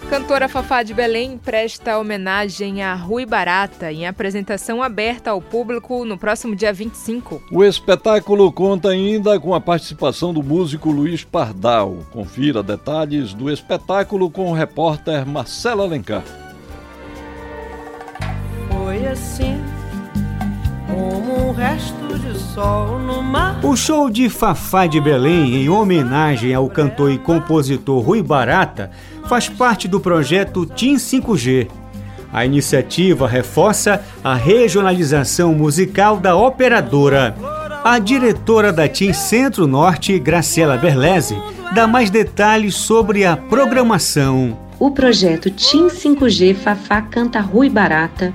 Cantora 0.08 0.48
Fafá 0.48 0.84
de 0.84 0.94
Belém 0.94 1.36
presta 1.36 1.98
homenagem 1.98 2.80
a 2.80 2.94
Rui 2.94 3.26
Barata 3.26 3.90
em 3.90 4.06
apresentação 4.06 4.80
aberta 4.80 5.32
ao 5.32 5.42
público 5.42 6.04
no 6.04 6.16
próximo 6.16 6.54
dia 6.54 6.72
25. 6.72 7.42
O 7.50 7.64
espetáculo 7.64 8.52
conta 8.52 8.90
ainda 8.90 9.38
com 9.40 9.52
a 9.52 9.60
participação 9.60 10.32
do 10.32 10.44
músico 10.44 10.92
Luiz 10.92 11.24
Pardal. 11.24 11.98
Confira 12.12 12.62
detalhes 12.62 13.34
do 13.34 13.50
espetáculo 13.50 14.30
com 14.30 14.48
o 14.48 14.54
repórter 14.54 15.26
Marcelo 15.26 15.82
Alencar. 15.82 16.22
Foi 18.70 19.06
assim 19.08 19.60
como 20.86 21.48
um 21.48 21.52
resto 21.52 22.18
de 22.18 22.38
sol 22.38 22.98
no 23.00 23.20
mar. 23.22 23.58
O 23.64 23.76
show 23.76 24.08
de 24.08 24.30
Fafá 24.30 24.86
de 24.86 25.00
Belém, 25.00 25.56
em 25.56 25.68
homenagem 25.68 26.54
ao 26.54 26.70
cantor 26.70 27.10
e 27.10 27.18
compositor 27.18 28.00
Rui 28.00 28.22
Barata, 28.22 28.90
faz 29.28 29.48
parte 29.48 29.88
do 29.88 30.00
projeto 30.00 30.64
Team 30.64 30.96
5G. 30.96 31.68
A 32.32 32.44
iniciativa 32.44 33.26
reforça 33.26 34.04
a 34.22 34.34
regionalização 34.34 35.54
musical 35.54 36.18
da 36.18 36.36
operadora. 36.36 37.34
A 37.84 37.98
diretora 37.98 38.72
da 38.72 38.88
TIM 38.88 39.12
Centro-Norte, 39.12 40.18
Graciela 40.18 40.76
Berlese, 40.76 41.36
dá 41.74 41.86
mais 41.86 42.10
detalhes 42.10 42.74
sobre 42.74 43.24
a 43.24 43.36
programação. 43.36 44.58
O 44.78 44.90
projeto 44.90 45.50
TIM 45.50 45.86
5G 45.86 46.54
Fafá 46.54 47.00
Canta 47.00 47.40
Rui 47.40 47.70
Barata 47.70 48.32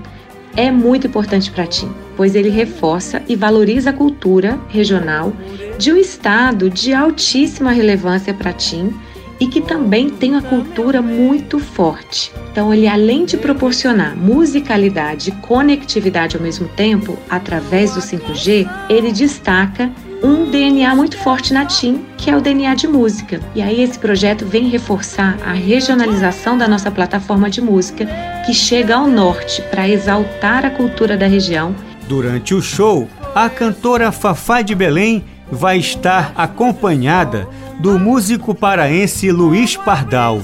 é 0.55 0.71
muito 0.71 1.07
importante 1.07 1.51
para 1.51 1.67
TIM 1.67 1.91
pois 2.21 2.35
ele 2.35 2.49
reforça 2.49 3.21
e 3.27 3.35
valoriza 3.35 3.89
a 3.89 3.93
cultura 3.93 4.59
regional 4.69 5.33
de 5.79 5.91
um 5.91 5.97
estado 5.97 6.69
de 6.69 6.93
altíssima 6.93 7.71
relevância 7.71 8.31
para 8.31 8.53
TIM 8.53 8.93
e 9.41 9.47
que 9.47 9.59
também 9.59 10.09
tem 10.09 10.31
uma 10.31 10.41
cultura 10.41 11.01
muito 11.01 11.59
forte. 11.59 12.31
Então, 12.51 12.73
ele 12.73 12.87
além 12.87 13.25
de 13.25 13.35
proporcionar 13.35 14.15
musicalidade 14.15 15.29
e 15.29 15.33
conectividade 15.33 16.37
ao 16.37 16.41
mesmo 16.41 16.67
tempo, 16.69 17.17
através 17.29 17.95
do 17.95 17.99
5G, 17.99 18.69
ele 18.87 19.11
destaca 19.11 19.91
um 20.23 20.49
DNA 20.51 20.95
muito 20.95 21.17
forte 21.17 21.51
na 21.51 21.65
TIM, 21.65 22.05
que 22.15 22.29
é 22.29 22.37
o 22.37 22.41
DNA 22.41 22.75
de 22.75 22.87
música. 22.87 23.41
E 23.55 23.61
aí 23.61 23.81
esse 23.81 23.97
projeto 23.97 24.45
vem 24.45 24.69
reforçar 24.69 25.35
a 25.43 25.51
regionalização 25.51 26.55
da 26.55 26.67
nossa 26.67 26.91
plataforma 26.91 27.49
de 27.49 27.59
música, 27.59 28.07
que 28.45 28.53
chega 28.53 28.95
ao 28.95 29.07
norte 29.07 29.63
para 29.71 29.89
exaltar 29.89 30.63
a 30.63 30.69
cultura 30.69 31.17
da 31.17 31.25
região 31.25 31.75
Durante 32.11 32.53
o 32.53 32.61
show, 32.61 33.07
a 33.33 33.49
cantora 33.49 34.11
Fafá 34.11 34.61
de 34.61 34.75
Belém 34.75 35.23
vai 35.49 35.77
estar 35.77 36.33
acompanhada 36.35 37.47
do 37.81 37.97
músico 37.97 38.53
paraense 38.53 39.31
Luiz 39.31 39.75
Pardal. 39.75 40.39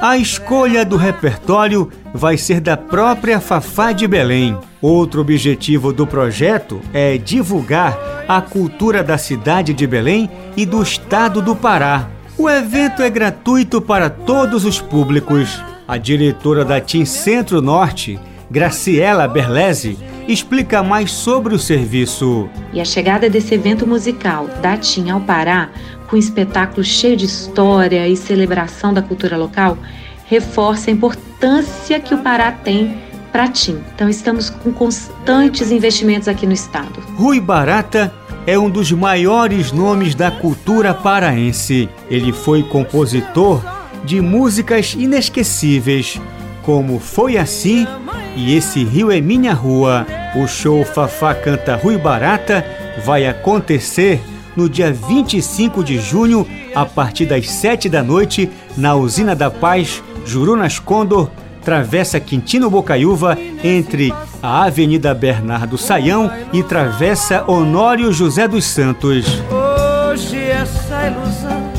A 0.00 0.18
escolha 0.18 0.84
do 0.84 0.96
repertório 0.96 1.88
vai 2.12 2.36
ser 2.36 2.60
da 2.60 2.76
própria 2.76 3.38
Fafá 3.38 3.92
de 3.92 4.08
Belém. 4.08 4.58
Outro 4.82 5.20
objetivo 5.20 5.92
do 5.92 6.04
projeto 6.04 6.80
é 6.92 7.16
divulgar 7.16 7.96
a 8.26 8.40
cultura 8.40 9.04
da 9.04 9.16
cidade 9.16 9.72
de 9.72 9.86
Belém 9.86 10.28
e 10.56 10.66
do 10.66 10.82
estado 10.82 11.40
do 11.40 11.54
Pará. 11.54 12.08
O 12.36 12.50
evento 12.50 13.02
é 13.02 13.08
gratuito 13.08 13.80
para 13.80 14.10
todos 14.10 14.64
os 14.64 14.80
públicos. 14.80 15.62
A 15.86 15.96
diretora 15.96 16.64
da 16.64 16.80
TIM 16.80 17.04
Centro 17.04 17.62
Norte, 17.62 18.18
Graciela 18.50 19.28
Berlese, 19.28 19.96
explica 20.26 20.82
mais 20.82 21.12
sobre 21.12 21.54
o 21.54 21.58
serviço. 21.58 22.48
E 22.72 22.80
a 22.80 22.84
chegada 22.84 23.28
desse 23.28 23.54
evento 23.54 23.86
musical 23.86 24.48
da 24.60 24.76
TIM 24.76 25.10
ao 25.10 25.20
Pará, 25.20 25.70
com 26.10 26.16
um 26.16 26.18
espetáculo 26.18 26.82
cheio 26.82 27.16
de 27.16 27.24
história 27.24 28.06
e 28.08 28.16
celebração 28.16 28.92
da 28.92 29.00
cultura 29.00 29.36
local, 29.36 29.78
reforça 30.26 30.90
a 30.90 30.92
importância 30.92 32.00
que 32.00 32.12
o 32.12 32.18
Pará 32.18 32.50
tem 32.50 32.98
para 33.30 33.46
TIM. 33.46 33.78
Então 33.94 34.08
estamos 34.08 34.50
com 34.50 34.72
constantes 34.72 35.70
investimentos 35.70 36.26
aqui 36.26 36.46
no 36.46 36.52
estado. 36.52 37.00
Rui 37.16 37.40
Barata 37.40 38.12
é 38.44 38.58
um 38.58 38.68
dos 38.68 38.90
maiores 38.90 39.70
nomes 39.70 40.16
da 40.16 40.32
cultura 40.32 40.92
paraense. 40.92 41.88
Ele 42.10 42.32
foi 42.32 42.64
compositor 42.64 43.62
de 44.04 44.20
músicas 44.20 44.94
inesquecíveis, 44.94 46.20
como 46.62 46.98
Foi 46.98 47.36
Assim 47.36 47.86
e 48.34 48.56
Esse 48.56 48.82
Rio 48.82 49.12
é 49.12 49.20
Minha 49.20 49.54
Rua. 49.54 50.04
O 50.34 50.48
show 50.48 50.84
Fafá 50.84 51.34
Canta 51.34 51.76
Rui 51.76 51.96
Barata 51.96 52.64
vai 53.04 53.26
acontecer 53.26 54.20
no 54.56 54.68
dia 54.68 54.92
25 54.92 55.82
de 55.82 55.98
junho, 55.98 56.46
a 56.74 56.84
partir 56.84 57.26
das 57.26 57.48
7 57.50 57.88
da 57.88 58.02
noite, 58.02 58.50
na 58.76 58.94
Usina 58.94 59.34
da 59.34 59.50
Paz, 59.50 60.02
Jurunas 60.24 60.78
Condor, 60.78 61.30
Travessa 61.64 62.18
Quintino 62.18 62.70
Bocaiúva, 62.70 63.36
entre 63.62 64.12
a 64.42 64.64
Avenida 64.64 65.14
Bernardo 65.14 65.76
Saião 65.76 66.30
e 66.52 66.62
Travessa 66.62 67.44
Honório 67.46 68.12
José 68.12 68.48
dos 68.48 68.64
Santos. 68.64 69.26
Hoje 69.50 70.38
essa 70.38 71.06
ilusão 71.06 71.70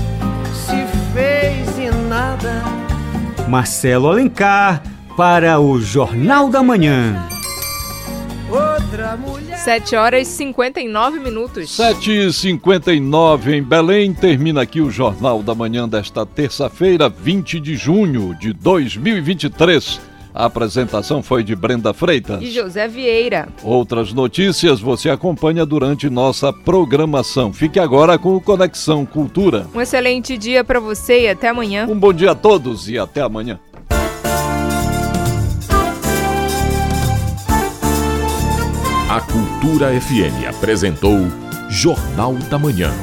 se 0.53 0.85
fez 1.13 1.79
em 1.79 2.07
nada. 2.07 2.63
Marcelo 3.47 4.07
Alencar, 4.07 4.81
para 5.17 5.59
o 5.59 5.79
Jornal 5.81 6.49
da 6.49 6.63
Manhã. 6.63 7.30
7 9.63 9.95
horas 9.95 10.27
e 10.27 10.31
59 10.31 11.19
minutos. 11.19 11.71
7 11.71 12.11
e 12.11 12.33
59 12.33 13.55
em 13.55 13.63
Belém. 13.63 14.13
Termina 14.13 14.63
aqui 14.63 14.81
o 14.81 14.91
Jornal 14.91 15.41
da 15.41 15.55
Manhã 15.55 15.87
desta 15.87 16.25
terça-feira, 16.25 17.07
20 17.07 17.61
de 17.61 17.77
junho 17.77 18.35
de 18.37 18.51
2023. 18.51 20.01
A 20.33 20.45
apresentação 20.45 21.23
foi 21.23 21.41
de 21.41 21.55
Brenda 21.55 21.93
Freitas. 21.93 22.41
E 22.41 22.51
José 22.51 22.87
Vieira. 22.87 23.47
Outras 23.63 24.11
notícias 24.11 24.81
você 24.81 25.09
acompanha 25.09 25.65
durante 25.65 26.09
nossa 26.09 26.51
programação. 26.51 27.53
Fique 27.53 27.79
agora 27.79 28.17
com 28.17 28.35
o 28.35 28.41
Conexão 28.41 29.05
Cultura. 29.05 29.67
Um 29.73 29.79
excelente 29.79 30.37
dia 30.37 30.65
para 30.65 30.81
você 30.81 31.23
e 31.23 31.29
até 31.29 31.47
amanhã. 31.47 31.87
Um 31.89 31.99
bom 31.99 32.11
dia 32.11 32.31
a 32.31 32.35
todos 32.35 32.89
e 32.89 32.97
até 32.97 33.21
amanhã. 33.21 33.57
A 39.11 39.19
Cultura 39.19 39.89
FM 39.99 40.47
apresentou 40.47 41.17
Jornal 41.67 42.33
da 42.49 42.57
Manhã, 42.57 42.93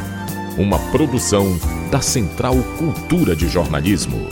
uma 0.57 0.79
produção 0.91 1.45
da 1.91 2.01
Central 2.01 2.57
Cultura 2.79 3.37
de 3.37 3.47
Jornalismo. 3.47 4.27